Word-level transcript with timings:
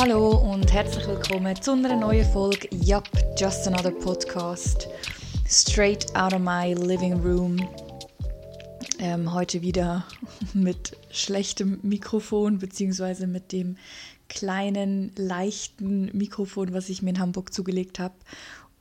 Hallo 0.00 0.30
und 0.30 0.72
herzlich 0.72 1.06
willkommen 1.06 1.60
zu 1.60 1.72
einer 1.72 1.94
neuen 1.94 2.24
Folge 2.24 2.70
Yup, 2.72 3.06
Just 3.36 3.66
Another 3.66 3.90
Podcast. 3.90 4.88
Straight 5.46 6.06
out 6.16 6.32
of 6.32 6.40
my 6.40 6.72
living 6.72 7.20
room. 7.20 7.58
Ähm, 8.98 9.30
heute 9.34 9.60
wieder 9.60 10.06
mit 10.54 10.96
schlechtem 11.10 11.80
Mikrofon, 11.82 12.56
beziehungsweise 12.56 13.26
mit 13.26 13.52
dem 13.52 13.76
kleinen, 14.30 15.12
leichten 15.16 16.06
Mikrofon, 16.16 16.72
was 16.72 16.88
ich 16.88 17.02
mir 17.02 17.10
in 17.10 17.20
Hamburg 17.20 17.52
zugelegt 17.52 17.98
habe. 17.98 18.14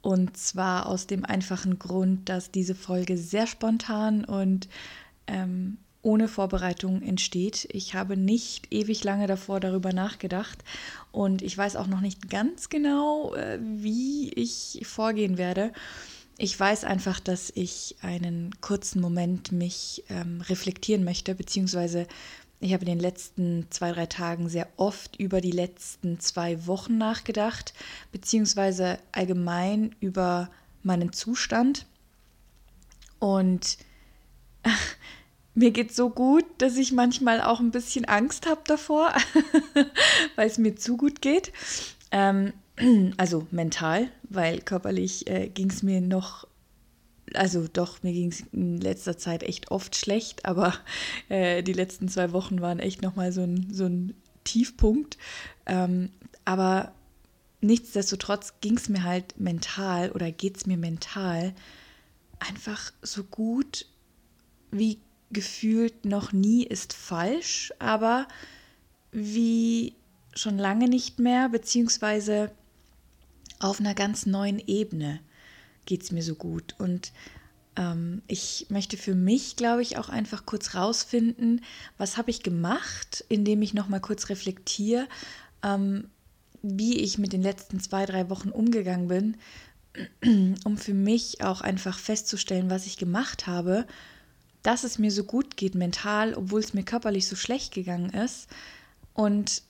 Und 0.02 0.38
zwar 0.38 0.86
aus 0.86 1.06
dem 1.06 1.26
einfachen 1.26 1.80
Grund, 1.80 2.30
dass 2.30 2.50
diese 2.50 2.76
Folge 2.76 3.18
sehr 3.18 3.46
spontan 3.46 4.24
und 4.24 4.70
ähm, 5.28 5.80
ohne 6.02 6.28
Vorbereitung 6.28 7.02
entsteht. 7.02 7.68
Ich 7.72 7.94
habe 7.94 8.16
nicht 8.16 8.72
ewig 8.72 9.04
lange 9.04 9.28
davor 9.28 9.60
darüber 9.60 9.92
nachgedacht 9.92 10.60
und 11.12 11.42
ich 11.42 11.58
weiß 11.58 11.76
auch 11.76 11.88
noch 11.88 12.02
nicht 12.02 12.30
ganz 12.30 12.70
genau, 12.70 13.34
äh, 13.36 13.60
wie 13.62 14.30
ich 14.34 14.82
vorgehen 14.86 15.38
werde. 15.38 15.74
Ich 16.38 16.58
weiß 16.58 16.86
einfach, 16.86 17.20
dass 17.20 17.52
ich 17.54 17.98
einen 18.02 18.56
kurzen 18.62 19.02
Moment 19.02 19.52
mich 19.52 20.06
ähm, 20.10 20.40
reflektieren 20.42 21.04
möchte, 21.04 21.36
beziehungsweise 21.36 22.08
ich 22.62 22.74
habe 22.74 22.84
in 22.84 22.92
den 22.92 23.00
letzten 23.00 23.68
zwei, 23.70 23.92
drei 23.92 24.06
Tagen 24.06 24.50
sehr 24.50 24.68
oft 24.78 25.18
über 25.18 25.40
die 25.40 25.52
letzten 25.52 26.20
zwei 26.20 26.66
Wochen 26.68 26.98
nachgedacht, 26.98 27.74
beziehungsweise 28.12 29.00
allgemein 29.12 29.96
über 30.02 30.50
meinen 30.84 31.14
Zustand. 31.14 31.86
Und 33.20 33.78
mir 35.54 35.72
geht 35.72 35.94
so 35.94 36.10
gut, 36.10 36.46
dass 36.60 36.78
ich 36.78 36.92
manchmal 36.92 37.42
auch 37.42 37.60
ein 37.60 37.72
bisschen 37.72 38.06
Angst 38.06 38.48
habe 38.48 38.62
davor, 38.66 39.14
weil 40.36 40.48
es 40.48 40.58
mir 40.58 40.76
zu 40.76 40.98
gut 40.98 41.22
geht. 41.22 41.52
Ähm, 42.12 42.54
also 43.18 43.48
mental, 43.52 44.10
weil 44.24 44.62
körperlich 44.62 45.28
äh, 45.28 45.50
ging 45.50 45.70
es 45.70 45.84
mir 45.84 46.02
noch, 46.02 46.48
also 47.34 47.68
doch, 47.72 48.04
mir 48.04 48.14
ging 48.14 48.32
es 48.32 48.44
in 48.52 48.80
letzter 48.80 49.18
Zeit 49.18 49.44
echt 49.44 49.72
oft 49.72 49.96
schlecht, 49.96 50.46
aber 50.46 50.74
äh, 51.30 51.64
die 51.64 51.74
letzten 51.74 52.08
zwei 52.10 52.32
Wochen 52.32 52.62
waren 52.62 52.80
echt 52.80 53.02
nochmal 53.02 53.32
so 53.32 53.42
ein, 53.42 53.68
so 53.72 53.86
ein 53.86 54.14
Tiefpunkt. 54.44 55.18
Ähm, 55.66 56.12
aber 56.46 56.94
nichtsdestotrotz 57.62 58.54
ging 58.62 58.78
es 58.78 58.90
mir 58.90 59.04
halt 59.04 59.40
mental 59.40 60.12
oder 60.12 60.32
geht 60.32 60.58
es 60.58 60.66
mir 60.66 60.78
mental 60.78 61.54
einfach 62.40 62.92
so 63.02 63.24
gut 63.24 63.86
wie 64.72 65.00
gefühlt 65.32 66.06
noch 66.06 66.32
nie 66.32 66.64
ist 66.64 66.94
falsch, 66.94 67.72
aber 67.80 68.28
wie 69.12 69.96
schon 70.34 70.58
lange 70.58 70.88
nicht 70.88 71.20
mehr, 71.20 71.50
beziehungsweise 71.50 72.52
auf 73.60 73.80
einer 73.80 73.94
ganz 73.94 74.26
neuen 74.26 74.60
Ebene 74.60 75.20
geht 75.86 76.04
es 76.04 76.12
mir 76.12 76.24
so 76.24 76.36
gut. 76.36 76.76
Und 76.78 77.12
ähm, 77.76 78.22
ich 78.28 78.68
möchte 78.70 78.98
für 78.98 79.16
mich, 79.16 79.56
glaube 79.56 79.82
ich, 79.82 79.98
auch 79.98 80.10
einfach 80.10 80.46
kurz 80.46 80.76
rausfinden, 80.76 81.62
was 81.98 82.18
habe 82.18 82.32
ich 82.32 82.44
gemacht, 82.44 83.26
indem 83.30 83.62
ich 83.62 83.74
nochmal 83.74 84.02
kurz 84.02 84.30
reflektiere, 84.30 85.08
ähm, 85.64 86.10
wie 86.62 87.00
ich 87.00 87.18
mit 87.18 87.34
den 87.34 87.42
letzten 87.42 87.80
zwei, 87.80 88.06
drei 88.06 88.30
Wochen 88.30 88.50
umgegangen 88.50 89.08
bin, 89.08 89.38
um 90.64 90.78
für 90.78 90.94
mich 90.94 91.44
auch 91.44 91.62
einfach 91.62 91.98
festzustellen, 91.98 92.70
was 92.70 92.86
ich 92.86 92.98
gemacht 92.98 93.48
habe 93.48 93.86
dass 94.64 94.84
es 94.84 95.00
mir 95.00 95.12
so 95.12 95.24
gut 95.24 95.58
geht 95.58 95.76
mental, 95.76 96.34
obwohl 96.34 96.60
es 96.60 96.74
mir 96.74 96.84
körperlich 96.84 97.28
so 97.28 97.36
schlecht 97.36 97.74
gegangen 97.74 98.10
ist. 98.10 98.48
Und 99.14 99.64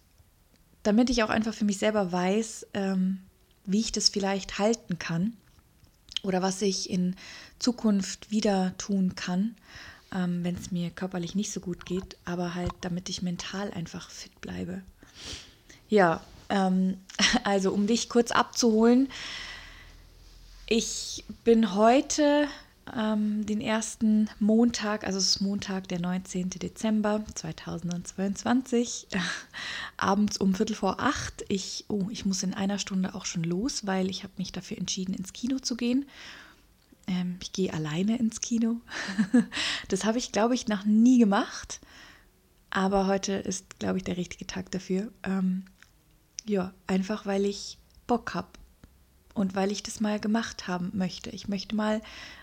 damit 0.84 1.10
ich 1.10 1.24
auch 1.24 1.30
einfach 1.30 1.54
für 1.54 1.66
mich 1.66 1.78
selber 1.78 2.12
weiß, 2.12 2.68
ähm, 2.74 3.20
wie 3.66 3.80
ich 3.80 3.92
das 3.92 4.10
vielleicht 4.10 4.58
halten 4.58 4.98
kann 4.98 5.34
oder 6.24 6.42
was 6.42 6.62
ich 6.62 6.90
in 6.90 7.16
Zukunft 7.60 8.32
wieder 8.32 8.76
tun 8.78 9.16
kann, 9.16 9.56
ähm, 10.14 10.44
wenn 10.44 10.56
es 10.56 10.72
mir 10.72 10.90
körperlich 10.90 11.36
nicht 11.36 11.52
so 11.52 11.60
gut 11.60 11.86
geht, 11.86 12.18
aber 12.26 12.56
halt 12.56 12.72
damit 12.82 13.10
ich 13.10 13.22
mental 13.22 13.72
einfach 13.72 14.10
fit 14.10 14.42
bleibe. 14.42 14.82
Ja, 15.88 16.24
ähm, 16.50 16.98
also 17.44 17.72
um 17.72 17.86
dich 17.88 18.10
kurz 18.10 18.32
abzuholen, 18.32 19.10
ich 20.66 21.24
bin 21.44 21.74
heute 21.74 22.48
ähm, 22.96 23.46
den 23.46 23.62
ersten 23.62 24.30
Montag, 24.40 25.06
also 25.06 25.18
es 25.18 25.30
ist 25.30 25.42
Montag, 25.42 25.88
der 25.88 26.00
19. 26.00 26.50
Dezember 26.52 27.24
2022, 27.36 29.08
äh, 29.12 29.20
abends 29.98 30.38
um 30.38 30.56
Viertel 30.56 30.76
vor 30.76 31.00
acht. 31.00 31.44
Ich, 31.48 31.86
oh, 31.88 32.08
ich 32.10 32.26
muss 32.26 32.44
in 32.44 32.54
einer 32.54 32.80
Stunde 32.80 33.16
auch 33.16 33.26
schon 33.26 33.44
los, 33.44 33.86
weil 33.86 34.10
ich 34.10 34.24
habe 34.24 34.34
mich 34.38 34.52
dafür 34.52 34.78
entschieden, 34.78 35.14
ins 35.14 35.34
Kino 35.34 35.60
zu 35.60 35.76
gehen. 35.76 36.06
Ähm, 37.08 37.38
ich 37.42 37.52
gehe 37.52 37.74
alleine 37.74 38.18
ins 38.18 38.42
Kino. 38.42 38.82
das 39.88 40.06
habe 40.06 40.18
ich, 40.18 40.32
glaube 40.32 40.56
ich, 40.56 40.68
noch 40.68 40.86
nie 40.86 41.20
gemacht. 41.20 41.80
Aber 42.70 43.08
heute 43.08 43.34
ist, 43.34 43.80
glaube 43.80 43.98
ich, 43.98 44.04
der 44.04 44.18
richtige 44.18 44.46
Tag 44.46 44.72
dafür. 44.72 45.12
Ähm, 45.24 45.66
ja, 46.46 46.74
einfach 46.88 47.26
weil 47.26 47.46
ich 47.46 47.78
Bock 48.08 48.34
habe 48.34 48.50
und 49.34 49.56
weil 49.56 49.72
ich 49.72 49.84
das 49.84 50.00
mal 50.00 50.20
gemacht 50.20 50.68
haben 50.68 50.92
möchte. 50.94 51.30
Ich 51.30 51.48
möchte 51.48 51.76
mal 51.76 52.02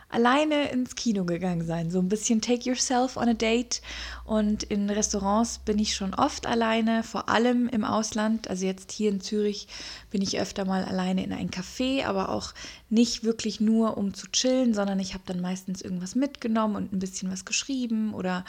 alleine 0.09 0.71
ins 0.71 0.95
Kino 0.95 1.25
gegangen 1.25 1.67
sein. 1.67 1.91
So 1.91 1.99
ein 1.99 2.09
bisschen 2.09 2.41
take 2.41 2.69
yourself 2.69 3.17
on 3.17 3.29
a 3.29 3.35
date. 3.35 3.83
Und 4.25 4.63
in 4.63 4.89
Restaurants 4.89 5.59
bin 5.59 5.79
ich 5.79 5.95
schon 5.95 6.15
oft 6.15 6.47
alleine, 6.47 7.03
vor 7.03 7.29
allem 7.29 7.69
im 7.69 7.85
Ausland. 7.85 8.49
Also 8.49 8.67
jetzt 8.67 8.93
hier 8.93 9.11
in 9.11 9.21
Zürich 9.21 9.69
bin 10.11 10.23
ich 10.23 10.41
öfter 10.41 10.65
mal 10.65 10.85
alleine 10.85 11.25
in 11.25 11.33
ein 11.33 11.51
Café, 11.51 12.05
aber 12.05 12.29
auch 12.29 12.55
nicht 12.89 13.25
wirklich 13.25 13.61
nur 13.61 13.97
um 13.97 14.15
zu 14.15 14.29
chillen, 14.29 14.75
sondern 14.75 15.01
ich 15.01 15.15
habe 15.15 15.25
dann 15.27 15.41
meistens 15.41 15.83
irgendwas 15.83 16.15
mitgenommen 16.15 16.77
und 16.77 16.93
ein 16.93 16.99
bisschen 16.99 17.31
was 17.31 17.45
geschrieben 17.45 18.15
oder 18.15 18.45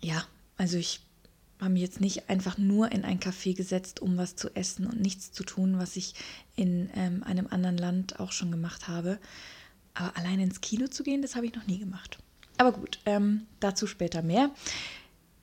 ja, 0.00 0.22
also 0.58 0.76
ich 0.76 1.00
habe 1.60 1.72
mich 1.72 1.82
jetzt 1.82 2.00
nicht 2.00 2.28
einfach 2.28 2.58
nur 2.58 2.92
in 2.92 3.04
ein 3.04 3.20
Café 3.20 3.56
gesetzt, 3.56 4.00
um 4.00 4.18
was 4.18 4.36
zu 4.36 4.54
essen 4.54 4.86
und 4.86 5.00
nichts 5.00 5.32
zu 5.32 5.44
tun, 5.44 5.78
was 5.78 5.96
ich 5.96 6.14
in 6.56 6.90
ähm, 6.94 7.22
einem 7.22 7.46
anderen 7.48 7.78
Land 7.78 8.20
auch 8.20 8.32
schon 8.32 8.50
gemacht 8.50 8.86
habe. 8.88 9.18
Aber 9.94 10.16
alleine 10.16 10.42
ins 10.42 10.60
Kino 10.60 10.88
zu 10.88 11.02
gehen, 11.02 11.22
das 11.22 11.36
habe 11.36 11.46
ich 11.46 11.54
noch 11.54 11.66
nie 11.66 11.78
gemacht. 11.78 12.18
Aber 12.58 12.72
gut, 12.72 12.98
ähm, 13.06 13.46
dazu 13.60 13.86
später 13.86 14.22
mehr. 14.22 14.50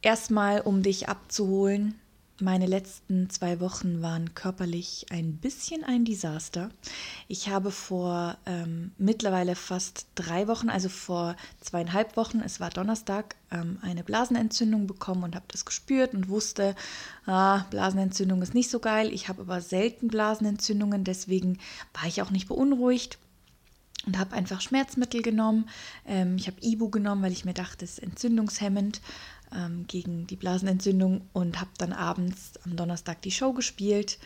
Erstmal, 0.01 0.61
um 0.61 0.83
dich 0.83 1.09
abzuholen, 1.09 1.95
meine 2.41 2.65
letzten 2.65 3.29
zwei 3.29 3.59
Wochen 3.59 4.01
waren 4.01 4.33
körperlich 4.33 5.05
ein 5.11 5.37
bisschen 5.37 5.83
ein 5.83 6.05
Desaster. 6.05 6.71
Ich 7.27 7.49
habe 7.49 7.69
vor 7.69 8.35
ähm, 8.47 8.91
mittlerweile 8.97 9.55
fast 9.55 10.07
drei 10.15 10.47
Wochen, 10.47 10.69
also 10.69 10.89
vor 10.89 11.35
zweieinhalb 11.59 12.17
Wochen, 12.17 12.41
es 12.43 12.59
war 12.59 12.71
Donnerstag, 12.71 13.35
ähm, 13.51 13.77
eine 13.83 14.03
Blasenentzündung 14.03 14.87
bekommen 14.87 15.23
und 15.23 15.35
habe 15.35 15.45
das 15.49 15.65
gespürt 15.65 16.15
und 16.15 16.29
wusste, 16.29 16.75
ah, 17.27 17.65
Blasenentzündung 17.69 18.41
ist 18.41 18.55
nicht 18.55 18.71
so 18.71 18.79
geil. 18.79 19.13
Ich 19.13 19.29
habe 19.29 19.43
aber 19.43 19.61
selten 19.61 20.07
Blasenentzündungen, 20.07 21.03
deswegen 21.03 21.59
war 21.93 22.07
ich 22.07 22.23
auch 22.23 22.31
nicht 22.31 22.47
beunruhigt 22.47 23.19
und 24.05 24.17
habe 24.17 24.35
einfach 24.35 24.61
Schmerzmittel 24.61 25.21
genommen. 25.21 25.69
Ähm, 26.05 26.35
ich 26.37 26.47
habe 26.47 26.57
Ibu 26.61 26.89
genommen, 26.89 27.23
weil 27.23 27.31
ich 27.31 27.45
mir 27.45 27.53
dachte, 27.53 27.85
es 27.85 27.93
ist 27.93 28.03
entzündungshemmend 28.03 29.01
ähm, 29.53 29.85
gegen 29.87 30.27
die 30.27 30.35
Blasenentzündung 30.35 31.21
und 31.33 31.59
habe 31.59 31.71
dann 31.77 31.93
abends 31.93 32.53
am 32.65 32.75
Donnerstag 32.75 33.21
die 33.21 33.31
Show 33.31 33.53
gespielt. 33.53 34.17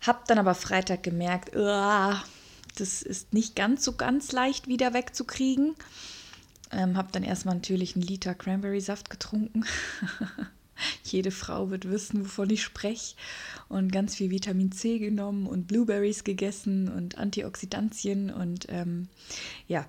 Habe 0.00 0.20
dann 0.26 0.38
aber 0.38 0.54
Freitag 0.54 1.02
gemerkt, 1.02 1.54
das 1.54 3.02
ist 3.02 3.32
nicht 3.32 3.56
ganz 3.56 3.84
so 3.84 3.92
ganz 3.92 4.32
leicht 4.32 4.68
wieder 4.68 4.92
wegzukriegen. 4.92 5.74
Ähm, 6.72 6.96
habe 6.96 7.12
dann 7.12 7.22
erstmal 7.22 7.54
natürlich 7.54 7.94
einen 7.94 8.04
Liter 8.04 8.34
Cranberry-Saft 8.34 9.08
getrunken. 9.08 9.64
Jede 11.04 11.30
Frau 11.30 11.70
wird 11.70 11.88
wissen, 11.88 12.24
wovon 12.24 12.50
ich 12.50 12.62
spreche. 12.62 13.16
Und 13.68 13.92
ganz 13.92 14.14
viel 14.14 14.30
Vitamin 14.30 14.72
C 14.72 14.98
genommen 14.98 15.46
und 15.46 15.66
Blueberries 15.66 16.24
gegessen 16.24 16.88
und 16.88 17.18
Antioxidantien. 17.18 18.30
Und 18.30 18.66
ähm, 18.68 19.08
ja, 19.68 19.86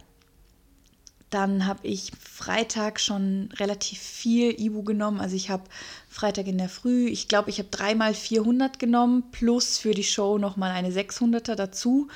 dann 1.36 1.66
habe 1.66 1.86
ich 1.86 2.12
Freitag 2.18 3.00
schon 3.00 3.50
relativ 3.58 4.00
viel 4.00 4.52
Ibu 4.58 4.84
genommen. 4.84 5.20
Also 5.20 5.36
ich 5.36 5.50
habe 5.50 5.64
Freitag 6.08 6.48
in 6.48 6.58
der 6.58 6.70
Früh, 6.70 7.08
ich 7.08 7.28
glaube, 7.28 7.50
ich 7.50 7.60
habe 7.60 7.70
dreimal 7.70 8.14
400 8.14 8.80
genommen, 8.80 9.24
plus 9.32 9.78
für 9.78 9.92
die 9.92 10.04
Show 10.04 10.38
nochmal 10.38 10.72
eine 10.72 10.92
600er 10.92 11.56
dazu. 11.56 12.08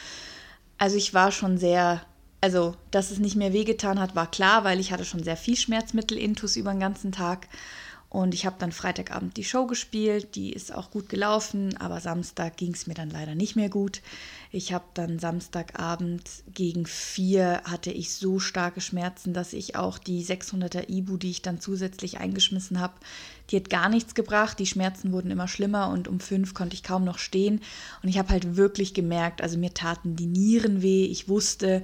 Also 0.77 0.95
ich 0.95 1.13
war 1.13 1.33
schon 1.33 1.57
sehr, 1.57 2.01
also 2.39 2.75
dass 2.91 3.11
es 3.11 3.19
nicht 3.19 3.35
mehr 3.35 3.51
wehgetan 3.51 3.99
hat, 3.99 4.15
war 4.15 4.31
klar, 4.31 4.63
weil 4.63 4.79
ich 4.79 4.93
hatte 4.93 5.03
schon 5.03 5.23
sehr 5.23 5.37
viel 5.37 5.57
Schmerzmittel 5.57 6.17
intus 6.17 6.55
über 6.55 6.71
den 6.71 6.79
ganzen 6.79 7.11
Tag. 7.11 7.49
Und 8.09 8.33
ich 8.33 8.47
habe 8.47 8.55
dann 8.57 8.71
Freitagabend 8.71 9.37
die 9.37 9.43
Show 9.43 9.67
gespielt, 9.67 10.33
die 10.35 10.51
ist 10.51 10.73
auch 10.73 10.89
gut 10.89 11.09
gelaufen, 11.09 11.77
aber 11.77 11.99
Samstag 11.99 12.57
ging 12.57 12.73
es 12.73 12.87
mir 12.87 12.95
dann 12.95 13.11
leider 13.11 13.35
nicht 13.35 13.55
mehr 13.55 13.69
gut. 13.69 14.01
Ich 14.51 14.73
habe 14.73 14.85
dann 14.95 15.19
Samstagabend 15.19 16.23
gegen 16.51 16.87
vier 16.87 17.61
hatte 17.65 17.91
ich 17.91 18.11
so 18.11 18.39
starke 18.39 18.81
Schmerzen, 18.81 19.31
dass 19.33 19.53
ich 19.53 19.75
auch 19.75 19.99
die 19.99 20.25
600er 20.25 20.89
Ibu, 20.89 21.17
die 21.17 21.29
ich 21.29 21.43
dann 21.43 21.61
zusätzlich 21.61 22.17
eingeschmissen 22.17 22.79
habe, 22.79 22.95
die 23.51 23.57
hat 23.57 23.69
gar 23.69 23.89
nichts 23.89 24.15
gebracht. 24.15 24.57
Die 24.57 24.65
Schmerzen 24.65 25.11
wurden 25.11 25.29
immer 25.29 25.47
schlimmer 25.47 25.89
und 25.89 26.07
um 26.07 26.19
fünf 26.19 26.55
konnte 26.55 26.73
ich 26.73 26.81
kaum 26.81 27.03
noch 27.03 27.19
stehen. 27.19 27.61
Und 28.01 28.09
ich 28.09 28.17
habe 28.17 28.29
halt 28.29 28.55
wirklich 28.55 28.95
gemerkt, 28.95 29.43
also 29.43 29.59
mir 29.59 29.75
taten 29.75 30.15
die 30.15 30.25
Nieren 30.25 30.81
weh. 30.81 31.05
Ich 31.05 31.29
wusste, 31.29 31.83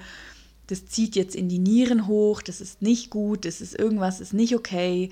das 0.65 0.87
zieht 0.87 1.15
jetzt 1.15 1.35
in 1.35 1.49
die 1.49 1.59
Nieren 1.59 2.07
hoch, 2.07 2.41
das 2.41 2.61
ist 2.61 2.81
nicht 2.81 3.11
gut, 3.11 3.45
das 3.45 3.61
ist 3.61 3.77
irgendwas, 3.77 4.21
ist 4.21 4.33
nicht 4.33 4.55
okay. 4.55 5.11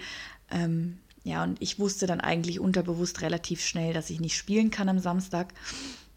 Ähm, 0.49 0.97
ja, 1.23 1.43
und 1.43 1.61
ich 1.61 1.79
wusste 1.79 2.05
dann 2.05 2.19
eigentlich 2.19 2.59
unterbewusst 2.59 3.21
relativ 3.21 3.61
schnell, 3.61 3.93
dass 3.93 4.09
ich 4.09 4.19
nicht 4.19 4.35
spielen 4.35 4.71
kann 4.71 4.89
am 4.89 4.99
Samstag. 4.99 5.53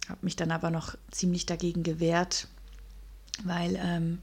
Habe 0.09 0.19
mich 0.23 0.37
dann 0.37 0.51
aber 0.51 0.71
noch 0.71 0.97
ziemlich 1.11 1.47
dagegen 1.47 1.83
gewehrt, 1.83 2.49
weil 3.45 3.79
ähm, 3.81 4.19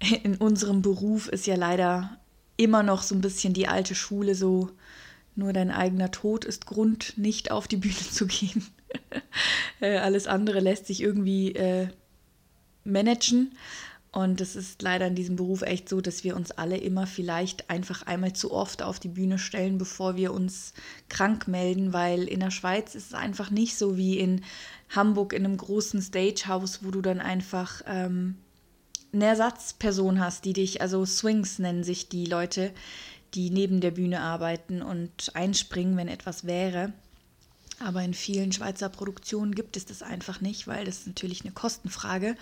in 0.22 0.36
unserem 0.36 0.82
Beruf 0.82 1.28
ist 1.28 1.46
ja 1.46 1.56
leider 1.56 2.18
immer 2.56 2.82
noch 2.82 3.02
so 3.02 3.14
ein 3.14 3.22
bisschen 3.22 3.54
die 3.54 3.68
alte 3.68 3.94
Schule 3.94 4.34
so, 4.34 4.70
nur 5.34 5.52
dein 5.52 5.70
eigener 5.70 6.10
Tod 6.10 6.44
ist 6.44 6.66
Grund, 6.66 7.16
nicht 7.16 7.50
auf 7.50 7.66
die 7.66 7.76
Bühne 7.78 7.94
zu 7.94 8.26
gehen. 8.26 8.66
äh, 9.80 9.96
alles 9.96 10.26
andere 10.26 10.60
lässt 10.60 10.86
sich 10.86 11.00
irgendwie 11.00 11.54
äh, 11.54 11.88
managen. 12.84 13.56
Und 14.12 14.40
es 14.40 14.56
ist 14.56 14.82
leider 14.82 15.06
in 15.06 15.14
diesem 15.14 15.36
Beruf 15.36 15.62
echt 15.62 15.88
so, 15.88 16.00
dass 16.00 16.24
wir 16.24 16.34
uns 16.34 16.50
alle 16.50 16.76
immer 16.76 17.06
vielleicht 17.06 17.70
einfach 17.70 18.02
einmal 18.02 18.32
zu 18.32 18.52
oft 18.52 18.82
auf 18.82 18.98
die 18.98 19.08
Bühne 19.08 19.38
stellen, 19.38 19.78
bevor 19.78 20.16
wir 20.16 20.32
uns 20.32 20.74
krank 21.08 21.46
melden, 21.46 21.92
weil 21.92 22.24
in 22.24 22.40
der 22.40 22.50
Schweiz 22.50 22.96
ist 22.96 23.08
es 23.08 23.14
einfach 23.14 23.50
nicht 23.50 23.78
so 23.78 23.96
wie 23.96 24.18
in 24.18 24.42
Hamburg 24.88 25.32
in 25.32 25.44
einem 25.44 25.56
großen 25.56 26.02
Stagehouse, 26.02 26.82
wo 26.82 26.90
du 26.90 27.02
dann 27.02 27.20
einfach 27.20 27.82
ähm, 27.86 28.36
eine 29.12 29.26
Ersatzperson 29.26 30.18
hast, 30.18 30.44
die 30.44 30.54
dich, 30.54 30.80
also 30.80 31.04
Swings 31.06 31.60
nennen 31.60 31.84
sich 31.84 32.08
die 32.08 32.26
Leute, 32.26 32.72
die 33.34 33.50
neben 33.50 33.80
der 33.80 33.92
Bühne 33.92 34.20
arbeiten 34.20 34.82
und 34.82 35.30
einspringen, 35.34 35.96
wenn 35.96 36.08
etwas 36.08 36.46
wäre. 36.46 36.92
Aber 37.78 38.02
in 38.02 38.14
vielen 38.14 38.50
Schweizer 38.50 38.88
Produktionen 38.88 39.54
gibt 39.54 39.76
es 39.76 39.86
das 39.86 40.02
einfach 40.02 40.40
nicht, 40.40 40.66
weil 40.66 40.84
das 40.84 40.98
ist 40.98 41.06
natürlich 41.06 41.42
eine 41.42 41.52
Kostenfrage. 41.52 42.34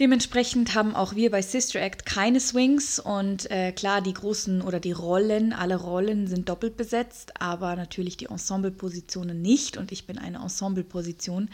Dementsprechend 0.00 0.74
haben 0.74 0.96
auch 0.96 1.14
wir 1.14 1.30
bei 1.30 1.42
Sister 1.42 1.78
Act 1.78 2.06
keine 2.06 2.40
Swings 2.40 2.98
und 2.98 3.50
äh, 3.50 3.70
klar, 3.70 4.00
die 4.00 4.14
großen 4.14 4.62
oder 4.62 4.80
die 4.80 4.92
Rollen, 4.92 5.52
alle 5.52 5.76
Rollen 5.76 6.26
sind 6.26 6.48
doppelt 6.48 6.78
besetzt, 6.78 7.38
aber 7.38 7.76
natürlich 7.76 8.16
die 8.16 8.30
Ensemblepositionen 8.30 9.42
nicht 9.42 9.76
und 9.76 9.92
ich 9.92 10.06
bin 10.06 10.16
eine 10.16 10.38
Ensembleposition. 10.38 11.50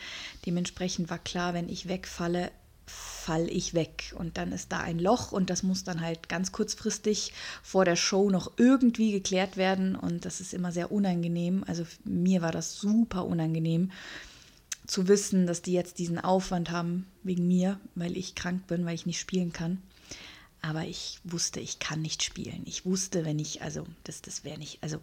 Dementsprechend 0.46 1.10
war 1.10 1.18
klar, 1.18 1.54
wenn 1.54 1.68
ich 1.68 1.88
wegfalle, 1.88 2.52
falle 2.86 3.50
ich 3.50 3.74
weg 3.74 4.14
und 4.16 4.38
dann 4.38 4.52
ist 4.52 4.70
da 4.70 4.78
ein 4.78 5.00
Loch 5.00 5.32
und 5.32 5.50
das 5.50 5.64
muss 5.64 5.82
dann 5.82 6.00
halt 6.00 6.28
ganz 6.28 6.52
kurzfristig 6.52 7.32
vor 7.64 7.84
der 7.84 7.96
Show 7.96 8.30
noch 8.30 8.52
irgendwie 8.58 9.10
geklärt 9.10 9.56
werden 9.56 9.96
und 9.96 10.24
das 10.24 10.40
ist 10.40 10.54
immer 10.54 10.70
sehr 10.70 10.92
unangenehm. 10.92 11.64
Also 11.66 11.84
mir 12.04 12.42
war 12.42 12.52
das 12.52 12.76
super 12.76 13.24
unangenehm 13.24 13.90
zu 14.86 15.08
wissen, 15.08 15.46
dass 15.46 15.62
die 15.62 15.72
jetzt 15.72 15.98
diesen 15.98 16.18
Aufwand 16.18 16.70
haben 16.70 17.06
wegen 17.22 17.46
mir, 17.46 17.80
weil 17.94 18.16
ich 18.16 18.34
krank 18.34 18.66
bin, 18.66 18.86
weil 18.86 18.94
ich 18.94 19.06
nicht 19.06 19.20
spielen 19.20 19.52
kann. 19.52 19.82
Aber 20.62 20.84
ich 20.84 21.20
wusste, 21.24 21.60
ich 21.60 21.78
kann 21.78 22.02
nicht 22.02 22.22
spielen. 22.22 22.62
Ich 22.64 22.84
wusste, 22.84 23.24
wenn 23.24 23.38
ich, 23.38 23.62
also 23.62 23.86
das, 24.04 24.22
das 24.22 24.44
wäre 24.44 24.58
nicht, 24.58 24.78
also 24.82 24.98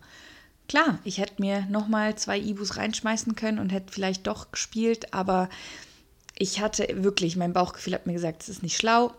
klar, 0.67 0.99
ich 1.03 1.19
hätte 1.19 1.41
mir 1.41 1.65
nochmal 1.67 2.15
zwei 2.15 2.39
Ibus 2.39 2.77
reinschmeißen 2.77 3.35
können 3.35 3.59
und 3.59 3.71
hätte 3.71 3.93
vielleicht 3.93 4.27
doch 4.27 4.51
gespielt, 4.51 5.13
aber 5.13 5.49
ich 6.37 6.61
hatte 6.61 6.87
wirklich, 7.03 7.35
mein 7.35 7.53
Bauchgefühl 7.53 7.93
hat 7.93 8.07
mir 8.07 8.13
gesagt, 8.13 8.43
es 8.43 8.49
ist 8.49 8.63
nicht 8.63 8.77
schlau. 8.77 9.13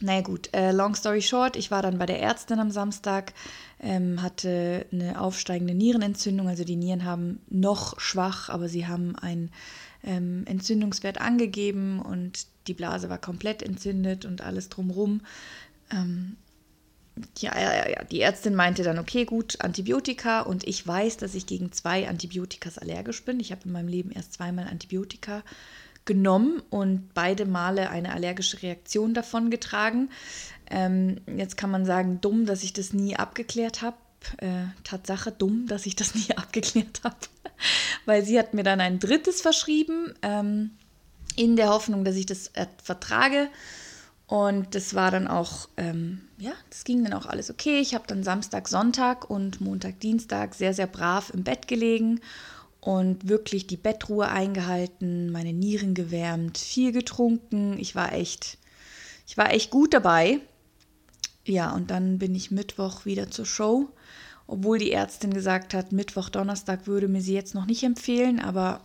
Naja 0.00 0.20
gut, 0.20 0.54
äh, 0.54 0.70
long 0.70 0.94
story 0.94 1.22
short, 1.22 1.56
ich 1.56 1.70
war 1.70 1.82
dann 1.82 1.98
bei 1.98 2.06
der 2.06 2.20
Ärztin 2.20 2.60
am 2.60 2.70
Samstag, 2.70 3.32
ähm, 3.80 4.22
hatte 4.22 4.86
eine 4.92 5.20
aufsteigende 5.20 5.74
Nierenentzündung, 5.74 6.48
also 6.48 6.64
die 6.64 6.76
Nieren 6.76 7.04
haben 7.04 7.40
noch 7.48 7.98
schwach, 7.98 8.48
aber 8.48 8.68
sie 8.68 8.86
haben 8.86 9.16
ein 9.16 9.50
ähm, 10.08 10.44
Entzündungswert 10.46 11.20
angegeben 11.20 12.00
und 12.00 12.46
die 12.66 12.74
Blase 12.74 13.10
war 13.10 13.18
komplett 13.18 13.62
entzündet 13.62 14.24
und 14.24 14.40
alles 14.40 14.70
drumrum. 14.70 15.20
Ähm, 15.92 16.36
ja, 17.38 17.58
ja, 17.58 17.88
ja, 17.88 18.04
die 18.04 18.20
Ärztin 18.20 18.54
meinte 18.54 18.82
dann, 18.82 18.98
okay, 18.98 19.24
gut, 19.24 19.60
Antibiotika 19.60 20.40
und 20.40 20.66
ich 20.66 20.86
weiß, 20.86 21.18
dass 21.18 21.34
ich 21.34 21.46
gegen 21.46 21.72
zwei 21.72 22.08
Antibiotikas 22.08 22.78
allergisch 22.78 23.24
bin. 23.24 23.40
Ich 23.40 23.52
habe 23.52 23.62
in 23.64 23.72
meinem 23.72 23.88
Leben 23.88 24.10
erst 24.10 24.34
zweimal 24.34 24.66
Antibiotika 24.66 25.42
genommen 26.04 26.62
und 26.70 27.12
beide 27.12 27.44
Male 27.44 27.90
eine 27.90 28.14
allergische 28.14 28.62
Reaktion 28.62 29.12
davon 29.12 29.50
getragen. 29.50 30.10
Ähm, 30.70 31.20
jetzt 31.36 31.56
kann 31.56 31.70
man 31.70 31.84
sagen, 31.84 32.20
dumm, 32.20 32.46
dass 32.46 32.62
ich 32.62 32.72
das 32.72 32.94
nie 32.94 33.16
abgeklärt 33.16 33.82
habe. 33.82 33.96
Äh, 34.38 34.64
Tatsache 34.84 35.32
dumm, 35.32 35.66
dass 35.66 35.86
ich 35.86 35.96
das 35.96 36.14
nie 36.14 36.30
abgeklärt 36.36 37.02
habe 37.04 37.16
weil 38.08 38.24
sie 38.24 38.38
hat 38.38 38.54
mir 38.54 38.62
dann 38.62 38.80
ein 38.80 38.98
drittes 39.00 39.42
verschrieben, 39.42 40.14
ähm, 40.22 40.70
in 41.36 41.56
der 41.56 41.68
Hoffnung, 41.68 42.04
dass 42.04 42.16
ich 42.16 42.24
das 42.24 42.48
äh, 42.54 42.64
vertrage. 42.82 43.48
Und 44.26 44.74
das 44.74 44.94
war 44.94 45.10
dann 45.10 45.28
auch, 45.28 45.68
ähm, 45.76 46.22
ja, 46.38 46.52
das 46.70 46.84
ging 46.84 47.04
dann 47.04 47.12
auch 47.12 47.26
alles 47.26 47.50
okay. 47.50 47.80
Ich 47.80 47.94
habe 47.94 48.06
dann 48.06 48.22
Samstag, 48.24 48.66
Sonntag 48.66 49.28
und 49.28 49.60
Montag, 49.60 50.00
Dienstag 50.00 50.54
sehr, 50.54 50.72
sehr 50.72 50.86
brav 50.86 51.30
im 51.34 51.44
Bett 51.44 51.68
gelegen 51.68 52.20
und 52.80 53.28
wirklich 53.28 53.66
die 53.66 53.76
Bettruhe 53.76 54.28
eingehalten, 54.28 55.30
meine 55.30 55.52
Nieren 55.52 55.92
gewärmt, 55.92 56.56
viel 56.56 56.92
getrunken. 56.92 57.78
Ich 57.78 57.94
war 57.94 58.14
echt, 58.14 58.56
ich 59.26 59.36
war 59.36 59.52
echt 59.52 59.70
gut 59.70 59.92
dabei. 59.92 60.40
Ja, 61.44 61.72
und 61.74 61.90
dann 61.90 62.18
bin 62.18 62.34
ich 62.34 62.50
Mittwoch 62.50 63.04
wieder 63.04 63.30
zur 63.30 63.44
Show 63.44 63.90
obwohl 64.48 64.78
die 64.78 64.90
Ärztin 64.90 65.32
gesagt 65.32 65.74
hat, 65.74 65.92
Mittwoch, 65.92 66.30
Donnerstag 66.30 66.86
würde 66.86 67.06
mir 67.06 67.20
sie 67.20 67.34
jetzt 67.34 67.54
noch 67.54 67.66
nicht 67.66 67.84
empfehlen, 67.84 68.40
aber 68.40 68.80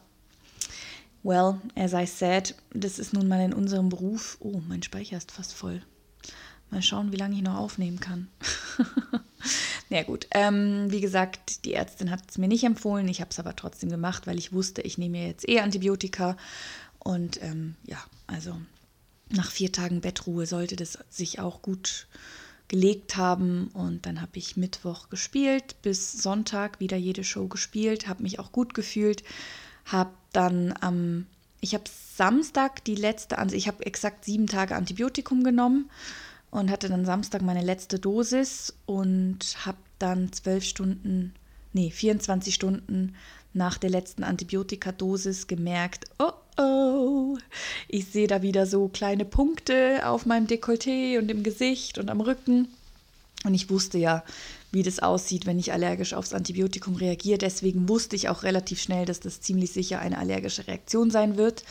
well, 1.24 1.56
as 1.75 1.94
I 1.94 2.06
said, 2.06 2.54
das 2.74 3.00
ist 3.00 3.13
nun 3.13 3.30
mal 3.30 3.42
in 3.42 3.54
unserem 3.54 3.88
Beruf. 3.88 4.38
Oh, 4.42 4.62
mein 4.68 4.83
Speicher 4.83 5.18
ist 5.18 5.31
fast 5.31 5.54
voll. 5.54 5.81
Mal 6.69 6.81
schauen, 6.81 7.13
wie 7.13 7.18
lange 7.18 7.36
ich 7.36 7.42
noch 7.42 7.57
aufnehmen 7.57 8.01
kann. 8.01 8.27
Na 9.89 9.98
ja, 9.98 10.04
gut, 10.04 10.27
ähm, 10.31 10.88
wie 10.89 11.01
gesagt, 11.01 11.63
die 11.63 11.74
Ärztin 11.74 12.12
hat 12.12 12.30
es 12.30 12.38
mir 12.38 12.50
nicht 12.50 12.66
empfohlen. 12.66 13.07
Ich 13.07 13.21
habe 13.21 13.31
es 13.31 13.39
aber 13.39 13.56
trotzdem 13.56 13.89
gemacht, 13.89 14.27
weil 14.27 14.38
ich 14.38 14.51
wusste, 14.51 14.81
ich 14.81 14.98
nehme 14.98 15.25
jetzt 15.25 15.48
eh 15.48 15.62
Antibiotika. 15.62 16.36
Und 17.00 17.42
ähm, 17.42 17.75
ja, 17.86 18.04
also 18.27 18.59
nach 19.30 19.50
vier 19.50 19.71
Tagen 19.71 20.01
Bettruhe 20.01 20.45
sollte 20.45 20.75
das 20.75 21.00
sich 21.09 21.39
auch 21.39 21.62
gut 21.62 22.07
gelegt 22.73 23.18
haben. 23.18 23.69
Und 23.73 24.07
dann 24.07 24.19
habe 24.19 24.31
ich 24.33 24.57
Mittwoch 24.57 25.09
gespielt, 25.09 25.75
bis 25.83 26.11
Sonntag 26.11 26.80
wieder 26.80 26.97
jede 26.97 27.23
Show 27.23 27.47
gespielt, 27.47 28.07
habe 28.07 28.23
mich 28.23 28.39
auch 28.39 28.51
gut 28.51 28.73
gefühlt, 28.73 29.23
habe 29.85 30.09
dann 30.31 30.73
am, 30.81 31.27
ich 31.61 31.75
habe 31.75 31.83
Samstag 32.15 32.83
die 32.85 32.95
letzte, 32.95 33.37
also 33.37 33.56
ich 33.56 33.68
habe 33.68 33.85
exakt 33.85 34.25
sieben 34.25 34.47
Tage 34.47 34.75
Antibiotikum 34.75 35.44
genommen 35.44 35.92
und 36.49 36.71
hatte 36.71 36.89
dann 36.89 37.06
Samstag 37.06 37.44
meine 37.44 37.61
letzte 37.61 37.99
Dosis 37.99 38.73
und 38.87 39.56
habe 39.68 39.77
dann 39.99 40.33
zwölf 40.33 40.63
Stunden, 40.63 41.35
nee, 41.73 41.92
24 41.92 42.56
Stunden 42.56 43.13
nach 43.53 43.77
der 43.77 43.92
letzten 43.92 44.23
Antibiotikadosis 44.23 45.45
gemerkt, 45.45 46.06
oh 46.18 46.33
oh, 46.57 47.38
ich 47.88 48.07
sehe 48.07 48.28
da 48.28 48.42
wieder 48.42 48.66
so 48.66 48.88
kleine 48.88 49.26
Punkte 49.26 50.07
auf 50.07 50.26
meinem 50.26 50.48
Dekolleté 50.48 51.19
und 51.19 51.30
im 51.30 51.44
Gesicht 51.44 51.98
und 51.98 52.10
am 52.10 52.22
Rücken. 52.22 52.68
Und 53.44 53.54
ich 53.54 53.69
wusste 53.69 53.98
ja, 53.98 54.24
wie 54.72 54.83
das 54.83 55.00
aussieht, 55.00 55.45
wenn 55.45 55.60
ich 55.60 55.74
allergisch 55.74 56.14
aufs 56.14 56.33
Antibiotikum 56.33 56.95
reagiere. 56.95 57.38
Deswegen 57.38 57.90
wusste 57.90 58.16
ich 58.16 58.30
auch 58.30 58.44
relativ 58.44 58.81
schnell, 58.81 59.06
dass 59.06 59.19
das 59.19 59.42
ziemlich 59.42 59.72
sicher 59.72 60.00
eine 60.00 60.18
allergische 60.18 60.68
Reaktion 60.68 61.12
sein 61.12 61.38
wird. 61.38 61.64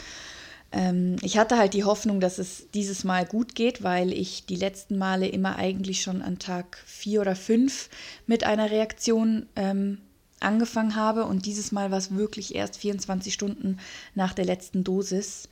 Ähm, 0.71 1.17
ich 1.23 1.39
hatte 1.39 1.59
halt 1.59 1.75
die 1.75 1.85
Hoffnung, 1.85 2.21
dass 2.21 2.39
es 2.39 2.71
dieses 2.75 3.05
Mal 3.05 3.27
gut 3.27 3.55
geht, 3.55 3.83
weil 3.83 4.12
ich 4.12 4.47
die 4.47 4.57
letzten 4.57 4.99
Male 4.99 5.29
immer 5.29 5.57
eigentlich 5.57 6.03
schon 6.03 6.23
an 6.23 6.39
Tag 6.39 6.83
vier 6.87 7.21
oder 7.21 7.37
fünf 7.37 7.89
mit 8.27 8.45
einer 8.45 8.71
Reaktion 8.71 9.47
ähm, 9.57 9.99
angefangen 10.43 10.97
habe. 10.97 11.25
Und 11.25 11.47
dieses 11.47 11.73
Mal 11.73 11.91
war 11.91 11.99
es 11.99 12.15
wirklich 12.15 12.55
erst 12.55 12.77
24 12.77 13.33
Stunden 13.33 13.79
nach 14.15 14.33
der 14.33 14.45
letzten 14.45 14.85
Dosis. 14.85 15.49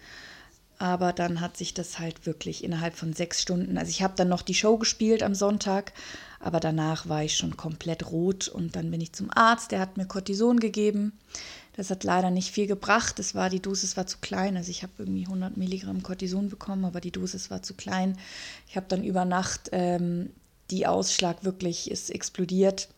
Aber 0.79 1.13
dann 1.13 1.43
hat 1.43 1.59
sich 1.59 1.75
das 1.75 1.99
halt 1.99 2.25
wirklich 2.25 2.65
innerhalb 2.65 2.97
von 2.97 3.13
sechs 3.13 3.43
Stunden. 3.43 3.77
Also 3.77 3.91
ich 3.91 4.03
habe 4.03 4.15
dann 4.17 4.29
noch 4.29 4.41
die 4.41 4.55
Show 4.55 4.79
gespielt 4.79 5.23
am 5.23 5.35
Sonntag, 5.35 5.93
aber 6.41 6.59
danach 6.59 7.07
war 7.07 7.23
ich 7.23 7.37
schon 7.37 7.59
komplett 7.59 8.11
rot 8.11 8.49
und 8.49 8.77
dann 8.77 8.91
bin 8.91 9.03
ich 9.03 9.13
zum 9.13 9.31
Arzt, 9.31 9.73
der 9.73 9.81
hat 9.81 9.99
mir 9.99 10.07
Cortison 10.07 10.59
gegeben. 10.59 11.13
Das 11.77 11.91
hat 11.91 12.03
leider 12.03 12.31
nicht 12.31 12.51
viel 12.51 12.67
gebracht. 12.67 13.19
Das 13.19 13.35
war, 13.35 13.51
die 13.51 13.61
Dosis 13.61 13.99
war 13.99 14.07
zu 14.07 14.19
klein. 14.19 14.57
Also 14.57 14.71
ich 14.71 14.83
habe 14.83 14.93
irgendwie 14.99 15.27
100 15.27 15.59
Milligramm 15.59 16.03
Cortison 16.03 16.49
bekommen, 16.49 16.87
aber 16.87 17.01
die 17.01 17.13
Dosis 17.13 17.51
war 17.51 17.63
zu 17.63 17.75
klein. 17.75 18.17
Ich 18.67 18.77
habe 18.77 18.87
dann 18.89 19.05
über 19.05 19.27
Nacht 19.27 19.69
ähm, 19.73 20.31
die 20.71 20.87
Ausschlag 20.87 21.45
wirklich 21.45 21.91
ist 21.91 22.11
explodiert 22.11 22.89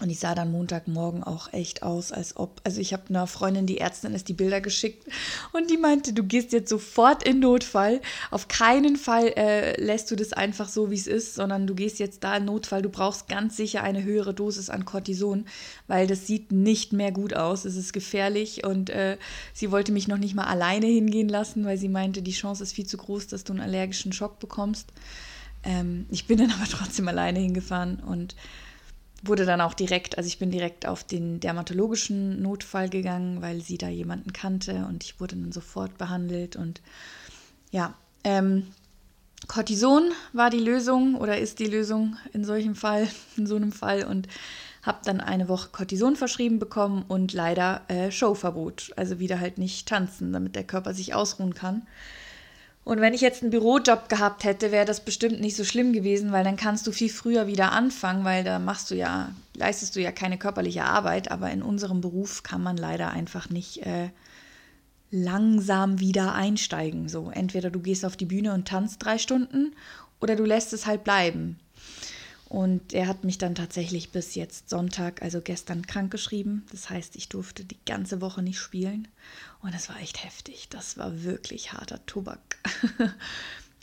Und 0.00 0.10
ich 0.10 0.20
sah 0.20 0.36
dann 0.36 0.52
Montagmorgen 0.52 1.24
auch 1.24 1.52
echt 1.52 1.82
aus, 1.82 2.12
als 2.12 2.36
ob, 2.36 2.60
also 2.62 2.80
ich 2.80 2.92
habe 2.92 3.08
einer 3.08 3.26
Freundin, 3.26 3.66
die 3.66 3.78
Ärztin 3.78 4.14
ist, 4.14 4.28
die 4.28 4.32
Bilder 4.32 4.60
geschickt 4.60 5.04
und 5.52 5.70
die 5.70 5.76
meinte, 5.76 6.12
du 6.12 6.22
gehst 6.22 6.52
jetzt 6.52 6.68
sofort 6.68 7.24
in 7.24 7.40
Notfall. 7.40 8.00
Auf 8.30 8.46
keinen 8.46 8.94
Fall 8.94 9.32
äh, 9.36 9.80
lässt 9.80 10.08
du 10.12 10.16
das 10.16 10.32
einfach 10.32 10.68
so, 10.68 10.92
wie 10.92 10.94
es 10.94 11.08
ist, 11.08 11.34
sondern 11.34 11.66
du 11.66 11.74
gehst 11.74 11.98
jetzt 11.98 12.22
da 12.22 12.36
in 12.36 12.44
Notfall. 12.44 12.82
Du 12.82 12.90
brauchst 12.90 13.28
ganz 13.28 13.56
sicher 13.56 13.82
eine 13.82 14.04
höhere 14.04 14.34
Dosis 14.34 14.70
an 14.70 14.84
Cortison, 14.84 15.46
weil 15.88 16.06
das 16.06 16.28
sieht 16.28 16.52
nicht 16.52 16.92
mehr 16.92 17.10
gut 17.10 17.34
aus. 17.34 17.64
Es 17.64 17.74
ist 17.74 17.92
gefährlich 17.92 18.64
und 18.64 18.90
äh, 18.90 19.18
sie 19.52 19.72
wollte 19.72 19.90
mich 19.90 20.06
noch 20.06 20.18
nicht 20.18 20.36
mal 20.36 20.46
alleine 20.46 20.86
hingehen 20.86 21.28
lassen, 21.28 21.64
weil 21.64 21.76
sie 21.76 21.88
meinte, 21.88 22.22
die 22.22 22.30
Chance 22.30 22.62
ist 22.62 22.72
viel 22.72 22.86
zu 22.86 22.98
groß, 22.98 23.26
dass 23.26 23.42
du 23.42 23.52
einen 23.52 23.62
allergischen 23.62 24.12
Schock 24.12 24.38
bekommst. 24.38 24.92
Ähm, 25.64 26.06
ich 26.08 26.28
bin 26.28 26.38
dann 26.38 26.52
aber 26.52 26.68
trotzdem 26.70 27.08
alleine 27.08 27.40
hingefahren 27.40 27.98
und 27.98 28.36
wurde 29.22 29.44
dann 29.44 29.60
auch 29.60 29.74
direkt, 29.74 30.16
also 30.16 30.28
ich 30.28 30.38
bin 30.38 30.50
direkt 30.50 30.86
auf 30.86 31.04
den 31.04 31.40
dermatologischen 31.40 32.40
Notfall 32.40 32.88
gegangen, 32.88 33.42
weil 33.42 33.60
sie 33.60 33.78
da 33.78 33.88
jemanden 33.88 34.32
kannte 34.32 34.86
und 34.88 35.02
ich 35.02 35.20
wurde 35.20 35.36
dann 35.36 35.52
sofort 35.52 35.98
behandelt 35.98 36.56
und 36.56 36.80
ja, 37.70 37.94
ähm, 38.24 38.68
Cortison 39.46 40.10
war 40.32 40.50
die 40.50 40.58
Lösung 40.58 41.14
oder 41.14 41.38
ist 41.38 41.58
die 41.58 41.66
Lösung 41.66 42.16
in 42.32 42.44
solchem 42.44 42.74
Fall, 42.74 43.08
in 43.36 43.46
so 43.46 43.56
einem 43.56 43.72
Fall 43.72 44.04
und 44.04 44.28
habe 44.82 44.98
dann 45.04 45.20
eine 45.20 45.48
Woche 45.48 45.68
Cortison 45.70 46.16
verschrieben 46.16 46.58
bekommen 46.58 47.04
und 47.06 47.32
leider 47.32 47.82
äh, 47.88 48.10
Showverbot, 48.10 48.92
also 48.96 49.18
wieder 49.18 49.40
halt 49.40 49.58
nicht 49.58 49.88
tanzen, 49.88 50.32
damit 50.32 50.56
der 50.56 50.64
Körper 50.64 50.94
sich 50.94 51.14
ausruhen 51.14 51.54
kann. 51.54 51.86
Und 52.88 53.02
wenn 53.02 53.12
ich 53.12 53.20
jetzt 53.20 53.42
einen 53.42 53.50
Bürojob 53.50 54.08
gehabt 54.08 54.44
hätte, 54.44 54.72
wäre 54.72 54.86
das 54.86 55.04
bestimmt 55.04 55.42
nicht 55.42 55.56
so 55.56 55.62
schlimm 55.62 55.92
gewesen, 55.92 56.32
weil 56.32 56.42
dann 56.42 56.56
kannst 56.56 56.86
du 56.86 56.90
viel 56.90 57.10
früher 57.10 57.46
wieder 57.46 57.72
anfangen, 57.72 58.24
weil 58.24 58.44
da 58.44 58.58
machst 58.58 58.90
du 58.90 58.94
ja, 58.94 59.30
leistest 59.52 59.94
du 59.94 60.00
ja 60.00 60.10
keine 60.10 60.38
körperliche 60.38 60.84
Arbeit, 60.84 61.30
aber 61.30 61.50
in 61.50 61.60
unserem 61.62 62.00
Beruf 62.00 62.44
kann 62.44 62.62
man 62.62 62.78
leider 62.78 63.10
einfach 63.10 63.50
nicht 63.50 63.84
äh, 63.84 64.08
langsam 65.10 66.00
wieder 66.00 66.34
einsteigen. 66.34 67.10
So, 67.10 67.30
entweder 67.30 67.68
du 67.68 67.80
gehst 67.80 68.06
auf 68.06 68.16
die 68.16 68.24
Bühne 68.24 68.54
und 68.54 68.66
tanzt 68.66 69.04
drei 69.04 69.18
Stunden 69.18 69.74
oder 70.18 70.34
du 70.34 70.46
lässt 70.46 70.72
es 70.72 70.86
halt 70.86 71.04
bleiben. 71.04 71.60
Und 72.48 72.94
er 72.94 73.06
hat 73.06 73.22
mich 73.22 73.36
dann 73.36 73.54
tatsächlich 73.54 74.12
bis 74.12 74.34
jetzt 74.34 74.70
Sonntag, 74.70 75.20
also 75.20 75.42
gestern, 75.42 75.86
krank 75.86 76.10
geschrieben. 76.10 76.64
Das 76.70 76.88
heißt, 76.88 77.16
ich 77.16 77.28
durfte 77.28 77.66
die 77.66 77.76
ganze 77.84 78.22
Woche 78.22 78.40
nicht 78.40 78.58
spielen. 78.58 79.08
Und 79.60 79.74
das 79.74 79.88
war 79.88 80.00
echt 80.00 80.24
heftig. 80.24 80.68
Das 80.70 80.98
war 80.98 81.24
wirklich 81.24 81.72
harter 81.72 82.04
Tobak. 82.06 82.58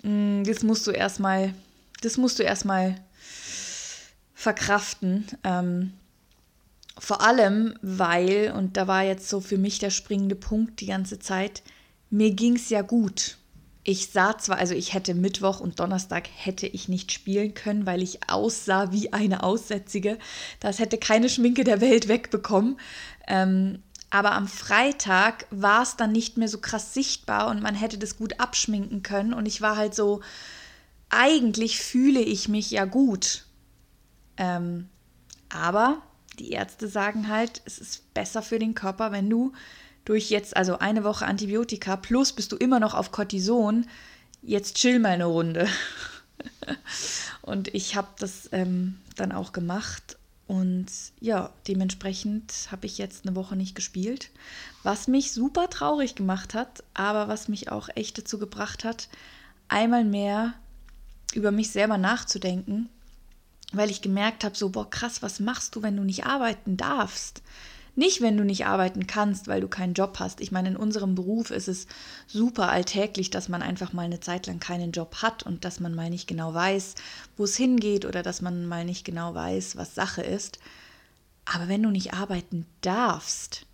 Mm, 0.03 0.43
das 0.43 0.61
musst 0.61 0.85
du 0.85 0.91
erstmal, 0.91 1.55
das 2.01 2.17
musst 2.17 2.37
du 2.37 2.43
erstmal 2.43 3.01
verkraften. 4.35 5.25
Ähm, 5.43 5.93
vor 6.99 7.21
allem, 7.21 7.73
weil, 7.81 8.53
und 8.55 8.77
da 8.77 8.87
war 8.87 9.03
jetzt 9.03 9.29
so 9.29 9.41
für 9.41 9.57
mich 9.57 9.79
der 9.79 9.89
springende 9.89 10.35
Punkt 10.35 10.79
die 10.79 10.85
ganze 10.85 11.17
Zeit, 11.17 11.63
mir 12.11 12.31
ging 12.31 12.55
es 12.55 12.69
ja 12.69 12.83
gut. 12.83 13.37
Ich 13.83 14.11
sah 14.11 14.37
zwar, 14.37 14.57
also 14.57 14.73
ich 14.73 14.93
hätte 14.93 15.13
Mittwoch 15.13 15.59
und 15.59 15.79
Donnerstag 15.79 16.27
hätte 16.33 16.67
ich 16.67 16.87
nicht 16.87 17.11
spielen 17.11 17.53
können, 17.53 17.85
weil 17.85 18.01
ich 18.01 18.29
aussah 18.29 18.91
wie 18.91 19.13
eine 19.13 19.43
Aussätzige. 19.43 20.17
Das 20.59 20.79
hätte 20.79 20.97
keine 20.97 21.29
Schminke 21.29 21.63
der 21.63 21.81
Welt 21.81 22.07
wegbekommen. 22.07 22.79
Ähm, 23.27 23.83
aber 24.09 24.33
am 24.33 24.47
Freitag 24.47 25.47
war 25.51 25.83
es 25.83 25.97
dann 25.97 26.11
nicht 26.11 26.37
mehr 26.37 26.47
so 26.47 26.59
krass 26.59 26.93
sichtbar 26.93 27.47
und 27.47 27.61
man 27.61 27.75
hätte 27.75 27.97
das 27.97 28.17
gut 28.17 28.39
abschminken 28.39 29.03
können. 29.03 29.33
Und 29.33 29.45
ich 29.45 29.61
war 29.61 29.77
halt 29.77 29.95
so, 29.95 30.21
eigentlich 31.09 31.79
fühle 31.79 32.21
ich 32.21 32.47
mich 32.47 32.71
ja 32.71 32.85
gut. 32.85 33.45
Ähm, 34.37 34.89
aber 35.49 36.01
die 36.39 36.51
Ärzte 36.51 36.87
sagen 36.87 37.29
halt, 37.29 37.61
es 37.65 37.79
ist 37.79 38.13
besser 38.13 38.41
für 38.41 38.59
den 38.59 38.75
Körper, 38.75 39.11
wenn 39.11 39.29
du 39.29 39.53
durch 40.03 40.29
jetzt, 40.29 40.55
also 40.55 40.77
eine 40.79 41.03
Woche 41.03 41.25
Antibiotika, 41.25 41.95
plus 41.95 42.33
bist 42.33 42.51
du 42.51 42.57
immer 42.57 42.79
noch 42.79 42.93
auf 42.93 43.11
Cortison, 43.11 43.87
jetzt 44.43 44.75
chill 44.75 44.99
mal 44.99 45.13
eine 45.13 45.25
Runde. 45.25 45.67
und 47.41 47.73
ich 47.73 47.95
habe 47.95 48.09
das 48.19 48.49
ähm, 48.51 48.99
dann 49.15 49.31
auch 49.31 49.51
gemacht 49.51 50.17
und 50.47 50.85
ja, 51.19 51.51
dementsprechend 51.67 52.53
habe 52.71 52.85
ich 52.85 52.97
jetzt 52.97 53.25
eine 53.25 53.35
Woche 53.35 53.55
nicht 53.55 53.75
gespielt, 53.75 54.29
was 54.83 55.07
mich 55.07 55.31
super 55.31 55.69
traurig 55.69 56.15
gemacht 56.15 56.53
hat, 56.53 56.83
aber 56.93 57.27
was 57.27 57.47
mich 57.47 57.71
auch 57.71 57.89
echt 57.95 58.17
dazu 58.17 58.37
gebracht 58.37 58.83
hat, 58.83 59.09
einmal 59.67 60.05
mehr 60.05 60.53
über 61.33 61.51
mich 61.51 61.71
selber 61.71 61.97
nachzudenken, 61.97 62.89
weil 63.73 63.89
ich 63.89 64.03
gemerkt 64.03 64.43
habe, 64.43 64.55
so, 64.55 64.69
boah, 64.69 64.89
krass, 64.89 65.23
was 65.23 65.39
machst 65.39 65.75
du, 65.75 65.81
wenn 65.81 65.97
du 65.97 66.03
nicht 66.03 66.25
arbeiten 66.25 66.77
darfst? 66.77 67.41
Nicht, 67.95 68.19
wenn 68.21 68.35
du 68.35 68.43
nicht 68.43 68.65
arbeiten 68.65 69.07
kannst, 69.07 69.47
weil 69.47 69.61
du 69.61 69.69
keinen 69.69 69.93
Job 69.93 70.17
hast. 70.19 70.41
Ich 70.41 70.51
meine, 70.51 70.69
in 70.69 70.75
unserem 70.75 71.15
Beruf 71.15 71.49
ist 71.49 71.69
es 71.69 71.87
super 72.27 72.69
alltäglich, 72.69 73.29
dass 73.29 73.47
man 73.47 73.61
einfach 73.61 73.93
mal 73.93 74.03
eine 74.03 74.19
Zeit 74.19 74.47
lang 74.47 74.59
keinen 74.59 74.91
Job 74.91 75.21
hat 75.21 75.43
und 75.43 75.63
dass 75.63 75.79
man 75.79 75.95
mal 75.95 76.09
nicht 76.09 76.27
genau 76.27 76.53
weiß, 76.53 76.95
wo 77.37 77.45
es 77.45 77.55
hingeht 77.55 78.05
oder 78.05 78.21
dass 78.21 78.41
man 78.41 78.65
mal 78.65 78.83
nicht 78.83 79.05
genau 79.05 79.33
weiß, 79.33 79.77
was 79.77 79.95
Sache 79.95 80.21
ist. 80.21 80.59
Aber 81.45 81.69
wenn 81.69 81.83
du 81.83 81.89
nicht 81.89 82.13
arbeiten 82.13 82.65
darfst, 82.81 83.65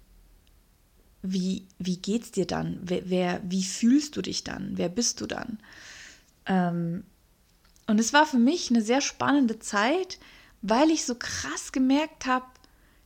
wie, 1.23 1.65
wie 1.79 1.97
geht's 1.97 2.31
dir 2.31 2.45
dann? 2.45 2.79
Wer, 2.83 3.09
wer, 3.09 3.41
wie 3.43 3.63
fühlst 3.63 4.15
du 4.17 4.21
dich 4.21 4.43
dann? 4.43 4.71
Wer 4.75 4.89
bist 4.89 5.21
du 5.21 5.25
dann? 5.25 5.59
Ähm, 6.45 7.03
und 7.87 7.99
es 7.99 8.13
war 8.13 8.25
für 8.25 8.39
mich 8.39 8.69
eine 8.69 8.81
sehr 8.81 9.01
spannende 9.01 9.59
Zeit, 9.59 10.19
weil 10.61 10.91
ich 10.91 11.05
so 11.05 11.15
krass 11.15 11.71
gemerkt 11.71 12.25
habe, 12.25 12.45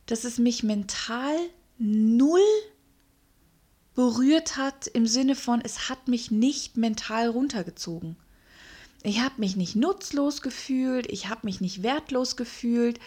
dass 0.06 0.24
es 0.24 0.38
mich 0.38 0.62
mental 0.62 1.36
null 1.78 2.40
berührt 3.94 4.56
hat 4.56 4.86
im 4.86 5.06
Sinne 5.06 5.34
von, 5.34 5.60
es 5.60 5.88
hat 5.88 6.08
mich 6.08 6.30
nicht 6.30 6.76
mental 6.76 7.28
runtergezogen. 7.28 8.16
Ich 9.02 9.20
habe 9.20 9.34
mich 9.38 9.56
nicht 9.56 9.76
nutzlos 9.76 10.42
gefühlt, 10.42 11.06
ich 11.10 11.28
habe 11.28 11.40
mich 11.44 11.60
nicht 11.60 11.82
wertlos 11.82 12.36
gefühlt. 12.36 12.98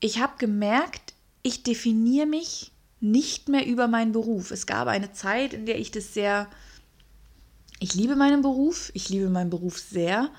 Ich 0.00 0.20
habe 0.20 0.32
gemerkt, 0.38 1.14
ich 1.42 1.62
definiere 1.62 2.26
mich 2.26 2.72
nicht 3.00 3.48
mehr 3.48 3.66
über 3.66 3.88
meinen 3.88 4.12
Beruf. 4.12 4.50
Es 4.50 4.66
gab 4.66 4.88
eine 4.88 5.12
Zeit, 5.12 5.52
in 5.52 5.66
der 5.66 5.78
ich 5.78 5.90
das 5.90 6.14
sehr, 6.14 6.48
ich 7.78 7.94
liebe 7.94 8.16
meinen 8.16 8.42
Beruf, 8.42 8.90
ich 8.94 9.08
liebe 9.08 9.28
meinen 9.28 9.50
Beruf 9.50 9.78
sehr 9.78 10.30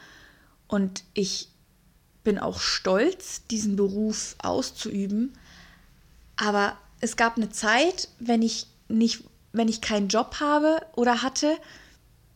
und 0.68 1.04
ich 1.14 1.50
bin 2.24 2.40
auch 2.40 2.60
stolz, 2.60 3.46
diesen 3.52 3.76
Beruf 3.76 4.36
auszuüben. 4.40 5.34
Aber 6.36 6.78
es 7.00 7.16
gab 7.16 7.38
eine 7.38 7.50
Zeit, 7.50 8.10
wenn 8.20 8.42
ich 8.42 8.68
nicht, 8.88 9.24
wenn 9.52 9.68
ich 9.68 9.82
keinen 9.82 10.08
Job 10.08 10.38
habe 10.40 10.82
oder 10.96 11.22
hatte, 11.22 11.58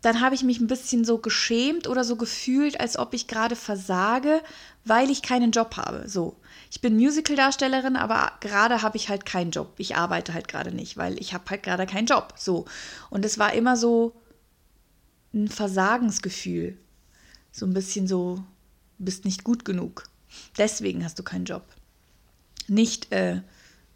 dann 0.02 0.22
habe 0.22 0.36
ich 0.36 0.44
mich 0.44 0.60
ein 0.60 0.68
bisschen 0.68 1.04
so 1.04 1.18
geschämt 1.18 1.88
oder 1.88 2.04
so 2.04 2.16
gefühlt, 2.16 2.80
als 2.80 2.98
ob 2.98 3.14
ich 3.14 3.28
gerade 3.28 3.56
versage, 3.56 4.42
weil 4.86 5.10
ich 5.10 5.22
keinen 5.22 5.52
Job 5.52 5.76
habe. 5.76 6.08
So, 6.08 6.38
ich 6.70 6.82
bin 6.82 6.96
Musical-Darstellerin, 6.96 7.96
aber 7.96 8.34
gerade 8.40 8.82
habe 8.84 8.98
ich 8.98 9.10
halt 9.10 9.26
keinen 9.26 9.52
Job. 9.52 9.74
Ich 9.78 9.96
arbeite 9.96 10.34
halt 10.34 10.48
gerade 10.48 10.72
nicht, 10.72 10.98
weil 10.98 11.20
ich 11.20 11.34
habe 11.34 11.50
halt 11.50 11.64
gerade 11.64 11.86
keinen 11.86 12.06
Job. 12.06 12.34
So 12.38 12.66
und 13.10 13.26
es 13.26 13.40
war 13.40 13.54
immer 13.54 13.76
so 13.76 14.14
ein 15.34 15.48
Versagensgefühl, 15.48 16.78
so 17.52 17.66
ein 17.66 17.74
bisschen 17.74 18.08
so, 18.08 18.44
bist 19.00 19.26
nicht 19.26 19.44
gut 19.44 19.66
genug. 19.66 20.04
Deswegen 20.58 21.04
hast 21.04 21.18
du 21.20 21.24
keinen 21.24 21.46
Job. 21.46 21.64
Nicht 22.68 23.12
äh, 23.12 23.42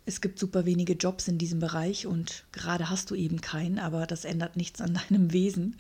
es 0.05 0.21
gibt 0.21 0.39
super 0.39 0.65
wenige 0.65 0.93
Jobs 0.93 1.27
in 1.27 1.37
diesem 1.37 1.59
Bereich 1.59 2.07
und 2.07 2.43
gerade 2.51 2.89
hast 2.89 3.11
du 3.11 3.15
eben 3.15 3.41
keinen, 3.41 3.79
aber 3.79 4.07
das 4.07 4.25
ändert 4.25 4.57
nichts 4.57 4.81
an 4.81 4.99
deinem 5.09 5.31
Wesen 5.31 5.75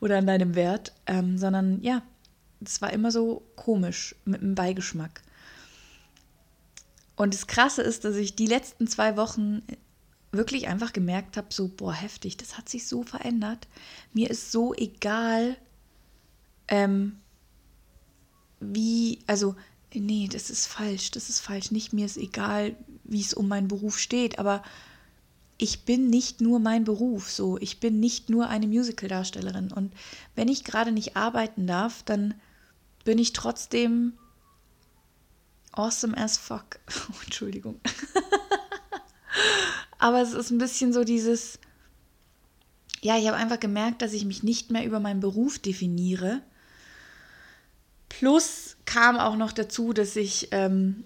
oder 0.00 0.18
an 0.18 0.26
deinem 0.26 0.54
Wert, 0.54 0.92
ähm, 1.06 1.38
sondern 1.38 1.82
ja, 1.82 2.02
es 2.64 2.80
war 2.80 2.92
immer 2.92 3.10
so 3.10 3.42
komisch 3.56 4.14
mit 4.24 4.40
einem 4.40 4.54
Beigeschmack. 4.54 5.22
Und 7.16 7.34
das 7.34 7.46
Krasse 7.46 7.82
ist, 7.82 8.04
dass 8.04 8.16
ich 8.16 8.34
die 8.34 8.46
letzten 8.46 8.86
zwei 8.86 9.16
Wochen 9.16 9.62
wirklich 10.32 10.68
einfach 10.68 10.92
gemerkt 10.92 11.36
habe, 11.36 11.48
so, 11.50 11.68
boah, 11.68 11.94
heftig, 11.94 12.36
das 12.36 12.58
hat 12.58 12.68
sich 12.68 12.86
so 12.86 13.02
verändert. 13.02 13.68
Mir 14.12 14.30
ist 14.30 14.52
so 14.52 14.74
egal, 14.74 15.56
ähm, 16.68 17.16
wie, 18.60 19.20
also 19.26 19.56
nee, 19.94 20.28
das 20.30 20.50
ist 20.50 20.66
falsch, 20.66 21.10
das 21.10 21.28
ist 21.28 21.40
falsch. 21.40 21.70
Nicht 21.70 21.92
mir 21.92 22.06
ist 22.06 22.16
egal, 22.16 22.76
wie 23.08 23.20
es 23.20 23.34
um 23.34 23.48
meinen 23.48 23.68
Beruf 23.68 23.98
steht, 23.98 24.38
aber 24.38 24.62
ich 25.58 25.84
bin 25.84 26.10
nicht 26.10 26.40
nur 26.40 26.58
mein 26.58 26.84
Beruf, 26.84 27.30
so 27.30 27.58
ich 27.58 27.80
bin 27.80 28.00
nicht 28.00 28.28
nur 28.28 28.48
eine 28.48 28.66
Musical-Darstellerin 28.66 29.72
und 29.72 29.92
wenn 30.34 30.48
ich 30.48 30.64
gerade 30.64 30.92
nicht 30.92 31.16
arbeiten 31.16 31.66
darf, 31.66 32.02
dann 32.02 32.34
bin 33.04 33.18
ich 33.18 33.32
trotzdem 33.32 34.12
awesome 35.72 36.16
as 36.16 36.36
fuck. 36.36 36.78
Oh, 37.10 37.22
Entschuldigung. 37.24 37.80
aber 39.98 40.20
es 40.20 40.32
ist 40.32 40.50
ein 40.50 40.58
bisschen 40.58 40.92
so 40.92 41.04
dieses, 41.04 41.58
ja, 43.00 43.16
ich 43.16 43.26
habe 43.26 43.36
einfach 43.36 43.60
gemerkt, 43.60 44.02
dass 44.02 44.12
ich 44.12 44.24
mich 44.24 44.42
nicht 44.42 44.70
mehr 44.70 44.84
über 44.84 45.00
meinen 45.00 45.20
Beruf 45.20 45.58
definiere. 45.58 46.42
Plus 48.08 48.76
kam 48.84 49.16
auch 49.16 49.36
noch 49.36 49.52
dazu, 49.52 49.92
dass 49.92 50.16
ich 50.16 50.48
ähm, 50.52 51.04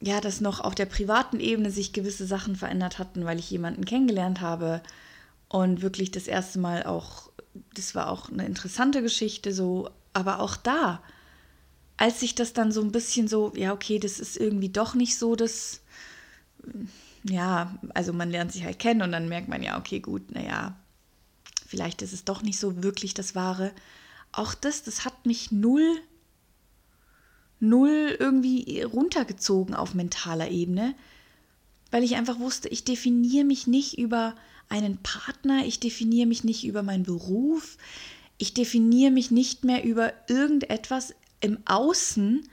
ja, 0.00 0.20
dass 0.20 0.40
noch 0.40 0.60
auf 0.60 0.74
der 0.74 0.86
privaten 0.86 1.40
Ebene 1.40 1.70
sich 1.70 1.92
gewisse 1.92 2.26
Sachen 2.26 2.56
verändert 2.56 2.98
hatten, 2.98 3.24
weil 3.24 3.38
ich 3.38 3.50
jemanden 3.50 3.84
kennengelernt 3.84 4.40
habe 4.40 4.82
und 5.48 5.82
wirklich 5.82 6.10
das 6.10 6.26
erste 6.26 6.58
Mal 6.58 6.84
auch, 6.84 7.30
das 7.74 7.94
war 7.94 8.08
auch 8.10 8.30
eine 8.30 8.46
interessante 8.46 9.02
Geschichte, 9.02 9.52
so, 9.52 9.90
aber 10.14 10.40
auch 10.40 10.56
da, 10.56 11.02
als 11.98 12.22
ich 12.22 12.34
das 12.34 12.54
dann 12.54 12.72
so 12.72 12.80
ein 12.80 12.92
bisschen 12.92 13.28
so, 13.28 13.52
ja, 13.54 13.74
okay, 13.74 13.98
das 13.98 14.20
ist 14.20 14.38
irgendwie 14.38 14.70
doch 14.70 14.94
nicht 14.94 15.18
so 15.18 15.36
das, 15.36 15.80
ja, 17.24 17.78
also 17.92 18.14
man 18.14 18.30
lernt 18.30 18.52
sich 18.52 18.64
halt 18.64 18.78
kennen 18.78 19.02
und 19.02 19.12
dann 19.12 19.28
merkt 19.28 19.48
man 19.48 19.62
ja, 19.62 19.78
okay, 19.78 20.00
gut, 20.00 20.30
naja, 20.30 20.76
vielleicht 21.66 22.00
ist 22.00 22.14
es 22.14 22.24
doch 22.24 22.40
nicht 22.42 22.58
so 22.58 22.82
wirklich 22.82 23.12
das 23.12 23.34
Wahre. 23.34 23.72
Auch 24.32 24.54
das, 24.54 24.82
das 24.82 25.04
hat 25.04 25.26
mich 25.26 25.52
null 25.52 26.00
null 27.60 28.16
irgendwie 28.18 28.82
runtergezogen 28.82 29.74
auf 29.74 29.94
mentaler 29.94 30.50
Ebene, 30.50 30.94
weil 31.90 32.02
ich 32.02 32.16
einfach 32.16 32.38
wusste, 32.38 32.68
ich 32.68 32.84
definiere 32.84 33.44
mich 33.44 33.66
nicht 33.66 33.98
über 33.98 34.34
einen 34.68 34.98
Partner, 34.98 35.66
ich 35.66 35.80
definiere 35.80 36.26
mich 36.26 36.44
nicht 36.44 36.64
über 36.64 36.82
meinen 36.82 37.02
Beruf, 37.02 37.76
ich 38.38 38.54
definiere 38.54 39.10
mich 39.10 39.30
nicht 39.30 39.64
mehr 39.64 39.84
über 39.84 40.12
irgendetwas 40.28 41.14
im 41.40 41.58
Außen, 41.66 42.48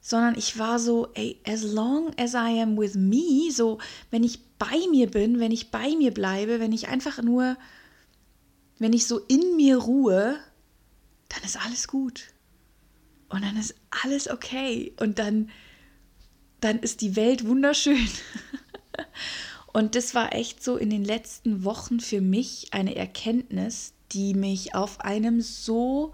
sondern 0.00 0.36
ich 0.36 0.58
war 0.58 0.78
so, 0.78 1.08
ey, 1.14 1.38
as 1.46 1.62
long 1.62 2.12
as 2.18 2.34
I 2.34 2.60
am 2.60 2.76
with 2.76 2.94
me, 2.94 3.50
so, 3.50 3.78
wenn 4.10 4.24
ich 4.24 4.40
bei 4.58 4.78
mir 4.90 5.10
bin, 5.10 5.40
wenn 5.40 5.52
ich 5.52 5.70
bei 5.70 5.96
mir 5.96 6.12
bleibe, 6.12 6.60
wenn 6.60 6.72
ich 6.72 6.88
einfach 6.88 7.22
nur, 7.22 7.56
wenn 8.78 8.92
ich 8.92 9.06
so 9.06 9.18
in 9.18 9.56
mir 9.56 9.78
ruhe, 9.78 10.38
dann 11.28 11.42
ist 11.44 11.56
alles 11.64 11.88
gut. 11.88 12.31
Und 13.32 13.42
dann 13.42 13.56
ist 13.56 13.74
alles 14.04 14.28
okay. 14.28 14.92
Und 15.00 15.18
dann, 15.18 15.50
dann 16.60 16.78
ist 16.78 17.00
die 17.00 17.16
Welt 17.16 17.46
wunderschön. 17.46 18.08
Und 19.72 19.94
das 19.94 20.14
war 20.14 20.34
echt 20.34 20.62
so 20.62 20.76
in 20.76 20.90
den 20.90 21.04
letzten 21.04 21.64
Wochen 21.64 21.98
für 21.98 22.20
mich 22.20 22.68
eine 22.72 22.94
Erkenntnis, 22.94 23.94
die 24.12 24.34
mich 24.34 24.74
auf 24.74 25.00
einem 25.00 25.40
so 25.40 26.12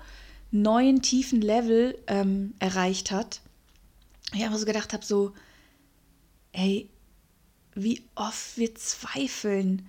neuen, 0.53 1.03
tiefen 1.03 1.41
Level 1.41 1.99
ähm, 2.07 2.55
erreicht 2.61 3.11
hat. 3.11 3.41
Ich 4.33 4.45
einfach 4.45 4.59
so 4.59 4.65
gedacht 4.65 4.93
habe, 4.93 5.05
so, 5.05 5.33
ey, 6.53 6.89
wie 7.75 8.05
oft 8.15 8.57
wir 8.57 8.77
zweifeln 8.77 9.89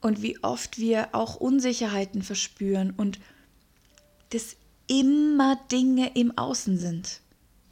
und 0.00 0.22
wie 0.22 0.42
oft 0.42 0.78
wir 0.78 1.14
auch 1.14 1.36
Unsicherheiten 1.36 2.22
verspüren 2.22 2.90
und 2.90 3.20
das 4.30 4.56
immer 4.86 5.56
Dinge 5.70 6.12
im 6.14 6.36
Außen 6.36 6.78
sind. 6.78 7.20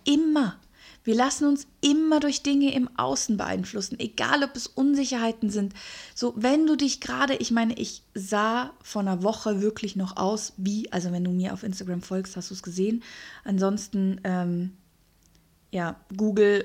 Immer. 0.05 0.59
Wir 1.05 1.15
lassen 1.15 1.47
uns 1.47 1.67
immer 1.83 2.19
durch 2.19 2.43
Dinge 2.43 2.73
im 2.73 2.89
Außen 2.97 3.37
beeinflussen, 3.37 4.01
egal 4.01 4.43
ob 4.43 4.57
es 4.57 4.67
Unsicherheiten 4.67 5.51
sind. 5.51 5.75
So, 6.15 6.33
wenn 6.35 6.67
du 6.67 6.77
dich 6.77 7.01
gerade, 7.01 7.35
ich 7.35 7.51
meine, 7.51 7.79
ich 7.79 8.03
sah 8.15 8.73
vor 8.83 9.03
einer 9.03 9.23
Woche 9.23 9.61
wirklich 9.61 9.97
noch 9.97 10.17
aus 10.17 10.55
wie, 10.57 10.91
also 10.93 11.13
wenn 11.13 11.25
du 11.25 11.31
mir 11.31 11.53
auf 11.53 11.63
Instagram 11.63 12.01
folgst, 12.01 12.37
hast 12.37 12.51
du 12.51 12.55
es 12.55 12.63
gesehen. 12.63 13.03
Ansonsten, 13.45 14.19
ähm, 14.25 14.73
ja, 15.71 16.01
Google 16.17 16.65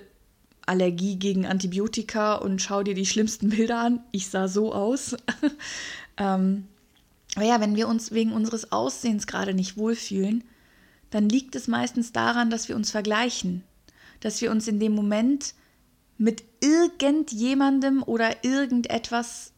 Allergie 0.66 1.18
gegen 1.18 1.46
Antibiotika 1.46 2.36
und 2.36 2.62
schau 2.62 2.84
dir 2.84 2.94
die 2.94 3.08
schlimmsten 3.08 3.50
Bilder 3.50 3.80
an. 3.80 4.04
Ich 4.12 4.30
sah 4.30 4.48
so 4.48 4.72
aus. 4.74 5.18
ähm, 6.18 6.68
aber 7.40 7.48
ja, 7.48 7.62
wenn 7.62 7.78
wir 7.78 7.88
uns 7.88 8.12
wegen 8.12 8.34
unseres 8.34 8.74
Aussehens 8.74 9.26
gerade 9.26 9.54
nicht 9.54 9.78
wohlfühlen, 9.78 10.44
dann 11.10 11.30
liegt 11.30 11.56
es 11.56 11.70
meistens 11.70 12.12
daran, 12.12 12.50
dass 12.50 12.68
wir 12.68 12.76
uns 12.76 12.92
vergleichen, 12.92 13.64
dass 14.20 14.42
wir 14.42 14.52
uns 14.52 14.68
in 14.68 14.82
dem 14.82 14.94
Moment 14.94 15.54
mit 16.18 16.44
irgendjemandem 16.60 18.04
oder 18.04 18.44
irgendetwas, 18.44 19.54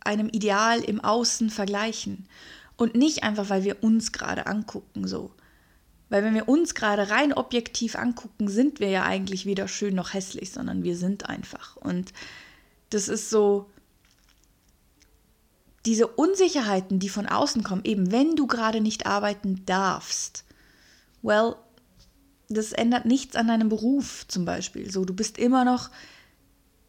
einem 0.00 0.28
Ideal 0.28 0.80
im 0.82 1.00
Außen 1.00 1.48
vergleichen. 1.48 2.28
Und 2.76 2.94
nicht 2.94 3.22
einfach, 3.22 3.48
weil 3.48 3.64
wir 3.64 3.82
uns 3.82 4.12
gerade 4.12 4.46
angucken, 4.46 5.08
so. 5.08 5.30
Weil 6.10 6.22
wenn 6.22 6.34
wir 6.34 6.50
uns 6.50 6.74
gerade 6.74 7.08
rein 7.08 7.32
objektiv 7.32 7.96
angucken, 7.96 8.48
sind 8.48 8.78
wir 8.78 8.90
ja 8.90 9.04
eigentlich 9.04 9.46
weder 9.46 9.68
schön 9.68 9.94
noch 9.94 10.12
hässlich, 10.12 10.52
sondern 10.52 10.82
wir 10.82 10.98
sind 10.98 11.30
einfach. 11.30 11.76
Und 11.76 12.12
das 12.90 13.08
ist 13.08 13.30
so, 13.30 13.70
diese 15.86 16.06
Unsicherheiten, 16.06 16.98
die 16.98 17.08
von 17.08 17.26
außen 17.26 17.62
kommen, 17.62 17.84
eben 17.84 18.12
wenn 18.12 18.36
du 18.36 18.46
gerade 18.46 18.80
nicht 18.80 19.06
arbeiten 19.06 19.64
darfst, 19.64 20.44
well, 21.22 21.56
das 22.48 22.72
ändert 22.72 23.06
nichts 23.06 23.36
an 23.36 23.48
deinem 23.48 23.68
Beruf 23.68 24.26
zum 24.28 24.44
Beispiel. 24.44 24.90
So, 24.90 25.04
du 25.04 25.14
bist 25.14 25.38
immer 25.38 25.64
noch, 25.64 25.90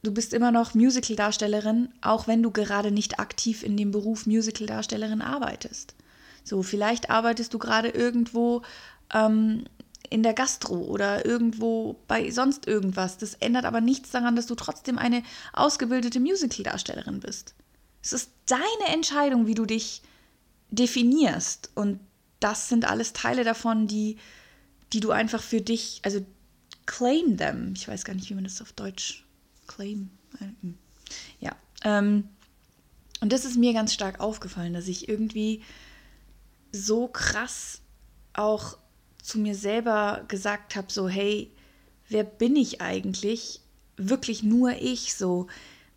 du 0.01 0.12
bist 0.12 0.34
immer 0.34 0.51
noch 0.51 0.73
Musical-Darstellerin, 0.73 1.89
auch 2.01 2.27
wenn 2.27 2.41
du 2.41 2.51
gerade 2.51 2.91
nicht 2.91 3.19
aktiv 3.19 3.63
in 3.63 3.77
dem 3.77 3.91
Beruf 3.91 4.25
Musical-Darstellerin 4.25 5.21
arbeitest. 5.21 5.95
So, 6.43 6.63
vielleicht 6.63 7.12
arbeitest 7.12 7.54
du 7.54 7.60
gerade 7.60 7.89
irgendwo 7.89 8.63
ähm, 9.13 9.65
in 10.10 10.23
der 10.23 10.34
Gastro 10.34 10.75
oder 10.75 11.25
irgendwo 11.25 11.97
bei 12.08 12.32
sonst 12.32 12.67
irgendwas. 12.67 13.17
Das 13.17 13.36
ändert 13.36 13.65
aber 13.65 13.80
nichts 13.80 14.10
daran, 14.10 14.36
dass 14.36 14.47
du 14.47 14.56
trotzdem 14.56 14.97
eine 14.97 15.21
ausgebildete 15.54 16.19
Musical-Darstellerin 16.19 17.19
bist. 17.19 17.54
Es 18.01 18.13
ist 18.13 18.31
deine 18.45 18.93
Entscheidung, 18.93 19.47
wie 19.47 19.55
du 19.55 19.65
dich 19.65 20.01
definierst. 20.69 21.71
Und 21.75 21.99
das 22.39 22.69
sind 22.69 22.85
alles 22.85 23.13
Teile 23.13 23.43
davon, 23.43 23.87
die, 23.87 24.17
die 24.93 24.99
du 24.99 25.11
einfach 25.11 25.41
für 25.41 25.61
dich, 25.61 25.99
also 26.03 26.25
claim 26.85 27.37
them. 27.37 27.73
Ich 27.75 27.87
weiß 27.87 28.03
gar 28.03 28.13
nicht, 28.13 28.29
wie 28.29 28.35
man 28.35 28.43
das 28.43 28.61
auf 28.61 28.73
Deutsch 28.73 29.25
claim. 29.67 30.09
Ja. 31.39 31.55
Ähm, 31.83 32.29
und 33.21 33.31
das 33.31 33.45
ist 33.45 33.57
mir 33.57 33.73
ganz 33.73 33.93
stark 33.93 34.19
aufgefallen, 34.19 34.73
dass 34.73 34.87
ich 34.87 35.07
irgendwie 35.07 35.61
so 36.71 37.07
krass 37.07 37.81
auch 38.33 38.77
zu 39.21 39.39
mir 39.39 39.55
selber 39.55 40.25
gesagt 40.27 40.75
habe, 40.75 40.91
so 40.91 41.07
hey, 41.07 41.51
wer 42.09 42.23
bin 42.23 42.55
ich 42.55 42.81
eigentlich? 42.81 43.61
Wirklich 43.97 44.41
nur 44.41 44.71
ich, 44.81 45.13
so 45.13 45.47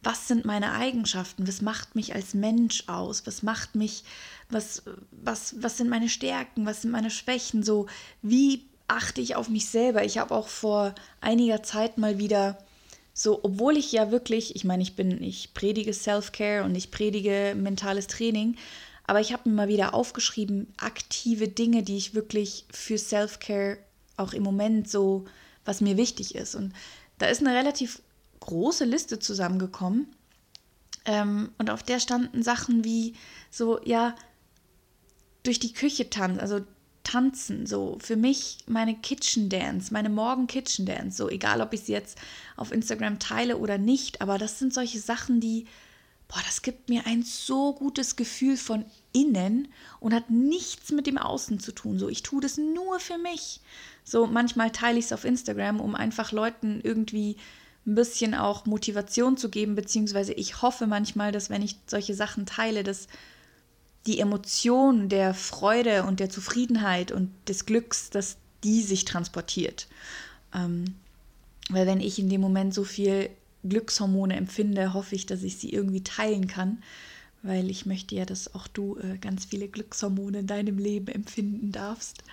was 0.04 0.28
sind 0.28 0.44
meine 0.44 0.72
Eigenschaften, 0.72 1.48
was 1.48 1.62
macht 1.62 1.94
mich 1.94 2.14
als 2.14 2.34
Mensch 2.34 2.84
aus, 2.86 3.26
was 3.26 3.42
macht 3.42 3.74
mich, 3.74 4.04
was, 4.50 4.82
was, 5.10 5.56
was 5.62 5.78
sind 5.78 5.88
meine 5.88 6.08
Stärken, 6.08 6.66
was 6.66 6.82
sind 6.82 6.90
meine 6.90 7.10
Schwächen, 7.10 7.62
so 7.62 7.86
wie 8.22 8.66
achte 8.86 9.20
ich 9.20 9.34
auf 9.36 9.48
mich 9.48 9.68
selber. 9.68 10.04
Ich 10.04 10.18
habe 10.18 10.34
auch 10.34 10.48
vor 10.48 10.94
einiger 11.20 11.62
Zeit 11.62 11.98
mal 11.98 12.18
wieder 12.18 12.58
so, 13.14 13.40
obwohl 13.42 13.76
ich 13.76 13.92
ja 13.92 14.10
wirklich, 14.10 14.56
ich 14.56 14.64
meine, 14.64 14.82
ich 14.82 14.96
bin, 14.96 15.22
ich 15.22 15.54
predige 15.54 15.94
Self-Care 15.94 16.64
und 16.64 16.74
ich 16.74 16.90
predige 16.90 17.54
mentales 17.56 18.08
Training, 18.08 18.56
aber 19.06 19.20
ich 19.20 19.32
habe 19.32 19.48
mir 19.48 19.54
mal 19.54 19.68
wieder 19.68 19.94
aufgeschrieben, 19.94 20.72
aktive 20.78 21.48
Dinge, 21.48 21.82
die 21.82 21.96
ich 21.96 22.14
wirklich 22.14 22.66
für 22.70 22.98
Self-Care 22.98 23.78
auch 24.16 24.32
im 24.32 24.42
Moment 24.42 24.90
so, 24.90 25.24
was 25.64 25.80
mir 25.80 25.96
wichtig 25.96 26.34
ist. 26.34 26.54
Und 26.54 26.72
da 27.18 27.26
ist 27.26 27.40
eine 27.40 27.56
relativ 27.56 28.00
große 28.44 28.84
Liste 28.84 29.18
zusammengekommen. 29.18 30.06
Ähm, 31.06 31.50
und 31.58 31.70
auf 31.70 31.82
der 31.82 32.00
standen 32.00 32.42
Sachen 32.42 32.84
wie 32.84 33.14
so, 33.50 33.80
ja, 33.84 34.14
durch 35.42 35.58
die 35.58 35.72
Küche 35.72 36.08
tanzen, 36.08 36.40
also 36.40 36.60
tanzen, 37.02 37.66
so 37.66 37.98
für 38.00 38.16
mich 38.16 38.58
meine 38.66 38.94
Kitchen 38.94 39.50
Dance, 39.50 39.92
meine 39.92 40.08
Morgen 40.08 40.46
Kitchen 40.46 40.86
Dance, 40.86 41.18
so 41.18 41.28
egal 41.28 41.60
ob 41.60 41.74
ich 41.74 41.82
sie 41.82 41.92
jetzt 41.92 42.18
auf 42.56 42.72
Instagram 42.72 43.18
teile 43.18 43.58
oder 43.58 43.76
nicht, 43.76 44.22
aber 44.22 44.38
das 44.38 44.58
sind 44.58 44.72
solche 44.72 44.98
Sachen, 44.98 45.40
die, 45.40 45.66
boah, 46.28 46.40
das 46.46 46.62
gibt 46.62 46.88
mir 46.88 47.06
ein 47.06 47.22
so 47.22 47.74
gutes 47.74 48.16
Gefühl 48.16 48.56
von 48.56 48.86
innen 49.12 49.68
und 50.00 50.14
hat 50.14 50.30
nichts 50.30 50.92
mit 50.92 51.06
dem 51.06 51.18
Außen 51.18 51.60
zu 51.60 51.72
tun. 51.72 51.98
So, 51.98 52.08
ich 52.08 52.22
tue 52.22 52.40
das 52.40 52.56
nur 52.56 52.98
für 52.98 53.18
mich. 53.18 53.60
So, 54.02 54.26
manchmal 54.26 54.72
teile 54.72 54.98
ich 54.98 55.04
es 55.04 55.12
auf 55.12 55.26
Instagram, 55.26 55.80
um 55.80 55.94
einfach 55.94 56.32
Leuten 56.32 56.80
irgendwie 56.82 57.36
ein 57.86 57.94
bisschen 57.94 58.34
auch 58.34 58.66
Motivation 58.66 59.36
zu 59.36 59.50
geben, 59.50 59.74
beziehungsweise 59.74 60.32
ich 60.32 60.62
hoffe 60.62 60.86
manchmal, 60.86 61.32
dass 61.32 61.50
wenn 61.50 61.62
ich 61.62 61.76
solche 61.86 62.14
Sachen 62.14 62.46
teile, 62.46 62.82
dass 62.82 63.08
die 64.06 64.20
Emotion 64.20 65.08
der 65.08 65.34
Freude 65.34 66.04
und 66.04 66.20
der 66.20 66.30
Zufriedenheit 66.30 67.12
und 67.12 67.30
des 67.48 67.66
Glücks, 67.66 68.10
dass 68.10 68.36
die 68.62 68.82
sich 68.82 69.04
transportiert. 69.04 69.86
Ähm, 70.54 70.94
weil 71.70 71.86
wenn 71.86 72.00
ich 72.00 72.18
in 72.18 72.28
dem 72.28 72.40
Moment 72.40 72.74
so 72.74 72.84
viel 72.84 73.30
Glückshormone 73.62 74.36
empfinde, 74.36 74.92
hoffe 74.92 75.14
ich, 75.14 75.26
dass 75.26 75.42
ich 75.42 75.56
sie 75.56 75.70
irgendwie 75.70 76.02
teilen 76.02 76.46
kann 76.46 76.82
weil 77.44 77.70
ich 77.70 77.84
möchte 77.84 78.14
ja, 78.14 78.24
dass 78.24 78.54
auch 78.54 78.66
du 78.66 78.96
äh, 78.96 79.18
ganz 79.18 79.44
viele 79.44 79.68
Glückshormone 79.68 80.38
in 80.40 80.46
deinem 80.46 80.78
Leben 80.78 81.08
empfinden 81.08 81.72
darfst. 81.72 82.24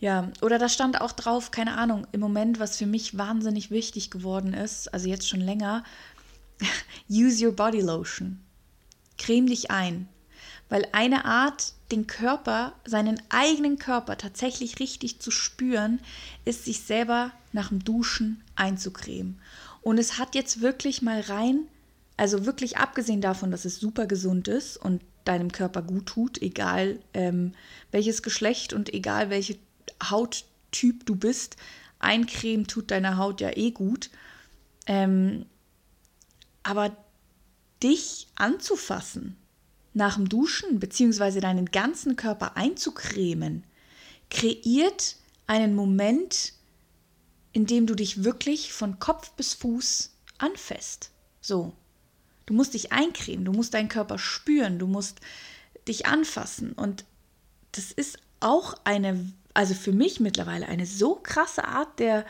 Ja, 0.00 0.32
oder 0.40 0.58
da 0.58 0.70
stand 0.70 1.00
auch 1.00 1.12
drauf, 1.12 1.50
keine 1.50 1.76
Ahnung, 1.76 2.06
im 2.12 2.20
Moment, 2.20 2.58
was 2.58 2.78
für 2.78 2.86
mich 2.86 3.18
wahnsinnig 3.18 3.70
wichtig 3.70 4.10
geworden 4.10 4.54
ist, 4.54 4.92
also 4.92 5.08
jetzt 5.08 5.28
schon 5.28 5.42
länger, 5.42 5.84
use 7.10 7.44
your 7.44 7.52
body 7.52 7.82
lotion. 7.82 8.40
Creme 9.18 9.46
dich 9.46 9.70
ein. 9.70 10.08
Weil 10.70 10.88
eine 10.92 11.26
Art, 11.26 11.74
den 11.92 12.06
Körper, 12.06 12.72
seinen 12.86 13.20
eigenen 13.28 13.78
Körper 13.78 14.16
tatsächlich 14.16 14.80
richtig 14.80 15.20
zu 15.20 15.30
spüren, 15.30 16.00
ist 16.46 16.64
sich 16.64 16.80
selber 16.80 17.30
nach 17.52 17.68
dem 17.68 17.84
Duschen 17.84 18.42
einzucremen. 18.56 19.38
Und 19.82 19.98
es 19.98 20.18
hat 20.18 20.34
jetzt 20.34 20.62
wirklich 20.62 21.02
mal 21.02 21.20
rein, 21.20 21.68
also 22.16 22.46
wirklich 22.46 22.78
abgesehen 22.78 23.20
davon, 23.20 23.50
dass 23.50 23.64
es 23.64 23.78
super 23.78 24.06
gesund 24.06 24.48
ist 24.48 24.76
und 24.76 25.02
deinem 25.24 25.52
Körper 25.52 25.82
gut 25.82 26.06
tut, 26.06 26.40
egal 26.40 26.98
ähm, 27.12 27.52
welches 27.90 28.22
Geschlecht 28.22 28.72
und 28.72 28.94
egal 28.94 29.28
welche 29.28 29.58
Hauttyp 30.02 31.04
du 31.04 31.16
bist, 31.16 31.56
eincremen 31.98 32.66
tut 32.66 32.90
deiner 32.90 33.18
Haut 33.18 33.40
ja 33.40 33.56
eh 33.56 33.70
gut. 33.70 34.10
Ähm, 34.86 35.46
aber 36.62 36.96
dich 37.82 38.28
anzufassen, 38.34 39.36
nach 39.92 40.16
dem 40.16 40.28
Duschen 40.28 40.78
bzw. 40.78 41.40
deinen 41.40 41.66
ganzen 41.66 42.16
Körper 42.16 42.56
einzucremen, 42.56 43.64
kreiert 44.30 45.16
einen 45.46 45.74
Moment, 45.74 46.54
in 47.52 47.66
dem 47.66 47.86
du 47.86 47.94
dich 47.94 48.24
wirklich 48.24 48.72
von 48.72 48.98
Kopf 48.98 49.32
bis 49.32 49.54
Fuß 49.54 50.12
anfasst. 50.38 51.10
So. 51.40 51.74
Du 52.46 52.54
musst 52.54 52.74
dich 52.74 52.92
eincremen, 52.92 53.44
du 53.44 53.52
musst 53.52 53.74
deinen 53.74 53.88
Körper 53.88 54.18
spüren, 54.18 54.78
du 54.78 54.86
musst 54.86 55.20
dich 55.88 56.06
anfassen. 56.06 56.72
Und 56.72 57.04
das 57.72 57.92
ist 57.92 58.18
auch 58.40 58.74
eine, 58.84 59.32
also 59.54 59.74
für 59.74 59.92
mich 59.92 60.20
mittlerweile 60.20 60.66
eine 60.66 60.86
so 60.86 61.16
krasse 61.16 61.64
Art 61.64 61.98
der, 61.98 62.24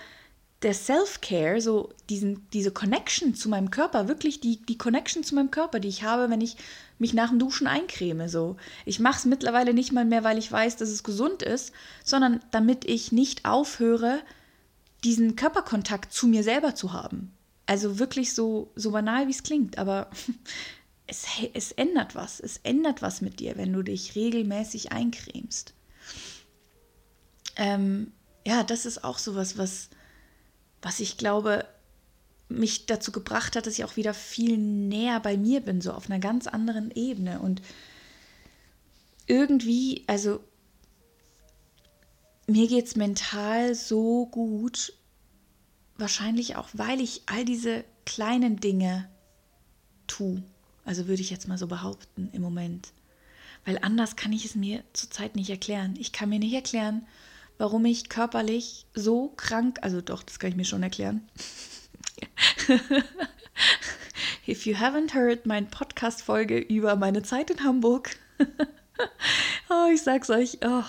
der 0.62 0.72
Self-Care, 0.72 1.60
so 1.60 1.92
diesen, 2.08 2.48
diese 2.52 2.70
Connection 2.70 3.34
zu 3.34 3.50
meinem 3.50 3.70
Körper, 3.70 4.08
wirklich 4.08 4.40
die, 4.40 4.62
die 4.62 4.78
Connection 4.78 5.22
zu 5.22 5.34
meinem 5.34 5.50
Körper, 5.50 5.80
die 5.80 5.88
ich 5.88 6.02
habe, 6.02 6.30
wenn 6.30 6.40
ich 6.40 6.56
mich 6.98 7.12
nach 7.12 7.28
dem 7.28 7.38
Duschen 7.38 7.66
eincreme. 7.66 8.28
So. 8.28 8.56
Ich 8.86 8.98
mache 8.98 9.18
es 9.18 9.24
mittlerweile 9.26 9.74
nicht 9.74 9.92
mal 9.92 10.06
mehr, 10.06 10.24
weil 10.24 10.38
ich 10.38 10.50
weiß, 10.50 10.76
dass 10.76 10.88
es 10.88 11.04
gesund 11.04 11.42
ist, 11.42 11.72
sondern 12.04 12.40
damit 12.52 12.86
ich 12.86 13.12
nicht 13.12 13.44
aufhöre, 13.44 14.20
diesen 15.04 15.36
Körperkontakt 15.36 16.12
zu 16.12 16.26
mir 16.26 16.42
selber 16.42 16.74
zu 16.74 16.94
haben. 16.94 17.35
Also 17.66 17.98
wirklich 17.98 18.32
so, 18.34 18.72
so 18.76 18.92
banal, 18.92 19.26
wie 19.26 19.32
es 19.32 19.42
klingt, 19.42 19.78
aber 19.78 20.08
es, 21.06 21.26
es 21.52 21.72
ändert 21.72 22.14
was. 22.14 22.40
Es 22.40 22.58
ändert 22.58 23.02
was 23.02 23.20
mit 23.20 23.40
dir, 23.40 23.56
wenn 23.56 23.72
du 23.72 23.82
dich 23.82 24.14
regelmäßig 24.14 24.92
eincremst. 24.92 25.74
Ähm, 27.56 28.12
ja, 28.46 28.62
das 28.62 28.86
ist 28.86 29.02
auch 29.02 29.18
sowas, 29.18 29.58
was, 29.58 29.88
was 30.82 31.00
ich 31.00 31.16
glaube, 31.16 31.66
mich 32.48 32.86
dazu 32.86 33.10
gebracht 33.10 33.56
hat, 33.56 33.66
dass 33.66 33.74
ich 33.74 33.84
auch 33.84 33.96
wieder 33.96 34.14
viel 34.14 34.56
näher 34.56 35.18
bei 35.20 35.36
mir 35.36 35.60
bin, 35.60 35.80
so 35.80 35.92
auf 35.92 36.08
einer 36.08 36.20
ganz 36.20 36.46
anderen 36.46 36.92
Ebene. 36.92 37.40
Und 37.40 37.60
irgendwie, 39.26 40.04
also 40.06 40.40
mir 42.46 42.68
geht 42.68 42.86
es 42.86 42.96
mental 42.96 43.74
so 43.74 44.26
gut, 44.26 44.92
wahrscheinlich 45.98 46.56
auch, 46.56 46.68
weil 46.72 47.00
ich 47.00 47.22
all 47.26 47.44
diese 47.44 47.84
kleinen 48.04 48.60
Dinge 48.60 49.08
tue. 50.06 50.42
Also 50.84 51.08
würde 51.08 51.22
ich 51.22 51.30
jetzt 51.30 51.48
mal 51.48 51.58
so 51.58 51.66
behaupten 51.66 52.30
im 52.32 52.42
Moment. 52.42 52.92
Weil 53.64 53.78
anders 53.82 54.14
kann 54.16 54.32
ich 54.32 54.44
es 54.44 54.54
mir 54.54 54.84
zurzeit 54.92 55.34
nicht 55.34 55.50
erklären. 55.50 55.96
Ich 55.98 56.12
kann 56.12 56.28
mir 56.28 56.38
nicht 56.38 56.54
erklären, 56.54 57.06
warum 57.58 57.84
ich 57.84 58.08
körperlich 58.08 58.86
so 58.94 59.32
krank, 59.36 59.78
also 59.82 60.00
doch, 60.00 60.22
das 60.22 60.38
kann 60.38 60.50
ich 60.50 60.56
mir 60.56 60.64
schon 60.64 60.84
erklären. 60.84 61.28
If 64.46 64.64
you 64.66 64.76
haven't 64.76 65.12
heard 65.12 65.46
meine 65.46 65.66
Podcast-Folge 65.66 66.58
über 66.58 66.94
meine 66.94 67.22
Zeit 67.22 67.50
in 67.50 67.64
Hamburg, 67.64 68.16
oh, 69.70 69.88
ich 69.92 70.02
sag's 70.02 70.30
euch, 70.30 70.58
oh, 70.64 70.84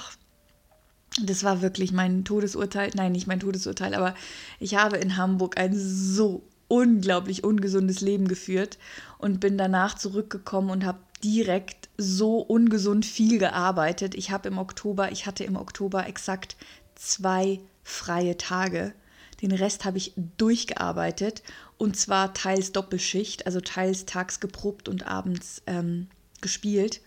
das 1.24 1.44
war 1.44 1.62
wirklich 1.62 1.92
mein 1.92 2.26
Todesurteil. 2.26 2.92
Nein, 2.96 3.12
nicht 3.12 3.28
mein 3.28 3.40
Todesurteil, 3.40 3.94
aber 3.94 4.14
ich 4.60 4.76
habe 4.76 4.98
in 4.98 5.18
Hamburg 5.18 5.58
ein 5.58 5.74
so 5.76 6.44
unglaublich 6.68 7.44
ungesundes 7.44 8.02
Leben 8.02 8.28
geführt 8.28 8.78
und 9.18 9.40
bin 9.40 9.58
danach 9.58 9.96
zurückgekommen 9.96 10.70
und 10.70 10.86
habe 10.86 11.00
direkt 11.24 11.90
so 11.98 12.40
ungesund 12.40 13.06
viel 13.06 13.40
gearbeitet. 13.40 14.16
Ich 14.16 14.32
habe 14.32 14.50
im 14.50 14.58
Oktober, 14.58 15.12
ich 15.12 15.26
hatte 15.26 15.44
im 15.44 15.56
Oktober 15.56 16.08
exakt 16.08 16.56
zwei 16.96 17.60
freie 17.84 18.38
Tage. 18.38 18.94
Den 19.42 19.52
Rest 19.52 19.86
habe 19.86 19.98
ich 19.98 20.14
durchgearbeitet 20.38 21.42
und 21.78 21.96
zwar 21.96 22.34
teils 22.34 22.72
Doppelschicht, 22.72 23.46
also 23.46 23.62
teils 23.62 24.06
tags 24.06 24.40
geprobt 24.40 24.90
und 24.90 25.08
abends 25.08 25.62
ähm, 25.68 26.08
gespielt. 26.42 27.02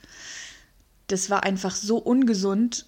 Das 1.06 1.28
war 1.28 1.42
einfach 1.42 1.74
so 1.74 1.98
ungesund 1.98 2.86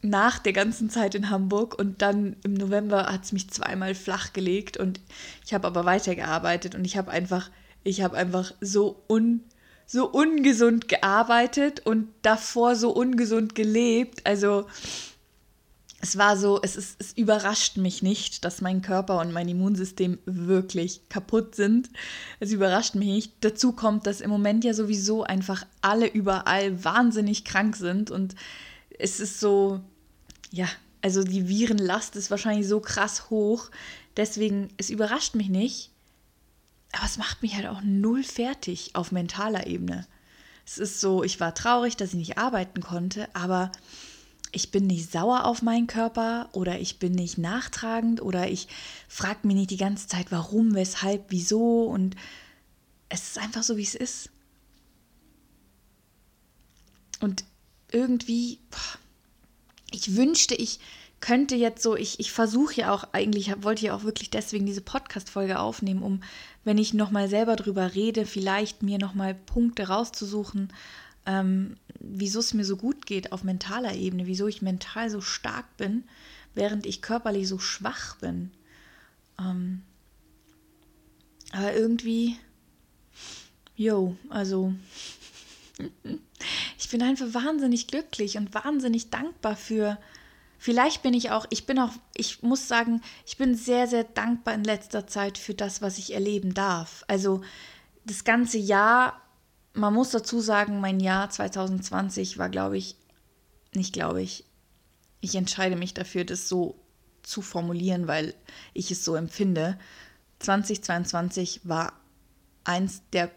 nach 0.00 0.38
der 0.38 0.52
ganzen 0.52 0.90
Zeit 0.90 1.14
in 1.14 1.30
Hamburg 1.30 1.78
und 1.78 2.02
dann 2.02 2.36
im 2.44 2.54
November 2.54 3.06
hat 3.06 3.24
es 3.24 3.32
mich 3.32 3.50
zweimal 3.50 3.94
flach 3.94 4.32
gelegt 4.32 4.76
und 4.76 5.00
ich 5.44 5.54
habe 5.54 5.66
aber 5.66 5.84
weitergearbeitet 5.84 6.74
und 6.74 6.84
ich 6.84 6.96
habe 6.96 7.10
einfach, 7.10 7.50
ich 7.82 8.02
habe 8.02 8.16
einfach 8.16 8.52
so 8.60 9.02
un, 9.08 9.42
so 9.86 10.08
ungesund 10.08 10.88
gearbeitet 10.88 11.80
und 11.84 12.08
davor 12.22 12.76
so 12.76 12.90
ungesund 12.90 13.54
gelebt. 13.54 14.24
Also 14.24 14.66
es 16.00 16.16
war 16.16 16.36
so, 16.36 16.60
es, 16.62 16.76
ist, 16.76 16.96
es 17.00 17.12
überrascht 17.14 17.76
mich 17.76 18.02
nicht, 18.02 18.44
dass 18.44 18.60
mein 18.60 18.82
Körper 18.82 19.18
und 19.20 19.32
mein 19.32 19.48
Immunsystem 19.48 20.18
wirklich 20.26 21.08
kaputt 21.08 21.56
sind. 21.56 21.90
Es 22.38 22.52
überrascht 22.52 22.94
mich 22.94 23.08
nicht. 23.08 23.32
Dazu 23.40 23.72
kommt, 23.72 24.06
dass 24.06 24.20
im 24.20 24.30
Moment 24.30 24.62
ja 24.62 24.74
sowieso 24.74 25.24
einfach 25.24 25.66
alle 25.80 26.06
überall 26.06 26.84
wahnsinnig 26.84 27.44
krank 27.44 27.74
sind 27.74 28.12
und 28.12 28.36
es 28.98 29.20
ist 29.20 29.40
so, 29.40 29.80
ja, 30.50 30.68
also 31.02 31.22
die 31.22 31.48
Virenlast 31.48 32.16
ist 32.16 32.30
wahrscheinlich 32.30 32.66
so 32.66 32.80
krass 32.80 33.30
hoch. 33.30 33.70
Deswegen, 34.16 34.68
es 34.76 34.90
überrascht 34.90 35.34
mich 35.34 35.48
nicht. 35.48 35.90
Aber 36.92 37.04
es 37.04 37.18
macht 37.18 37.42
mich 37.42 37.54
halt 37.54 37.66
auch 37.66 37.82
null 37.82 38.24
fertig 38.24 38.90
auf 38.94 39.12
mentaler 39.12 39.66
Ebene. 39.66 40.06
Es 40.66 40.78
ist 40.78 41.00
so, 41.00 41.22
ich 41.22 41.38
war 41.38 41.54
traurig, 41.54 41.96
dass 41.96 42.10
ich 42.10 42.16
nicht 42.16 42.38
arbeiten 42.38 42.80
konnte, 42.80 43.28
aber 43.34 43.70
ich 44.52 44.70
bin 44.70 44.86
nicht 44.86 45.12
sauer 45.12 45.44
auf 45.44 45.62
meinen 45.62 45.86
Körper 45.86 46.48
oder 46.52 46.80
ich 46.80 46.98
bin 46.98 47.12
nicht 47.12 47.38
nachtragend 47.38 48.22
oder 48.22 48.50
ich 48.50 48.68
frage 49.06 49.46
mich 49.46 49.56
nicht 49.56 49.70
die 49.70 49.76
ganze 49.76 50.08
Zeit, 50.08 50.32
warum, 50.32 50.74
weshalb, 50.74 51.26
wieso 51.28 51.84
und 51.84 52.16
es 53.10 53.28
ist 53.28 53.38
einfach 53.38 53.62
so, 53.62 53.76
wie 53.76 53.82
es 53.82 53.94
ist. 53.94 54.30
Und 57.20 57.44
irgendwie, 57.92 58.58
ich 59.90 60.16
wünschte, 60.16 60.54
ich 60.54 60.80
könnte 61.20 61.56
jetzt 61.56 61.82
so, 61.82 61.96
ich, 61.96 62.20
ich 62.20 62.32
versuche 62.32 62.74
ja 62.74 62.92
auch, 62.92 63.04
eigentlich 63.12 63.50
wollte 63.62 63.84
ich 63.84 63.90
auch 63.90 64.04
wirklich 64.04 64.30
deswegen 64.30 64.66
diese 64.66 64.80
Podcast-Folge 64.80 65.58
aufnehmen, 65.58 66.02
um, 66.02 66.22
wenn 66.64 66.78
ich 66.78 66.94
nochmal 66.94 67.28
selber 67.28 67.56
drüber 67.56 67.94
rede, 67.94 68.24
vielleicht 68.24 68.82
mir 68.82 68.98
nochmal 68.98 69.34
Punkte 69.34 69.88
rauszusuchen, 69.88 70.72
ähm, 71.26 71.76
wieso 71.98 72.38
es 72.40 72.54
mir 72.54 72.64
so 72.64 72.76
gut 72.76 73.06
geht 73.06 73.32
auf 73.32 73.42
mentaler 73.42 73.94
Ebene, 73.94 74.26
wieso 74.26 74.46
ich 74.46 74.62
mental 74.62 75.10
so 75.10 75.20
stark 75.20 75.76
bin, 75.76 76.04
während 76.54 76.86
ich 76.86 77.02
körperlich 77.02 77.48
so 77.48 77.58
schwach 77.58 78.16
bin. 78.16 78.50
Ähm, 79.38 79.82
aber 81.52 81.74
irgendwie, 81.74 82.36
yo, 83.76 84.16
also 84.28 84.72
ich 86.78 86.88
bin 86.88 87.02
einfach 87.02 87.32
wahnsinnig 87.32 87.86
glücklich 87.86 88.36
und 88.36 88.54
wahnsinnig 88.54 89.10
dankbar 89.10 89.56
für. 89.56 89.98
Vielleicht 90.58 91.02
bin 91.02 91.14
ich 91.14 91.30
auch, 91.30 91.46
ich 91.50 91.66
bin 91.66 91.78
auch, 91.78 91.92
ich 92.14 92.42
muss 92.42 92.66
sagen, 92.66 93.00
ich 93.26 93.36
bin 93.36 93.54
sehr, 93.54 93.86
sehr 93.86 94.04
dankbar 94.04 94.54
in 94.54 94.64
letzter 94.64 95.06
Zeit 95.06 95.38
für 95.38 95.54
das, 95.54 95.82
was 95.82 95.98
ich 95.98 96.14
erleben 96.14 96.54
darf. 96.54 97.04
Also 97.06 97.42
das 98.04 98.24
ganze 98.24 98.58
Jahr, 98.58 99.20
man 99.74 99.94
muss 99.94 100.10
dazu 100.10 100.40
sagen, 100.40 100.80
mein 100.80 100.98
Jahr 100.98 101.30
2020 101.30 102.38
war, 102.38 102.48
glaube 102.48 102.76
ich, 102.76 102.96
nicht 103.74 103.92
glaube 103.92 104.22
ich, 104.22 104.44
ich 105.20 105.34
entscheide 105.34 105.76
mich 105.76 105.94
dafür, 105.94 106.24
das 106.24 106.48
so 106.48 106.78
zu 107.22 107.42
formulieren, 107.42 108.08
weil 108.08 108.34
ich 108.72 108.90
es 108.90 109.04
so 109.04 109.14
empfinde. 109.14 109.78
2022 110.38 111.62
war 111.64 111.92
eins 112.64 113.02
der 113.12 113.30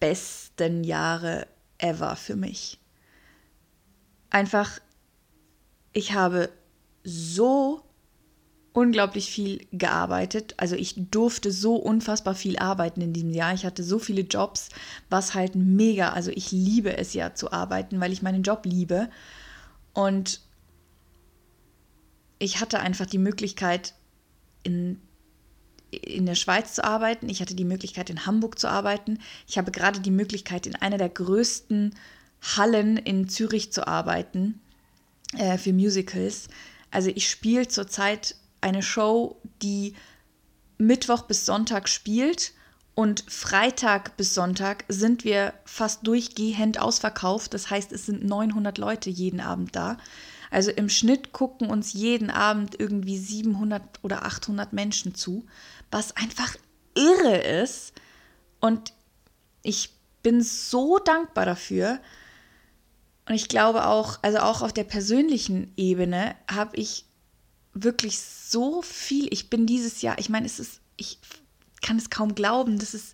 besten 0.00 0.84
Jahre 0.84 1.46
ever 1.78 2.16
für 2.16 2.36
mich. 2.36 2.78
Einfach, 4.30 4.78
ich 5.92 6.12
habe 6.12 6.50
so 7.04 7.82
unglaublich 8.72 9.30
viel 9.30 9.66
gearbeitet. 9.72 10.54
Also 10.56 10.76
ich 10.76 10.94
durfte 11.10 11.50
so 11.50 11.76
unfassbar 11.76 12.34
viel 12.34 12.58
arbeiten 12.58 13.00
in 13.00 13.12
diesem 13.12 13.30
Jahr. 13.30 13.52
Ich 13.54 13.64
hatte 13.64 13.82
so 13.82 13.98
viele 13.98 14.22
Jobs, 14.22 14.68
was 15.10 15.34
halt 15.34 15.54
mega, 15.54 16.10
also 16.12 16.30
ich 16.30 16.52
liebe 16.52 16.96
es 16.96 17.14
ja 17.14 17.34
zu 17.34 17.50
arbeiten, 17.50 18.00
weil 18.00 18.12
ich 18.12 18.22
meinen 18.22 18.42
Job 18.42 18.64
liebe. 18.64 19.10
Und 19.94 20.40
ich 22.38 22.60
hatte 22.60 22.80
einfach 22.80 23.06
die 23.06 23.18
Möglichkeit, 23.18 23.94
in 24.62 25.00
in 25.90 26.26
der 26.26 26.34
Schweiz 26.34 26.74
zu 26.74 26.84
arbeiten, 26.84 27.28
ich 27.28 27.40
hatte 27.40 27.54
die 27.54 27.64
Möglichkeit 27.64 28.10
in 28.10 28.26
Hamburg 28.26 28.58
zu 28.58 28.68
arbeiten, 28.68 29.18
ich 29.46 29.58
habe 29.58 29.70
gerade 29.70 30.00
die 30.00 30.10
Möglichkeit 30.10 30.66
in 30.66 30.76
einer 30.76 30.98
der 30.98 31.08
größten 31.08 31.94
Hallen 32.56 32.96
in 32.96 33.28
Zürich 33.28 33.72
zu 33.72 33.86
arbeiten 33.86 34.60
äh, 35.36 35.58
für 35.58 35.72
Musicals. 35.72 36.48
Also 36.90 37.10
ich 37.14 37.28
spiele 37.28 37.68
zurzeit 37.68 38.36
eine 38.60 38.82
Show, 38.82 39.40
die 39.62 39.94
Mittwoch 40.78 41.22
bis 41.22 41.44
Sonntag 41.44 41.88
spielt 41.88 42.52
und 42.94 43.24
Freitag 43.28 44.16
bis 44.16 44.34
Sonntag 44.34 44.84
sind 44.88 45.24
wir 45.24 45.54
fast 45.64 46.06
durchgehend 46.06 46.80
ausverkauft. 46.80 47.54
Das 47.54 47.70
heißt, 47.70 47.92
es 47.92 48.06
sind 48.06 48.24
900 48.24 48.78
Leute 48.78 49.10
jeden 49.10 49.40
Abend 49.40 49.76
da. 49.76 49.98
Also 50.50 50.70
im 50.70 50.88
Schnitt 50.88 51.32
gucken 51.32 51.68
uns 51.68 51.92
jeden 51.92 52.30
Abend 52.30 52.78
irgendwie 52.80 53.18
700 53.18 53.82
oder 54.02 54.24
800 54.24 54.72
Menschen 54.72 55.14
zu, 55.14 55.46
was 55.90 56.16
einfach 56.16 56.56
irre 56.94 57.36
ist. 57.36 57.92
Und 58.60 58.92
ich 59.62 59.90
bin 60.22 60.42
so 60.42 60.98
dankbar 60.98 61.46
dafür. 61.46 62.00
Und 63.28 63.34
ich 63.34 63.48
glaube 63.48 63.86
auch, 63.86 64.18
also 64.22 64.38
auch 64.38 64.62
auf 64.62 64.72
der 64.72 64.84
persönlichen 64.84 65.72
Ebene 65.76 66.34
habe 66.50 66.76
ich 66.76 67.04
wirklich 67.74 68.18
so 68.20 68.82
viel. 68.82 69.28
Ich 69.32 69.50
bin 69.50 69.66
dieses 69.66 70.02
Jahr, 70.02 70.18
ich 70.18 70.28
meine, 70.28 70.46
es 70.46 70.58
ist, 70.58 70.80
ich 70.96 71.18
kann 71.82 71.98
es 71.98 72.10
kaum 72.10 72.34
glauben, 72.34 72.78
dass 72.78 72.94
es 72.94 73.12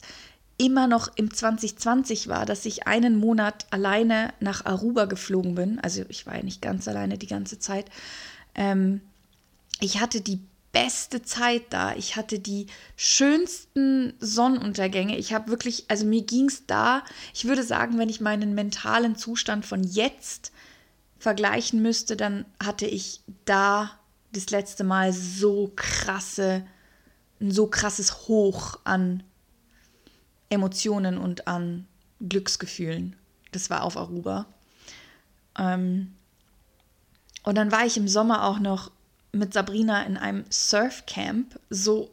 immer 0.57 0.87
noch 0.87 1.09
im 1.17 1.35
2020 1.35 2.29
war, 2.29 2.47
dass 2.47 2.65
ich 2.65 2.87
einen 2.87 3.17
Monat 3.17 3.67
alleine 3.71 4.33
nach 4.41 4.65
Aruba 4.65 5.07
geflogen 5.07 5.57
bin. 5.57 5.81
Also 5.81 6.05
ich 6.09 6.27
war 6.27 6.37
ja 6.37 6.43
nicht 6.43 6.63
ganz 6.63 6.87
alleine 6.87 7.19
die 7.19 7.27
ganze 7.27 7.59
Zeit. 7.59 7.87
Ähm, 8.55 9.01
ich 9.81 10.01
hatte 10.01 10.21
die 10.21 10.41
beste 10.75 11.23
Zeit 11.23 11.63
da. 11.71 11.95
Ich 11.95 12.17
hatte 12.17 12.41
die 12.41 12.67
schönsten 12.97 14.13
Sonnenuntergänge. 14.19 15.17
Ich 15.17 15.33
habe 15.33 15.49
wirklich, 15.49 15.85
also 15.89 16.05
mir 16.05 16.23
ging 16.23 16.47
es 16.47 16.67
da, 16.67 17.03
ich 17.33 17.47
würde 17.47 17.63
sagen, 17.63 17.97
wenn 17.97 18.11
ich 18.11 18.21
meinen 18.21 18.55
mentalen 18.55 19.17
Zustand 19.17 19.65
von 19.65 19.85
jetzt 19.85 20.53
vergleichen 21.19 21.81
müsste, 21.81 22.17
dann 22.17 22.45
hatte 22.63 22.87
ich 22.87 23.21
da 23.45 23.93
das 24.33 24.51
letzte 24.51 24.83
Mal 24.83 25.13
so 25.13 25.73
krasse, 25.77 26.67
ein 27.41 27.53
so 27.53 27.69
krasses 27.69 28.27
Hoch 28.27 28.79
an 28.83 29.23
Emotionen 30.51 31.19
und 31.19 31.47
an 31.47 31.87
Glücksgefühlen. 32.21 33.15
Das 33.53 33.71
war 33.71 33.85
auf 33.85 33.97
Aruba. 33.97 34.47
Ähm, 35.57 36.15
und 37.45 37.55
dann 37.55 37.71
war 37.71 37.87
ich 37.87 37.97
im 37.97 38.09
Sommer 38.09 38.45
auch 38.45 38.59
noch 38.59 38.91
mit 39.35 39.53
Sabrina 39.53 40.03
in 40.05 40.17
einem 40.17 40.45
Surfcamp. 40.51 41.59
So 41.71 42.11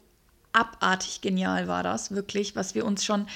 abartig 0.52 1.20
genial 1.20 1.68
war 1.68 1.82
das, 1.82 2.10
wirklich, 2.10 2.56
was 2.56 2.74
wir 2.74 2.84
uns 2.84 3.04
schon 3.04 3.26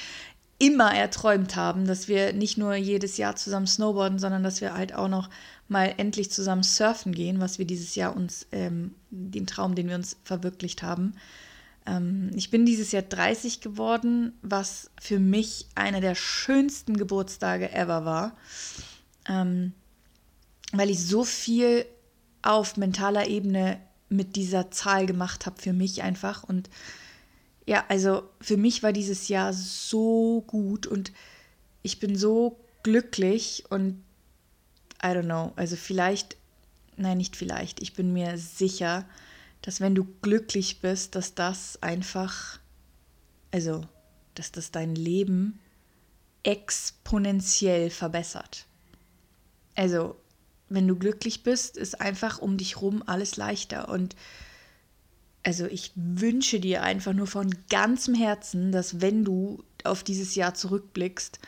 immer 0.58 0.94
erträumt 0.94 1.56
haben, 1.56 1.86
dass 1.86 2.08
wir 2.08 2.32
nicht 2.32 2.56
nur 2.56 2.74
jedes 2.74 3.18
Jahr 3.18 3.36
zusammen 3.36 3.66
snowboarden, 3.66 4.18
sondern 4.18 4.42
dass 4.42 4.60
wir 4.60 4.74
halt 4.74 4.94
auch 4.94 5.08
noch 5.08 5.28
mal 5.68 5.94
endlich 5.98 6.30
zusammen 6.30 6.62
surfen 6.62 7.12
gehen, 7.12 7.40
was 7.40 7.58
wir 7.58 7.66
dieses 7.66 7.94
Jahr 7.94 8.16
uns, 8.16 8.46
ähm, 8.52 8.94
den 9.10 9.46
Traum, 9.46 9.74
den 9.74 9.88
wir 9.88 9.96
uns 9.96 10.16
verwirklicht 10.24 10.82
haben. 10.82 11.14
Ähm, 11.84 12.30
ich 12.34 12.50
bin 12.50 12.64
dieses 12.64 12.92
Jahr 12.92 13.02
30 13.02 13.60
geworden, 13.60 14.32
was 14.42 14.90
für 15.00 15.18
mich 15.18 15.66
einer 15.74 16.00
der 16.00 16.14
schönsten 16.14 16.96
Geburtstage 16.96 17.72
ever 17.72 18.04
war, 18.04 18.36
ähm, 19.28 19.72
weil 20.72 20.88
ich 20.88 21.04
so 21.04 21.24
viel 21.24 21.84
auf 22.46 22.76
mentaler 22.76 23.28
Ebene 23.28 23.80
mit 24.08 24.36
dieser 24.36 24.70
Zahl 24.70 25.06
gemacht 25.06 25.46
habe 25.46 25.60
für 25.60 25.72
mich 25.72 26.02
einfach. 26.02 26.44
Und 26.44 26.70
ja, 27.66 27.84
also 27.88 28.22
für 28.40 28.56
mich 28.56 28.82
war 28.82 28.92
dieses 28.92 29.28
Jahr 29.28 29.52
so 29.52 30.42
gut 30.46 30.86
und 30.86 31.12
ich 31.82 31.98
bin 31.98 32.16
so 32.16 32.58
glücklich 32.82 33.64
und 33.70 34.02
I 35.02 35.08
don't 35.08 35.24
know, 35.24 35.52
also 35.56 35.76
vielleicht, 35.76 36.36
nein, 36.96 37.18
nicht 37.18 37.36
vielleicht, 37.36 37.80
ich 37.82 37.94
bin 37.94 38.12
mir 38.12 38.38
sicher, 38.38 39.04
dass 39.62 39.80
wenn 39.80 39.94
du 39.94 40.04
glücklich 40.22 40.80
bist, 40.80 41.14
dass 41.16 41.34
das 41.34 41.82
einfach, 41.82 42.60
also, 43.50 43.82
dass 44.34 44.52
das 44.52 44.70
dein 44.70 44.94
Leben 44.94 45.58
exponentiell 46.44 47.90
verbessert. 47.90 48.66
Also, 49.74 50.16
wenn 50.68 50.88
du 50.88 50.96
glücklich 50.96 51.42
bist, 51.42 51.76
ist 51.76 52.00
einfach 52.00 52.38
um 52.38 52.56
dich 52.56 52.80
rum 52.80 53.02
alles 53.06 53.36
leichter. 53.36 53.88
Und 53.88 54.16
also 55.42 55.66
ich 55.66 55.92
wünsche 55.94 56.58
dir 56.58 56.82
einfach 56.82 57.12
nur 57.12 57.26
von 57.26 57.54
ganzem 57.68 58.14
Herzen, 58.14 58.72
dass 58.72 59.00
wenn 59.00 59.24
du 59.24 59.62
auf 59.84 60.02
dieses 60.02 60.34
Jahr 60.34 60.54
zurückblickst, 60.54 61.38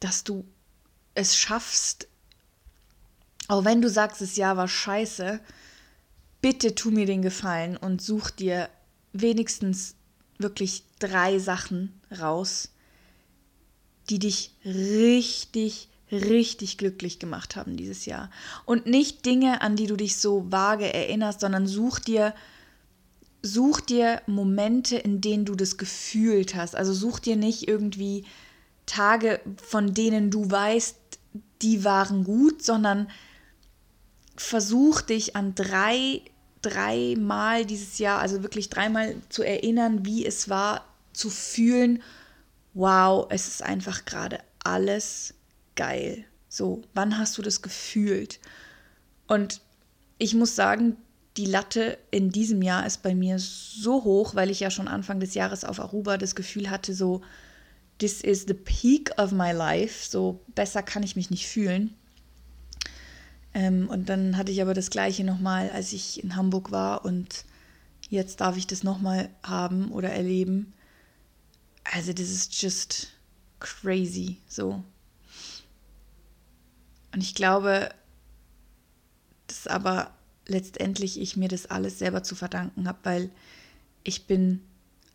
dass 0.00 0.24
du 0.24 0.44
es 1.14 1.36
schaffst, 1.36 2.08
auch 3.48 3.64
wenn 3.64 3.82
du 3.82 3.88
sagst, 3.88 4.20
das 4.20 4.36
Jahr 4.36 4.56
war 4.56 4.68
scheiße, 4.68 5.40
bitte 6.40 6.74
tu 6.74 6.90
mir 6.90 7.06
den 7.06 7.22
Gefallen 7.22 7.76
und 7.76 8.02
such 8.02 8.30
dir 8.30 8.68
wenigstens 9.12 9.94
wirklich 10.38 10.84
drei 10.98 11.38
Sachen 11.38 12.00
raus, 12.10 12.70
die 14.10 14.18
dich 14.18 14.56
richtig 14.64 15.88
richtig 16.12 16.78
glücklich 16.78 17.18
gemacht 17.18 17.56
haben 17.56 17.76
dieses 17.76 18.06
Jahr. 18.06 18.30
Und 18.64 18.86
nicht 18.86 19.24
Dinge, 19.24 19.62
an 19.62 19.76
die 19.76 19.86
du 19.86 19.96
dich 19.96 20.16
so 20.16 20.50
vage 20.50 20.92
erinnerst, 20.92 21.40
sondern 21.40 21.66
such 21.66 21.98
dir, 22.00 22.34
such 23.42 23.80
dir 23.80 24.20
Momente, 24.26 24.96
in 24.96 25.20
denen 25.20 25.44
du 25.44 25.54
das 25.54 25.78
gefühlt 25.78 26.54
hast. 26.54 26.76
Also 26.76 26.92
such 26.92 27.18
dir 27.20 27.36
nicht 27.36 27.66
irgendwie 27.66 28.24
Tage, 28.86 29.40
von 29.56 29.94
denen 29.94 30.30
du 30.30 30.50
weißt, 30.50 30.96
die 31.62 31.84
waren 31.84 32.24
gut, 32.24 32.62
sondern 32.62 33.08
versuch 34.36 35.00
dich 35.00 35.36
an 35.36 35.54
drei, 35.54 36.22
dreimal 36.60 37.64
dieses 37.64 37.98
Jahr, 37.98 38.20
also 38.20 38.42
wirklich 38.42 38.68
dreimal 38.70 39.16
zu 39.28 39.42
erinnern, 39.42 40.04
wie 40.04 40.26
es 40.26 40.48
war, 40.48 40.84
zu 41.12 41.30
fühlen, 41.30 42.02
wow, 42.74 43.26
es 43.30 43.48
ist 43.48 43.62
einfach 43.62 44.04
gerade 44.04 44.38
alles 44.64 45.34
geil. 45.74 46.24
So, 46.48 46.82
wann 46.94 47.18
hast 47.18 47.38
du 47.38 47.42
das 47.42 47.62
gefühlt? 47.62 48.40
Und 49.26 49.60
ich 50.18 50.34
muss 50.34 50.54
sagen, 50.54 50.96
die 51.36 51.46
Latte 51.46 51.98
in 52.10 52.30
diesem 52.30 52.60
Jahr 52.60 52.86
ist 52.86 53.02
bei 53.02 53.14
mir 53.14 53.38
so 53.38 54.04
hoch, 54.04 54.34
weil 54.34 54.50
ich 54.50 54.60
ja 54.60 54.70
schon 54.70 54.88
Anfang 54.88 55.18
des 55.18 55.34
Jahres 55.34 55.64
auf 55.64 55.80
Aruba 55.80 56.18
das 56.18 56.34
Gefühl 56.34 56.68
hatte, 56.68 56.94
so, 56.94 57.22
this 57.98 58.20
is 58.20 58.44
the 58.46 58.54
peak 58.54 59.10
of 59.18 59.32
my 59.32 59.52
life, 59.52 60.08
so 60.08 60.40
besser 60.54 60.82
kann 60.82 61.02
ich 61.02 61.16
mich 61.16 61.30
nicht 61.30 61.46
fühlen. 61.46 61.94
Ähm, 63.54 63.88
und 63.88 64.08
dann 64.08 64.36
hatte 64.36 64.52
ich 64.52 64.60
aber 64.60 64.74
das 64.74 64.90
gleiche 64.90 65.24
nochmal, 65.24 65.70
als 65.70 65.92
ich 65.92 66.22
in 66.22 66.36
Hamburg 66.36 66.70
war 66.70 67.04
und 67.04 67.44
jetzt 68.08 68.40
darf 68.40 68.56
ich 68.56 68.66
das 68.66 68.82
nochmal 68.82 69.30
haben 69.42 69.90
oder 69.90 70.10
erleben. 70.10 70.72
Also 71.84 72.12
das 72.12 72.30
ist 72.30 72.60
just 72.60 73.08
crazy, 73.60 74.38
so. 74.48 74.82
Und 77.12 77.22
ich 77.22 77.34
glaube, 77.34 77.90
dass 79.46 79.66
aber 79.66 80.12
letztendlich 80.46 81.20
ich 81.20 81.36
mir 81.36 81.48
das 81.48 81.66
alles 81.66 81.98
selber 81.98 82.22
zu 82.22 82.34
verdanken 82.34 82.88
habe, 82.88 82.98
weil 83.02 83.30
ich 84.04 84.26
bin 84.26 84.60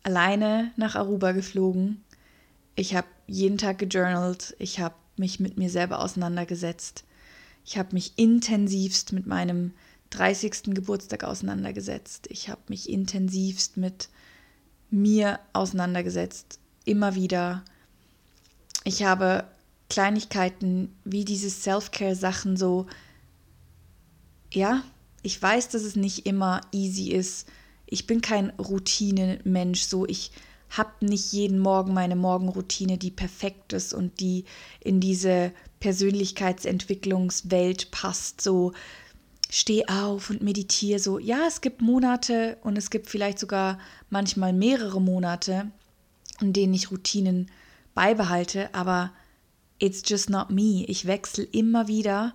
alleine 0.02 0.72
nach 0.76 0.94
Aruba 0.94 1.32
geflogen. 1.32 2.02
Ich 2.76 2.94
habe 2.94 3.08
jeden 3.26 3.58
Tag 3.58 3.78
gejournalt. 3.78 4.54
Ich 4.58 4.80
habe 4.80 4.94
mich 5.16 5.40
mit 5.40 5.58
mir 5.58 5.70
selber 5.70 6.00
auseinandergesetzt. 6.00 7.04
Ich 7.64 7.76
habe 7.76 7.92
mich 7.92 8.12
intensivst 8.16 9.12
mit 9.12 9.26
meinem 9.26 9.72
30. 10.10 10.74
Geburtstag 10.74 11.24
auseinandergesetzt. 11.24 12.28
Ich 12.30 12.48
habe 12.48 12.62
mich 12.68 12.88
intensivst 12.88 13.76
mit 13.76 14.08
mir 14.90 15.38
auseinandergesetzt. 15.52 16.58
Immer 16.84 17.14
wieder. 17.14 17.62
Ich 18.84 19.02
habe 19.02 19.44
Kleinigkeiten 19.88 20.94
wie 21.04 21.24
diese 21.24 21.50
Self-Care-Sachen 21.50 22.56
so, 22.56 22.86
ja, 24.52 24.82
ich 25.22 25.40
weiß, 25.40 25.68
dass 25.70 25.82
es 25.82 25.96
nicht 25.96 26.26
immer 26.26 26.60
easy 26.72 27.10
ist. 27.10 27.48
Ich 27.86 28.06
bin 28.06 28.20
kein 28.20 28.50
Routine-Mensch, 28.50 29.80
so 29.82 30.06
ich 30.06 30.30
habe 30.70 30.90
nicht 31.00 31.32
jeden 31.32 31.58
Morgen 31.58 31.94
meine 31.94 32.16
Morgenroutine, 32.16 32.98
die 32.98 33.10
perfekt 33.10 33.72
ist 33.72 33.94
und 33.94 34.20
die 34.20 34.44
in 34.80 35.00
diese 35.00 35.52
Persönlichkeitsentwicklungswelt 35.80 37.90
passt. 37.90 38.42
So 38.42 38.74
steh 39.48 39.86
auf 39.86 40.28
und 40.28 40.42
meditiere. 40.42 40.98
So 40.98 41.18
ja, 41.18 41.46
es 41.46 41.62
gibt 41.62 41.80
Monate 41.80 42.58
und 42.62 42.76
es 42.76 42.90
gibt 42.90 43.08
vielleicht 43.08 43.38
sogar 43.38 43.78
manchmal 44.10 44.52
mehrere 44.52 45.00
Monate, 45.00 45.70
in 46.40 46.52
denen 46.52 46.74
ich 46.74 46.90
Routinen 46.90 47.50
beibehalte, 47.94 48.74
aber 48.74 49.12
it's 49.78 50.02
just 50.04 50.30
not 50.30 50.50
me. 50.50 50.84
Ich 50.86 51.06
wechsle 51.06 51.44
immer 51.44 51.88
wieder, 51.88 52.34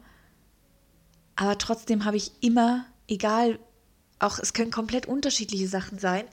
aber 1.36 1.58
trotzdem 1.58 2.06
habe 2.06 2.18
ich 2.18 2.32
immer, 2.42 2.86
egal, 3.08 3.60
auch 4.20 4.40
es 4.40 4.54
können 4.54 4.72
komplett 4.72 5.06
unterschiedliche 5.06 5.68
Sachen 5.68 6.00
sein. 6.00 6.26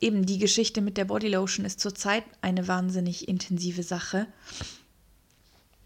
Eben 0.00 0.26
die 0.26 0.38
Geschichte 0.38 0.82
mit 0.82 0.96
der 0.96 1.06
Bodylotion 1.06 1.64
ist 1.64 1.80
zurzeit 1.80 2.24
eine 2.42 2.68
wahnsinnig 2.68 3.28
intensive 3.28 3.82
Sache. 3.82 4.26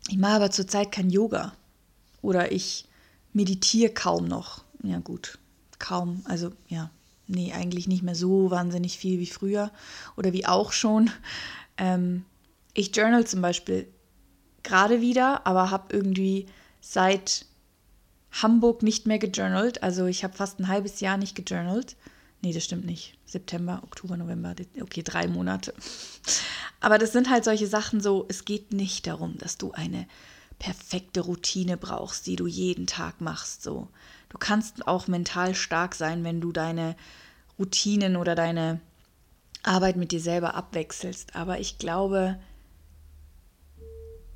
Ich 0.08 0.18
mache 0.18 0.34
aber 0.34 0.50
zurzeit 0.50 0.90
kein 0.90 1.10
Yoga. 1.10 1.54
Oder 2.20 2.52
ich 2.52 2.86
meditiere 3.32 3.92
kaum 3.92 4.26
noch. 4.26 4.64
Ja, 4.82 4.98
gut, 4.98 5.38
kaum. 5.78 6.22
Also, 6.24 6.50
ja, 6.68 6.90
nee, 7.28 7.52
eigentlich 7.52 7.86
nicht 7.86 8.02
mehr 8.02 8.16
so 8.16 8.50
wahnsinnig 8.50 8.98
viel 8.98 9.20
wie 9.20 9.26
früher 9.26 9.70
oder 10.16 10.32
wie 10.32 10.46
auch 10.46 10.72
schon. 10.72 11.10
Ähm, 11.76 12.24
ich 12.74 12.94
journal 12.94 13.26
zum 13.26 13.40
Beispiel 13.40 13.86
gerade 14.62 15.00
wieder, 15.00 15.46
aber 15.46 15.70
habe 15.70 15.94
irgendwie 15.94 16.46
seit 16.80 17.46
Hamburg 18.30 18.82
nicht 18.82 19.06
mehr 19.06 19.18
gejournalt. 19.18 19.82
Also 19.82 20.06
ich 20.06 20.24
habe 20.24 20.34
fast 20.36 20.58
ein 20.58 20.68
halbes 20.68 21.00
Jahr 21.00 21.16
nicht 21.16 21.34
gejournalt. 21.34 21.96
Nee, 22.42 22.52
das 22.52 22.64
stimmt 22.64 22.86
nicht. 22.86 23.18
September, 23.26 23.80
Oktober, 23.84 24.16
November, 24.16 24.54
okay, 24.80 25.02
drei 25.02 25.28
Monate. 25.28 25.74
Aber 26.80 26.98
das 26.98 27.12
sind 27.12 27.28
halt 27.28 27.44
solche 27.44 27.66
Sachen 27.66 28.00
so, 28.00 28.24
es 28.28 28.44
geht 28.44 28.72
nicht 28.72 29.06
darum, 29.06 29.36
dass 29.38 29.58
du 29.58 29.72
eine 29.72 30.06
perfekte 30.58 31.20
Routine 31.20 31.76
brauchst, 31.76 32.26
die 32.26 32.36
du 32.36 32.46
jeden 32.46 32.86
Tag 32.86 33.20
machst. 33.20 33.62
So. 33.62 33.88
Du 34.30 34.38
kannst 34.38 34.86
auch 34.86 35.06
mental 35.06 35.54
stark 35.54 35.94
sein, 35.94 36.24
wenn 36.24 36.40
du 36.40 36.52
deine 36.52 36.96
Routinen 37.58 38.16
oder 38.16 38.34
deine 38.34 38.80
Arbeit 39.62 39.96
mit 39.96 40.12
dir 40.12 40.20
selber 40.20 40.54
abwechselst. 40.54 41.36
Aber 41.36 41.60
ich 41.60 41.78
glaube, 41.78 42.38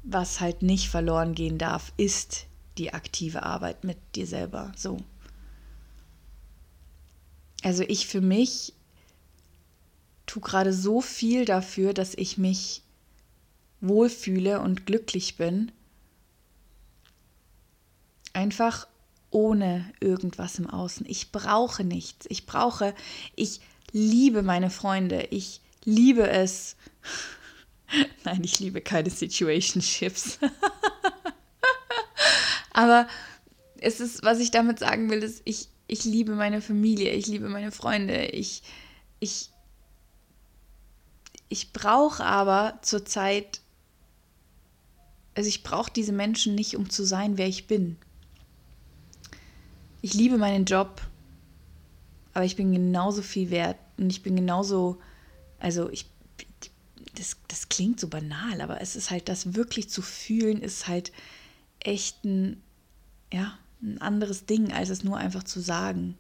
was 0.04 0.40
halt 0.40 0.62
nicht 0.62 0.88
verloren 0.88 1.34
gehen 1.34 1.58
darf, 1.58 1.92
ist 1.96 2.46
die 2.78 2.92
aktive 2.92 3.42
Arbeit 3.42 3.84
mit 3.84 3.98
dir 4.14 4.26
selber. 4.26 4.72
So. 4.76 4.98
Also 7.62 7.82
ich 7.82 8.06
für 8.06 8.20
mich 8.20 8.74
tue 10.26 10.42
gerade 10.42 10.72
so 10.72 11.00
viel 11.00 11.44
dafür, 11.44 11.94
dass 11.94 12.14
ich 12.14 12.38
mich 12.38 12.82
wohlfühle 13.80 14.60
und 14.60 14.86
glücklich 14.86 15.36
bin. 15.36 15.72
Einfach 18.32 18.86
ohne 19.30 19.90
irgendwas 20.00 20.58
im 20.58 20.68
Außen. 20.68 21.06
Ich 21.08 21.32
brauche 21.32 21.84
nichts. 21.84 22.26
Ich 22.28 22.46
brauche, 22.46 22.94
ich 23.36 23.60
liebe 23.92 24.42
meine 24.42 24.70
Freunde. 24.70 25.28
Ich 25.30 25.60
liebe 25.84 26.28
es. 26.28 26.76
Nein, 28.24 28.42
ich 28.44 28.60
liebe 28.60 28.80
keine 28.80 29.10
Situationships. 29.10 30.38
Aber 32.72 33.06
es 33.80 34.00
ist, 34.00 34.24
was 34.24 34.40
ich 34.40 34.50
damit 34.50 34.78
sagen 34.78 35.10
will, 35.10 35.22
ist, 35.22 35.42
ich, 35.44 35.68
ich 35.86 36.04
liebe 36.04 36.34
meine 36.34 36.60
Familie, 36.60 37.12
ich 37.12 37.26
liebe 37.26 37.48
meine 37.48 37.70
Freunde, 37.70 38.26
ich, 38.26 38.62
ich, 39.20 39.50
ich 41.48 41.72
brauche 41.72 42.24
aber 42.24 42.78
zurzeit, 42.82 43.60
also 45.34 45.48
ich 45.48 45.62
brauche 45.62 45.92
diese 45.92 46.12
Menschen 46.12 46.54
nicht, 46.54 46.76
um 46.76 46.90
zu 46.90 47.04
sein, 47.04 47.38
wer 47.38 47.46
ich 47.46 47.66
bin. 47.66 47.96
Ich 50.02 50.14
liebe 50.14 50.36
meinen 50.36 50.64
Job, 50.64 51.00
aber 52.32 52.44
ich 52.44 52.56
bin 52.56 52.72
genauso 52.72 53.22
viel 53.22 53.50
wert 53.50 53.78
und 53.98 54.10
ich 54.10 54.22
bin 54.22 54.34
genauso, 54.34 54.98
also 55.60 55.90
ich, 55.90 56.06
das, 57.14 57.36
das 57.48 57.68
klingt 57.68 58.00
so 58.00 58.08
banal, 58.08 58.60
aber 58.60 58.80
es 58.80 58.96
ist 58.96 59.10
halt, 59.10 59.28
das 59.28 59.54
wirklich 59.54 59.88
zu 59.88 60.02
fühlen, 60.02 60.62
ist 60.62 60.86
halt 60.86 61.12
echt 61.80 62.24
ein, 62.24 62.62
ja, 63.32 63.58
ein 63.82 64.00
anderes 64.00 64.46
Ding, 64.46 64.72
als 64.72 64.88
es 64.88 65.04
nur 65.04 65.18
einfach 65.18 65.42
zu 65.42 65.60
sagen. 65.60 66.16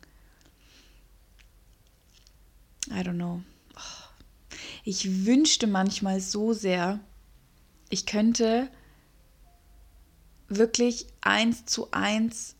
I 2.88 3.00
don't 3.00 3.14
know. 3.14 3.42
Ich 4.84 5.24
wünschte 5.24 5.66
manchmal 5.66 6.20
so 6.20 6.52
sehr, 6.52 7.00
ich 7.88 8.04
könnte 8.04 8.68
wirklich 10.48 11.06
eins 11.22 11.64
zu 11.64 11.90
eins, 11.90 12.54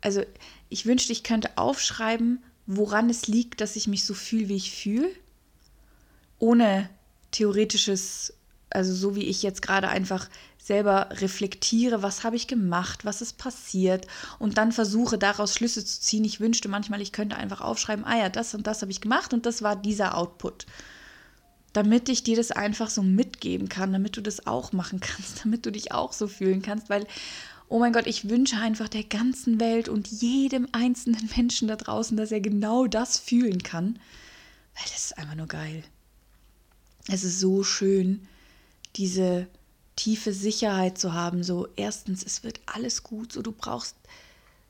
also 0.00 0.22
ich 0.70 0.86
wünschte, 0.86 1.12
ich 1.12 1.22
könnte 1.22 1.58
aufschreiben, 1.58 2.42
woran 2.66 3.10
es 3.10 3.26
liegt, 3.26 3.60
dass 3.60 3.76
ich 3.76 3.86
mich 3.86 4.04
so 4.04 4.14
fühle, 4.14 4.48
wie 4.48 4.56
ich 4.56 4.72
fühle, 4.72 5.10
ohne 6.38 6.88
theoretisches, 7.32 8.34
also 8.70 8.94
so 8.94 9.16
wie 9.16 9.24
ich 9.24 9.42
jetzt 9.42 9.62
gerade 9.62 9.88
einfach 9.88 10.28
selber 10.62 11.08
reflektiere, 11.10 12.02
was 12.02 12.22
habe 12.22 12.36
ich 12.36 12.46
gemacht, 12.46 13.04
was 13.04 13.20
ist 13.20 13.36
passiert 13.36 14.06
und 14.38 14.58
dann 14.58 14.70
versuche 14.70 15.18
daraus 15.18 15.54
Schlüsse 15.54 15.84
zu 15.84 16.00
ziehen. 16.00 16.24
Ich 16.24 16.38
wünschte 16.38 16.68
manchmal, 16.68 17.00
ich 17.00 17.10
könnte 17.10 17.36
einfach 17.36 17.60
aufschreiben, 17.60 18.04
ah 18.04 18.16
ja, 18.16 18.28
das 18.28 18.54
und 18.54 18.66
das 18.66 18.80
habe 18.80 18.92
ich 18.92 19.00
gemacht 19.00 19.34
und 19.34 19.44
das 19.44 19.62
war 19.62 19.74
dieser 19.74 20.16
Output. 20.16 20.66
Damit 21.72 22.08
ich 22.08 22.22
dir 22.22 22.36
das 22.36 22.52
einfach 22.52 22.90
so 22.90 23.02
mitgeben 23.02 23.68
kann, 23.68 23.92
damit 23.92 24.16
du 24.16 24.20
das 24.20 24.46
auch 24.46 24.72
machen 24.72 25.00
kannst, 25.00 25.40
damit 25.44 25.66
du 25.66 25.72
dich 25.72 25.90
auch 25.92 26.12
so 26.12 26.28
fühlen 26.28 26.62
kannst, 26.62 26.88
weil, 26.88 27.06
oh 27.68 27.80
mein 27.80 27.92
Gott, 27.92 28.06
ich 28.06 28.28
wünsche 28.28 28.58
einfach 28.58 28.88
der 28.88 29.04
ganzen 29.04 29.58
Welt 29.58 29.88
und 29.88 30.06
jedem 30.08 30.68
einzelnen 30.70 31.28
Menschen 31.36 31.66
da 31.66 31.74
draußen, 31.74 32.16
dass 32.16 32.30
er 32.30 32.40
genau 32.40 32.86
das 32.86 33.18
fühlen 33.18 33.64
kann, 33.64 33.98
weil 34.76 34.84
das 34.84 35.06
ist 35.06 35.18
einfach 35.18 35.34
nur 35.34 35.48
geil. 35.48 35.82
Es 37.08 37.24
ist 37.24 37.40
so 37.40 37.64
schön, 37.64 38.26
diese 38.96 39.48
tiefe 39.96 40.32
Sicherheit 40.32 40.98
zu 40.98 41.12
haben, 41.12 41.42
so 41.42 41.68
erstens, 41.76 42.22
es 42.22 42.42
wird 42.44 42.60
alles 42.66 43.02
gut, 43.02 43.32
so 43.32 43.42
du 43.42 43.52
brauchst, 43.52 43.96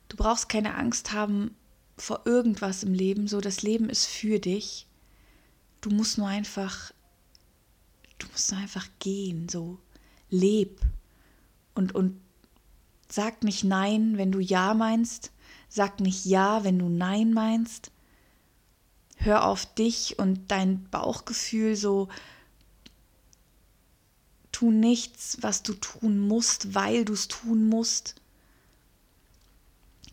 du 0.09 0.17
brauchst 0.17 0.49
keine 0.49 0.75
Angst 0.75 1.11
haben 1.11 1.55
vor 1.97 2.21
irgendwas 2.25 2.83
im 2.83 2.93
Leben, 2.93 3.27
so 3.27 3.39
das 3.39 3.61
Leben 3.61 3.89
ist 3.89 4.05
für 4.05 4.39
dich. 4.39 4.87
Du 5.81 5.89
musst 5.89 6.17
nur 6.17 6.27
einfach, 6.27 6.91
du 8.17 8.27
musst 8.31 8.51
nur 8.51 8.59
einfach 8.59 8.87
gehen, 8.99 9.47
so 9.49 9.79
leb. 10.29 10.81
Und, 11.75 11.93
und 11.93 12.19
sag 13.09 13.43
nicht 13.43 13.63
nein, 13.63 14.17
wenn 14.17 14.31
du 14.31 14.39
ja 14.39 14.73
meinst, 14.73 15.31
sag 15.69 15.99
nicht 15.99 16.25
ja, 16.25 16.63
wenn 16.63 16.79
du 16.79 16.89
nein 16.89 17.33
meinst. 17.33 17.91
Hör 19.23 19.45
auf 19.45 19.65
dich 19.73 20.19
und 20.19 20.51
dein 20.51 20.83
Bauchgefühl 20.89 21.75
so 21.75 22.09
Tu 24.51 24.69
nichts, 24.69 25.37
was 25.41 25.63
du 25.63 25.73
tun 25.73 26.19
musst, 26.19 26.75
weil 26.75 27.05
du 27.05 27.13
es 27.13 27.27
tun 27.27 27.67
musst. 27.67 28.15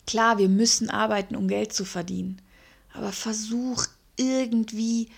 Klar, 0.07 0.39
wir 0.39 0.49
müssen 0.49 0.89
arbeiten, 0.89 1.35
um 1.35 1.47
Geld 1.47 1.73
zu 1.73 1.85
verdienen, 1.85 2.41
aber 2.91 3.11
versuch 3.11 3.85
irgendwie 4.17 5.09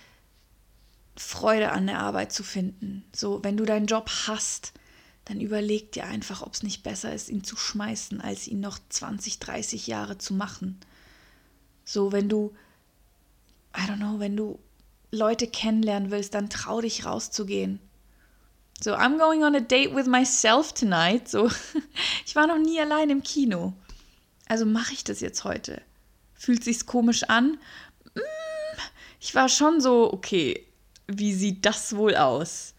Freude 1.15 1.71
an 1.71 1.87
der 1.87 1.99
Arbeit 1.99 2.33
zu 2.33 2.43
finden. 2.43 3.05
So, 3.15 3.43
wenn 3.43 3.57
du 3.57 3.65
deinen 3.65 3.85
Job 3.85 4.09
hast, 4.27 4.73
dann 5.25 5.39
überleg 5.39 5.91
dir 5.93 6.05
einfach, 6.05 6.41
ob 6.41 6.53
es 6.53 6.63
nicht 6.63 6.83
besser 6.83 7.13
ist, 7.13 7.29
ihn 7.29 7.43
zu 7.43 7.55
schmeißen, 7.55 8.19
als 8.19 8.47
ihn 8.47 8.59
noch 8.59 8.77
20, 8.89 9.39
30 9.39 9.87
Jahre 9.87 10.17
zu 10.17 10.33
machen. 10.33 10.79
So, 11.85 12.11
wenn 12.11 12.27
du, 12.27 12.53
I 13.75 13.81
don't 13.87 13.97
know, 13.97 14.19
wenn 14.19 14.37
du 14.37 14.59
Leute 15.11 15.47
kennenlernen 15.47 16.11
willst, 16.11 16.33
dann 16.33 16.49
trau 16.49 16.81
dich 16.81 17.05
rauszugehen. 17.05 17.79
So, 18.81 18.95
I'm 18.95 19.17
going 19.17 19.43
on 19.43 19.55
a 19.55 19.59
date 19.59 19.95
with 19.95 20.07
myself 20.07 20.73
tonight. 20.73 21.29
So, 21.29 21.49
ich 22.25 22.35
war 22.35 22.47
noch 22.47 22.57
nie 22.57 22.79
allein 22.79 23.09
im 23.09 23.23
Kino. 23.23 23.73
Also 24.47 24.65
mache 24.65 24.93
ich 24.93 25.03
das 25.03 25.21
jetzt 25.21 25.43
heute. 25.43 25.81
Fühlt 26.33 26.63
sich's 26.63 26.85
komisch 26.85 27.23
an? 27.23 27.57
Mm, 28.15 28.19
ich 29.19 29.33
war 29.35 29.47
schon 29.49 29.79
so, 29.79 30.11
okay, 30.11 30.67
wie 31.07 31.33
sieht 31.33 31.65
das 31.65 31.95
wohl 31.95 32.15
aus? 32.15 32.73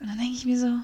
Und 0.00 0.08
dann 0.08 0.18
denke 0.18 0.34
ich 0.34 0.46
mir 0.46 0.58
so, 0.58 0.78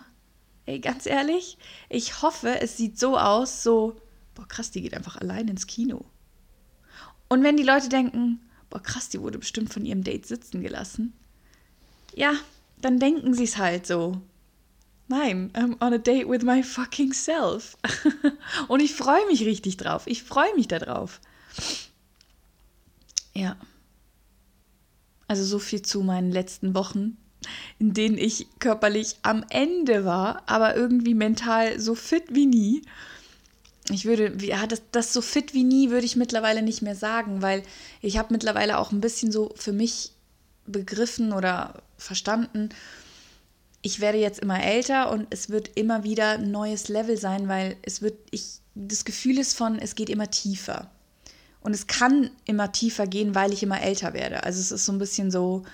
ey, 0.67 0.81
ganz 0.81 1.07
ehrlich, 1.07 1.57
ich 1.89 2.23
hoffe, 2.23 2.61
es 2.61 2.77
sieht 2.77 2.99
so 2.99 3.17
aus, 3.17 3.63
so, 3.63 3.97
boah, 4.35 4.47
krass, 4.47 4.71
die 4.71 4.83
geht 4.83 4.95
einfach 4.95 5.17
allein 5.17 5.49
ins 5.49 5.67
Kino. 5.67 6.05
Und 7.29 7.43
wenn 7.43 7.57
die 7.57 7.63
Leute 7.63 7.89
denken, 7.89 8.41
boah, 8.71 8.83
krass, 8.83 9.09
die 9.09 9.21
wurde 9.21 9.39
bestimmt 9.39 9.73
von 9.73 9.85
ihrem 9.85 10.05
Date 10.05 10.27
sitzen 10.27 10.61
gelassen, 10.63 11.13
ja, 12.15 12.35
dann 12.81 12.99
denken 12.99 13.35
sie 13.35 13.45
es 13.45 13.59
halt 13.59 13.87
so. 13.87 14.21
Nein, 15.09 15.51
I'm 15.55 15.83
on 15.83 15.95
a 15.95 15.99
date 15.99 16.29
with 16.29 16.43
my 16.43 16.63
fucking 16.63 17.15
self. 17.15 17.77
Und 18.69 18.81
ich 18.81 18.95
freue 18.95 19.25
mich 19.27 19.45
richtig 19.45 19.79
drauf. 19.79 20.03
Ich 20.07 20.23
freue 20.23 20.55
mich 20.55 20.69
darauf. 20.69 21.21
Ja. 23.35 23.57
Also 25.27 25.45
so 25.45 25.59
viel 25.59 25.81
zu 25.83 26.03
meinen 26.03 26.31
letzten 26.31 26.75
Wochen, 26.75 27.17
in 27.79 27.95
denen 27.95 28.19
ich 28.19 28.47
körperlich 28.59 29.17
am 29.23 29.45
Ende 29.49 30.05
war, 30.05 30.43
aber 30.47 30.77
irgendwie 30.77 31.15
mental 31.15 31.81
so 31.81 31.95
fit 31.95 32.25
wie 32.35 32.47
nie. 32.47 32.83
Ich 33.91 34.05
würde, 34.05 34.37
ja, 34.45 34.67
das, 34.67 34.83
das 34.93 35.13
so 35.13 35.21
fit 35.23 35.55
wie 35.55 35.65
nie 35.65 35.91
würde 35.91 36.05
ich 36.05 36.17
mittlerweile 36.17 36.63
nicht 36.63 36.83
mehr 36.83 36.95
sagen, 36.95 37.41
weil 37.41 37.63
ich 38.03 38.19
habe 38.19 38.33
mittlerweile 38.33 38.79
auch 38.79 38.93
ein 38.93 39.01
bisschen 39.01 39.33
so 39.33 39.53
für 39.57 39.73
mich 39.73 40.13
begriffen 40.67 41.33
oder 41.33 41.83
verstanden, 41.97 42.69
ich 43.81 44.01
werde 44.01 44.19
jetzt 44.19 44.41
immer 44.41 44.63
älter 44.63 45.11
und 45.11 45.27
es 45.31 45.51
wird 45.51 45.71
immer 45.77 46.05
wieder 46.05 46.33
ein 46.33 46.51
neues 46.51 46.89
Level 46.89 47.17
sein, 47.17 47.49
weil 47.49 47.77
es 47.83 48.03
wird, 48.03 48.19
ich, 48.31 48.61
das 48.75 49.05
Gefühl 49.05 49.39
ist 49.39 49.57
von, 49.57 49.79
es 49.79 49.95
geht 49.95 50.11
immer 50.11 50.31
tiefer. 50.31 50.91
Und 51.61 51.75
es 51.75 51.87
kann 51.87 52.31
immer 52.45 52.73
tiefer 52.73 53.07
gehen, 53.07 53.35
weil 53.35 53.53
ich 53.53 53.63
immer 53.63 53.81
älter 53.81 54.15
werde. 54.15 54.45
Also 54.45 54.61
es 54.61 54.73
ist 54.73 54.85
so 54.85 54.93
ein 54.93 54.99
bisschen 54.99 55.31
so, 55.31 55.65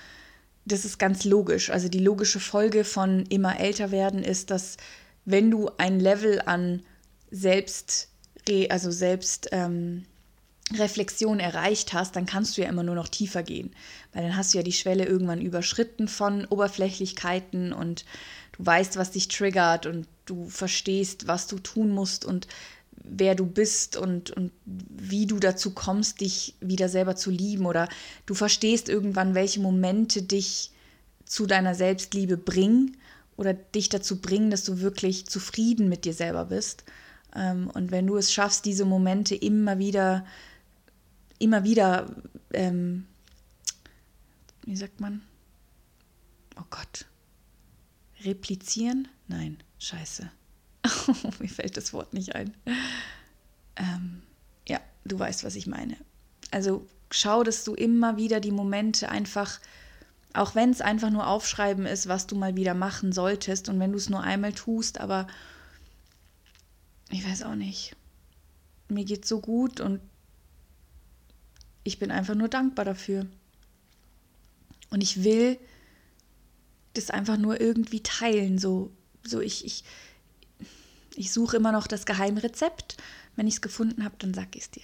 das 0.65 0.85
ist 0.85 0.99
ganz 0.99 1.25
logisch. 1.25 1.71
Also 1.71 1.89
die 1.89 1.99
logische 1.99 2.41
Folge 2.41 2.85
von 2.85 3.25
immer 3.27 3.59
älter 3.59 3.91
werden 3.91 4.23
ist, 4.23 4.51
dass 4.51 4.77
wenn 5.25 5.51
du 5.51 5.71
ein 5.79 6.01
Level 6.01 6.43
an 6.45 6.83
Selbst, 7.35 8.09
also 8.71 8.91
Selbst, 8.91 9.49
ähm, 9.53 10.05
Reflexion 10.73 11.41
erreicht 11.41 11.93
hast, 11.93 12.17
dann 12.17 12.27
kannst 12.27 12.57
du 12.57 12.63
ja 12.63 12.69
immer 12.69 12.83
nur 12.83 12.95
noch 12.95 13.09
tiefer 13.09 13.43
gehen, 13.43 13.75
weil 14.13 14.23
dann 14.23 14.37
hast 14.37 14.55
du 14.55 14.59
ja 14.59 14.65
die 14.65 14.73
Schwelle 14.73 15.05
irgendwann 15.05 15.43
überschritten 15.43 16.09
von 16.09 16.47
Oberflächlichkeiten 16.47 17.73
und 17.73 18.05
du 18.53 18.65
weißt, 18.65 18.97
was 18.97 19.11
dich 19.11 19.29
triggert 19.29 19.87
und 19.87 20.07
du 20.25 20.49
verstehst, 20.49 21.27
was 21.27 21.47
du 21.49 21.59
tun 21.59 21.91
musst 21.91 22.25
und 22.25 22.47
wer 22.93 23.35
du 23.35 23.45
bist 23.45 23.97
und, 23.97 24.31
und 24.31 24.53
wie 24.65 25.27
du 25.27 25.39
dazu 25.39 25.73
kommst, 25.73 26.23
dich 26.23 26.55
wieder 26.61 26.89
selber 26.89 27.15
zu 27.15 27.31
lieben 27.31 27.67
oder 27.67 27.89
du 28.25 28.35
verstehst 28.35 28.89
irgendwann, 28.89 29.35
welche 29.35 29.61
Momente 29.61 30.23
dich 30.23 30.71
zu 31.27 31.47
deiner 31.47 31.75
Selbstliebe 31.75 32.39
bringen 32.39 32.97
oder 33.37 33.53
dich 33.53 33.91
dazu 33.91 34.21
bringen, 34.21 34.51
dass 34.51 34.65
du 34.65 34.81
wirklich 34.81 35.27
zufrieden 35.27 35.91
mit 35.91 36.07
dir 36.07 36.15
selber 36.15 36.47
bist. 36.47 36.85
Ähm, 37.35 37.71
und 37.75 37.91
wenn 37.91 38.07
du 38.07 38.17
es 38.17 38.33
schaffst, 38.33 38.65
diese 38.65 38.85
Momente 38.85 39.35
immer 39.35 39.79
wieder 39.79 40.25
immer 41.39 41.65
wieder, 41.65 42.07
ähm, 42.53 43.07
wie 44.65 44.77
sagt 44.77 45.01
man? 45.01 45.23
Oh 46.57 46.65
Gott. 46.71 47.07
Replizieren? 48.23 49.09
Nein, 49.29 49.59
scheiße. 49.79 50.31
Mir 51.39 51.49
fällt 51.49 51.77
das 51.77 51.93
Wort 51.93 52.15
nicht 52.15 52.35
ein. 52.35 52.55
Ähm, 53.77 54.23
ja, 54.67 54.81
du 55.05 55.19
weißt, 55.19 55.45
was 55.45 55.57
ich 55.57 55.67
meine. 55.67 55.97
Also 56.51 56.87
schau, 57.11 57.43
dass 57.43 57.65
du 57.65 57.75
immer 57.75 58.17
wieder 58.17 58.41
die 58.41 58.53
Momente 58.53 59.11
einfach, 59.11 59.61
auch 60.33 60.55
wenn 60.55 60.71
es 60.71 60.81
einfach 60.81 61.11
nur 61.11 61.27
aufschreiben 61.27 61.87
ist, 61.87 62.09
was 62.09 62.27
du 62.27 62.37
mal 62.37 62.57
wieder 62.57 62.75
machen 62.75 63.13
solltest 63.13 63.69
und 63.69 63.81
wenn 63.81 63.93
du 63.93 63.99
es 63.99 64.09
nur 64.09 64.23
einmal 64.23 64.53
tust, 64.53 65.01
aber 65.01 65.27
ich 67.15 67.29
weiß 67.29 67.45
auch 67.45 67.55
nicht. 67.55 67.95
Mir 68.89 69.05
geht 69.05 69.25
so 69.25 69.41
gut 69.41 69.81
und 69.81 70.01
ich 71.85 71.99
bin 71.99 72.11
einfach 72.11 72.35
nur 72.35 72.49
dankbar 72.49 72.85
dafür. 72.85 73.27
Und 74.91 75.01
ich 75.01 75.23
will 75.23 75.59
das 76.95 77.11
einfach 77.11 77.37
nur 77.37 77.61
irgendwie 77.61 78.03
teilen. 78.03 78.59
So, 78.59 78.91
so 79.23 79.41
ich, 79.41 79.65
ich, 79.65 79.85
ich 81.15 81.33
suche 81.33 81.57
immer 81.57 81.73
noch 81.73 81.87
das 81.87 82.05
geheime 82.07 82.43
Rezept. 82.43 82.97
Wenn 83.37 83.47
ich 83.47 83.55
es 83.55 83.63
gefunden 83.63 84.05
habe, 84.05 84.17
dann 84.19 84.35
sag 84.35 84.55
ich 84.57 84.63
es 84.63 84.71
dir. 84.71 84.83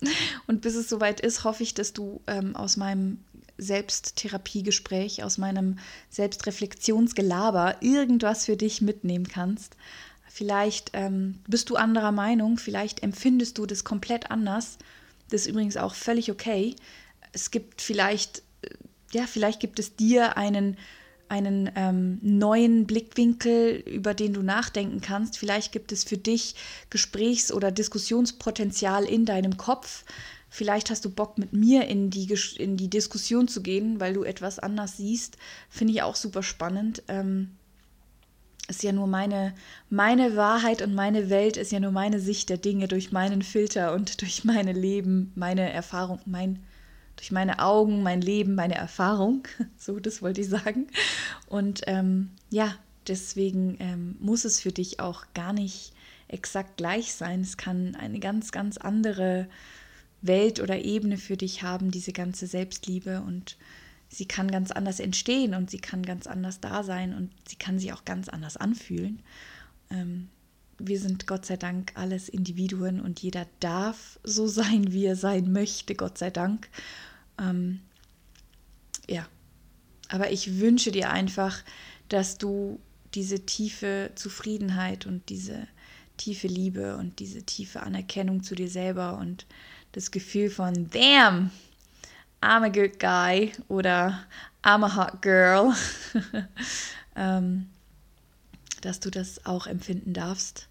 Und 0.46 0.60
bis 0.60 0.74
es 0.74 0.88
soweit 0.88 1.20
ist, 1.20 1.44
hoffe 1.44 1.62
ich, 1.62 1.74
dass 1.74 1.92
du 1.92 2.20
ähm, 2.26 2.54
aus 2.54 2.76
meinem 2.76 3.24
Selbsttherapiegespräch, 3.58 5.24
aus 5.24 5.38
meinem 5.38 5.78
Selbstreflexionsgelaber 6.10 7.82
irgendwas 7.82 8.44
für 8.44 8.56
dich 8.56 8.80
mitnehmen 8.80 9.26
kannst. 9.26 9.76
Vielleicht 10.38 10.90
ähm, 10.92 11.40
bist 11.48 11.68
du 11.68 11.76
anderer 11.76 12.12
Meinung, 12.12 12.58
vielleicht 12.58 13.02
empfindest 13.02 13.58
du 13.58 13.66
das 13.66 13.82
komplett 13.84 14.30
anders 14.30 14.78
das 15.30 15.42
ist 15.42 15.46
übrigens 15.48 15.76
auch 15.76 15.94
völlig 15.94 16.30
okay. 16.30 16.74
Es 17.32 17.50
gibt 17.50 17.82
vielleicht, 17.82 18.42
äh, 18.62 18.68
ja, 19.12 19.26
vielleicht 19.26 19.60
gibt 19.60 19.78
es 19.78 19.96
dir 19.96 20.36
einen, 20.36 20.76
einen 21.28 21.70
ähm, 21.76 22.18
neuen 22.22 22.86
Blickwinkel, 22.86 23.76
über 23.86 24.14
den 24.14 24.32
du 24.32 24.42
nachdenken 24.42 25.00
kannst. 25.00 25.38
Vielleicht 25.38 25.72
gibt 25.72 25.92
es 25.92 26.04
für 26.04 26.16
dich 26.16 26.54
Gesprächs- 26.90 27.52
oder 27.52 27.70
Diskussionspotenzial 27.70 29.04
in 29.04 29.26
deinem 29.26 29.56
Kopf. 29.56 30.04
Vielleicht 30.50 30.88
hast 30.88 31.04
du 31.04 31.10
Bock, 31.10 31.36
mit 31.36 31.52
mir 31.52 31.86
in 31.86 32.08
die, 32.08 32.34
in 32.56 32.78
die 32.78 32.88
Diskussion 32.88 33.48
zu 33.48 33.62
gehen, 33.62 34.00
weil 34.00 34.14
du 34.14 34.24
etwas 34.24 34.58
anders 34.58 34.96
siehst. 34.96 35.36
Finde 35.68 35.92
ich 35.92 36.02
auch 36.02 36.16
super 36.16 36.42
spannend. 36.42 37.02
Ähm, 37.08 37.50
ist 38.68 38.82
ja 38.82 38.92
nur 38.92 39.06
meine, 39.06 39.54
meine 39.90 40.36
Wahrheit 40.36 40.82
und 40.82 40.94
meine 40.94 41.30
Welt 41.30 41.56
ist 41.56 41.72
ja 41.72 41.80
nur 41.80 41.90
meine 41.90 42.20
Sicht 42.20 42.50
der 42.50 42.58
Dinge 42.58 42.86
durch 42.86 43.10
meinen 43.12 43.42
Filter 43.42 43.94
und 43.94 44.20
durch 44.20 44.44
meine 44.44 44.72
Leben, 44.72 45.32
meine 45.34 45.72
Erfahrung, 45.72 46.20
mein, 46.26 46.60
durch 47.16 47.32
meine 47.32 47.58
Augen, 47.58 48.02
mein 48.02 48.20
Leben, 48.20 48.54
meine 48.54 48.74
Erfahrung. 48.74 49.48
So, 49.76 49.98
das 49.98 50.22
wollte 50.22 50.42
ich 50.42 50.48
sagen. 50.48 50.88
Und 51.48 51.82
ähm, 51.86 52.30
ja, 52.50 52.74
deswegen 53.06 53.76
ähm, 53.80 54.16
muss 54.20 54.44
es 54.44 54.60
für 54.60 54.72
dich 54.72 55.00
auch 55.00 55.24
gar 55.34 55.52
nicht 55.52 55.92
exakt 56.28 56.76
gleich 56.76 57.14
sein. 57.14 57.40
Es 57.40 57.56
kann 57.56 57.96
eine 57.96 58.18
ganz, 58.18 58.52
ganz 58.52 58.76
andere 58.76 59.48
Welt 60.20 60.60
oder 60.60 60.78
Ebene 60.78 61.16
für 61.16 61.36
dich 61.36 61.62
haben, 61.62 61.90
diese 61.90 62.12
ganze 62.12 62.46
Selbstliebe 62.46 63.22
und 63.26 63.56
sie 64.08 64.26
kann 64.26 64.50
ganz 64.50 64.70
anders 64.70 65.00
entstehen 65.00 65.54
und 65.54 65.70
sie 65.70 65.78
kann 65.78 66.02
ganz 66.02 66.26
anders 66.26 66.60
da 66.60 66.82
sein 66.82 67.14
und 67.14 67.30
sie 67.48 67.56
kann 67.56 67.78
sich 67.78 67.92
auch 67.92 68.04
ganz 68.04 68.28
anders 68.28 68.56
anfühlen. 68.56 69.22
Ähm, 69.90 70.28
wir 70.78 71.00
sind 71.00 71.26
Gott 71.26 71.44
sei 71.44 71.56
Dank 71.56 71.92
alles 71.94 72.28
Individuen 72.28 73.00
und 73.00 73.20
jeder 73.20 73.46
darf 73.60 74.18
so 74.22 74.46
sein, 74.46 74.92
wie 74.92 75.06
er 75.06 75.16
sein 75.16 75.52
möchte, 75.52 75.94
Gott 75.94 76.18
sei 76.18 76.30
Dank. 76.30 76.68
Ähm, 77.38 77.80
ja, 79.08 79.26
aber 80.08 80.30
ich 80.30 80.58
wünsche 80.60 80.92
dir 80.92 81.10
einfach, 81.10 81.62
dass 82.08 82.38
du 82.38 82.80
diese 83.14 83.44
tiefe 83.44 84.12
Zufriedenheit 84.14 85.06
und 85.06 85.28
diese 85.28 85.66
tiefe 86.16 86.46
Liebe 86.46 86.96
und 86.96 87.18
diese 87.18 87.42
tiefe 87.42 87.82
Anerkennung 87.82 88.42
zu 88.42 88.54
dir 88.54 88.68
selber 88.68 89.18
und 89.18 89.46
das 89.92 90.10
Gefühl 90.10 90.50
von, 90.50 90.90
damn, 90.90 91.50
I'm 92.40 92.64
a 92.64 92.68
good 92.68 92.98
guy 92.98 93.52
oder 93.68 94.24
I'm 94.62 94.84
a 94.84 94.94
hot 94.94 95.22
girl, 95.22 95.74
ähm, 97.16 97.68
dass 98.80 99.00
du 99.00 99.10
das 99.10 99.44
auch 99.46 99.66
empfinden 99.66 100.12
darfst. 100.12 100.68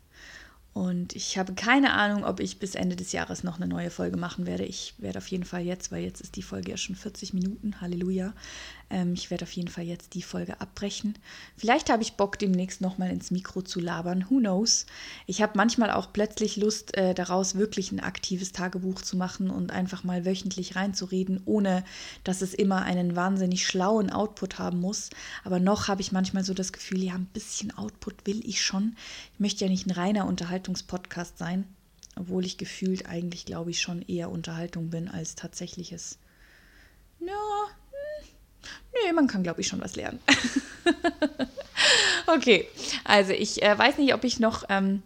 Und 0.74 1.16
ich 1.16 1.40
habe 1.40 1.56
keine 1.56 1.94
Ahnung, 1.94 2.24
ob 2.24 2.40
ich 2.40 2.60
bis 2.60 2.76
Ende 2.76 2.96
des 2.96 3.12
Jahres 3.12 3.44
noch 3.44 3.58
eine 3.58 3.68
neue 3.68 3.90
Folge 3.90 4.16
machen 4.16 4.46
werde. 4.46 4.64
Ich 4.64 4.94
werde 5.00 5.18
auf 5.18 5.28
jeden 5.30 5.44
Fall 5.44 5.64
jetzt, 5.64 5.92
weil 5.92 6.04
jetzt 6.04 6.22
ist 6.22 6.36
die 6.36 6.44
Folge 6.44 6.70
ja 6.70 6.78
schon 6.78 6.96
40 6.96 7.34
Minuten, 7.34 7.82
Halleluja. 7.82 8.34
Ähm, 8.90 9.14
ich 9.14 9.32
werde 9.32 9.44
auf 9.44 9.52
jeden 9.52 9.70
Fall 9.70 9.86
jetzt 9.86 10.14
die 10.14 10.22
Folge 10.22 10.60
abbrechen. 10.62 11.18
Vielleicht 11.56 11.90
habe 11.90 12.04
ich 12.04 12.14
Bock, 12.14 12.40
demnächst 12.40 12.82
nochmal 12.82 13.12
ins 13.12 13.32
Mikro 13.32 13.62
zu 13.62 13.80
labern. 13.80 14.26
Who 14.30 14.40
knows? 14.40 14.86
Ich 15.26 15.42
habe 15.42 15.54
manchmal 15.56 15.92
auch 15.92 16.14
plötzlich 16.14 16.58
Lust, 16.58 16.96
äh, 16.98 17.14
daraus 17.14 17.56
wirklich 17.56 17.92
ein 17.92 18.00
aktives 18.00 18.52
Tagebuch 18.52 19.02
zu 19.02 19.18
machen 19.18 19.50
und 19.50 19.72
einfach 19.72 20.04
mal 20.04 20.26
wöchentlich 20.26 20.76
reinzureden, 20.76 21.42
ohne 21.46 21.84
dass 22.24 22.42
es 22.42 22.54
immer 22.54 22.84
einen 22.84 23.16
wahnsinnig 23.16 23.66
schlauen 23.66 24.10
Output 24.10 24.60
haben 24.60 24.80
muss. 24.80 25.10
Aber 25.44 25.60
noch 25.60 25.88
habe 25.88 26.02
ich 26.02 26.12
manchmal 26.12 26.44
so 26.44 26.54
das 26.54 26.72
Gefühl, 26.72 27.04
ja, 27.04 27.16
ein 27.16 27.26
bisschen 27.26 27.78
Output 27.78 28.26
will 28.26 28.42
ich 28.48 28.62
schon. 28.62 28.96
Ich 29.34 29.40
möchte 29.40 29.66
ja 29.66 29.70
nicht 29.70 29.88
ein 29.88 29.92
reiner 29.92 30.26
Unterhaltung 30.26 30.68
Unterhaltungspodcast 30.68 31.38
sein, 31.38 31.66
obwohl 32.16 32.46
ich 32.46 32.58
gefühlt 32.58 33.06
eigentlich, 33.08 33.46
glaube 33.46 33.72
ich, 33.72 33.82
schon 33.82 34.02
eher 34.02 34.30
Unterhaltung 34.30 34.90
bin 34.90 35.08
als 35.08 35.36
tatsächliches. 35.36 36.20
Ja, 37.20 37.34
nee, 38.94 39.14
man 39.14 39.28
kann, 39.28 39.44
glaube 39.44 39.62
ich, 39.62 39.68
schon 39.68 39.82
was 39.82 39.96
lernen. 39.96 40.20
okay, 42.28 42.68
also 43.04 43.32
ich 43.32 43.64
äh, 43.64 43.78
weiß 43.78 43.98
nicht, 43.98 44.14
ob 44.14 44.24
ich 44.24 44.40
noch 44.40 44.64
ähm, 44.70 45.04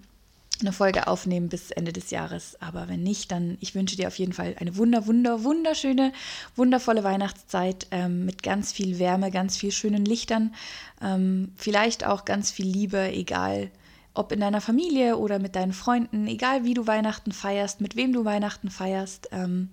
eine 0.62 0.72
Folge 0.72 1.08
aufnehme 1.08 1.48
bis 1.48 1.72
Ende 1.72 1.92
des 1.92 2.12
Jahres, 2.12 2.56
aber 2.62 2.88
wenn 2.88 3.04
nicht, 3.04 3.32
dann 3.32 3.58
ich 3.60 3.76
wünsche 3.76 3.96
dir 3.96 4.08
auf 4.08 4.20
jeden 4.20 4.34
Fall 4.34 4.56
eine 4.60 4.78
wunder, 4.78 5.08
wunder, 5.08 5.44
wunderschöne, 5.44 6.14
wundervolle 6.56 7.04
Weihnachtszeit 7.04 7.88
ähm, 7.92 8.26
mit 8.26 8.44
ganz 8.44 8.72
viel 8.72 9.00
Wärme, 9.00 9.32
ganz 9.32 9.58
viel 9.58 9.72
schönen 9.72 10.06
Lichtern, 10.06 10.54
ähm, 11.02 11.52
vielleicht 11.56 12.06
auch 12.06 12.26
ganz 12.26 12.52
viel 12.52 12.68
Liebe, 12.68 13.12
egal 13.12 13.72
ob 14.14 14.32
in 14.32 14.42
deiner 14.42 14.62
Familie 14.62 15.18
oder 15.18 15.40
mit 15.40 15.56
deinen 15.56 15.74
Freunden, 15.74 16.28
egal 16.28 16.64
wie 16.64 16.74
du 16.74 16.86
Weihnachten 16.86 17.32
feierst, 17.32 17.82
mit 17.82 17.96
wem 17.96 18.14
du 18.14 18.26
Weihnachten 18.26 18.70
feierst. 18.70 19.30
Ähm, 19.32 19.70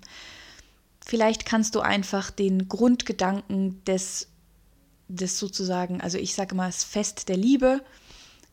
vielleicht 1.08 1.46
kannst 1.46 1.74
du 1.74 1.80
einfach 1.80 2.30
den 2.30 2.68
Grundgedanken 2.68 3.82
des, 3.84 4.28
des 5.08 5.38
sozusagen, 5.38 6.02
also 6.02 6.18
ich 6.18 6.34
sage 6.34 6.54
mal, 6.54 6.66
das 6.66 6.84
Fest 6.84 7.30
der 7.30 7.38
Liebe, 7.38 7.82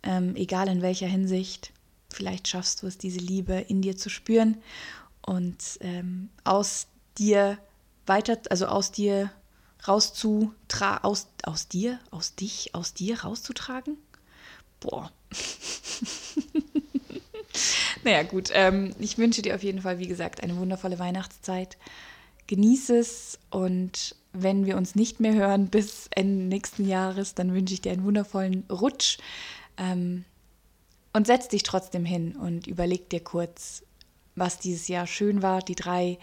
ähm, 0.03 0.35
egal 0.37 0.69
in 0.69 0.81
welcher 0.81 1.07
Hinsicht, 1.07 1.73
vielleicht 2.11 2.47
schaffst 2.47 2.81
du 2.81 2.87
es, 2.87 2.97
diese 2.97 3.19
Liebe 3.19 3.55
in 3.55 3.81
dir 3.81 3.97
zu 3.97 4.09
spüren 4.09 4.57
und 5.21 5.57
ähm, 5.81 6.29
aus 6.45 6.87
dir 7.17 7.57
weiter, 8.05 8.39
also 8.49 8.67
aus 8.67 8.91
dir 8.91 9.31
rauszutragen, 9.85 11.03
aus, 11.03 11.27
aus 11.43 11.67
dir, 11.67 11.99
aus 12.09 12.35
dich, 12.35 12.73
aus 12.73 12.93
dir 12.93 13.21
rauszutragen. 13.21 13.97
Boah, 14.79 15.11
naja, 18.03 18.23
gut. 18.23 18.49
Ähm, 18.53 18.95
ich 18.99 19.17
wünsche 19.17 19.41
dir 19.41 19.55
auf 19.55 19.63
jeden 19.63 19.81
Fall, 19.81 19.99
wie 19.99 20.07
gesagt, 20.07 20.41
eine 20.41 20.55
wundervolle 20.55 20.99
Weihnachtszeit. 20.99 21.77
Genieße 22.47 22.97
es 22.97 23.39
und 23.49 24.15
wenn 24.33 24.65
wir 24.65 24.77
uns 24.77 24.95
nicht 24.95 25.19
mehr 25.19 25.33
hören 25.33 25.67
bis 25.67 26.07
Ende 26.11 26.45
nächsten 26.45 26.87
Jahres, 26.87 27.35
dann 27.35 27.53
wünsche 27.53 27.73
ich 27.73 27.81
dir 27.81 27.91
einen 27.91 28.03
wundervollen 28.03 28.65
Rutsch. 28.69 29.17
Ähm, 29.77 30.25
und 31.13 31.27
setz 31.27 31.47
dich 31.47 31.63
trotzdem 31.63 32.03
hin 32.03 32.35
und 32.35 32.67
überleg 32.67 33.09
dir 33.09 33.21
kurz, 33.21 33.83
was 34.35 34.59
dieses 34.59 34.89
Jahr 34.89 35.07
schön 35.07 35.41
war, 35.41 35.61
die 35.61 35.75
drei 35.75 36.19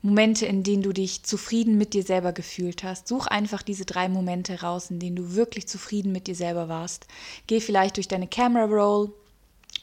Momente, 0.00 0.46
in 0.46 0.62
denen 0.62 0.82
du 0.82 0.94
dich 0.94 1.24
zufrieden 1.24 1.76
mit 1.76 1.92
dir 1.92 2.02
selber 2.02 2.32
gefühlt 2.32 2.82
hast. 2.82 3.06
Such 3.06 3.26
einfach 3.26 3.62
diese 3.62 3.84
drei 3.84 4.08
Momente 4.08 4.62
raus, 4.62 4.90
in 4.90 4.98
denen 4.98 5.16
du 5.16 5.34
wirklich 5.34 5.68
zufrieden 5.68 6.10
mit 6.10 6.26
dir 6.26 6.34
selber 6.34 6.70
warst. 6.70 7.06
Geh 7.48 7.60
vielleicht 7.60 7.96
durch 7.96 8.08
deine 8.08 8.28
Camera 8.28 8.64
Roll 8.64 9.12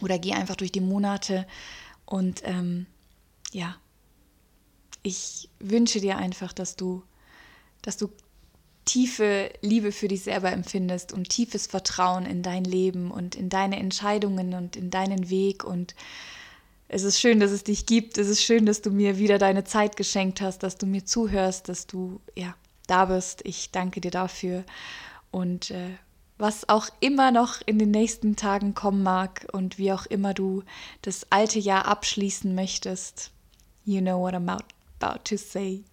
oder 0.01 0.17
geh 0.17 0.33
einfach 0.33 0.55
durch 0.55 0.71
die 0.71 0.81
Monate 0.81 1.45
und 2.05 2.41
ähm, 2.43 2.87
ja, 3.51 3.75
ich 5.07 5.49
wünsche 5.59 6.01
dir 6.01 6.17
einfach, 6.17 6.51
dass 6.51 6.75
du, 6.75 7.01
dass 7.81 7.95
du 7.95 8.09
tiefe 8.83 9.49
Liebe 9.61 9.93
für 9.93 10.09
dich 10.09 10.23
selber 10.23 10.51
empfindest 10.51 11.13
und 11.13 11.29
tiefes 11.29 11.65
Vertrauen 11.65 12.25
in 12.25 12.43
dein 12.43 12.65
Leben 12.65 13.09
und 13.09 13.35
in 13.35 13.49
deine 13.49 13.79
Entscheidungen 13.79 14.53
und 14.53 14.75
in 14.75 14.89
deinen 14.89 15.29
Weg 15.29 15.63
und 15.63 15.95
es 16.89 17.03
ist 17.03 17.19
schön, 17.19 17.41
dass 17.41 17.51
es 17.51 17.65
dich 17.65 17.85
gibt. 17.85 18.17
Es 18.17 18.29
ist 18.29 18.41
schön, 18.41 18.65
dass 18.65 18.81
du 18.81 18.91
mir 18.91 19.17
wieder 19.17 19.37
deine 19.37 19.65
Zeit 19.65 19.97
geschenkt 19.97 20.39
hast, 20.39 20.59
dass 20.59 20.77
du 20.77 20.85
mir 20.85 21.03
zuhörst, 21.03 21.67
dass 21.67 21.85
du 21.85 22.21
ja 22.33 22.55
da 22.87 23.05
bist. 23.05 23.41
Ich 23.43 23.71
danke 23.71 23.99
dir 23.99 24.11
dafür. 24.11 24.63
Und 25.29 25.71
äh, 25.71 25.89
was 26.37 26.69
auch 26.69 26.87
immer 27.01 27.31
noch 27.31 27.61
in 27.65 27.77
den 27.77 27.91
nächsten 27.91 28.37
Tagen 28.37 28.73
kommen 28.73 29.03
mag 29.03 29.47
und 29.51 29.77
wie 29.77 29.91
auch 29.91 30.05
immer 30.05 30.33
du 30.33 30.63
das 31.01 31.27
alte 31.29 31.59
Jahr 31.59 31.87
abschließen 31.87 32.55
möchtest, 32.55 33.31
you 33.83 33.99
know 33.99 34.21
what 34.21 34.33
I'm 34.33 34.45
about 34.99 35.25
to 35.25 35.37
say. 35.37 35.83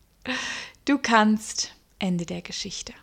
Du 0.84 0.98
kannst 0.98 1.74
Ende 1.98 2.26
der 2.26 2.42
Geschichte. 2.42 2.94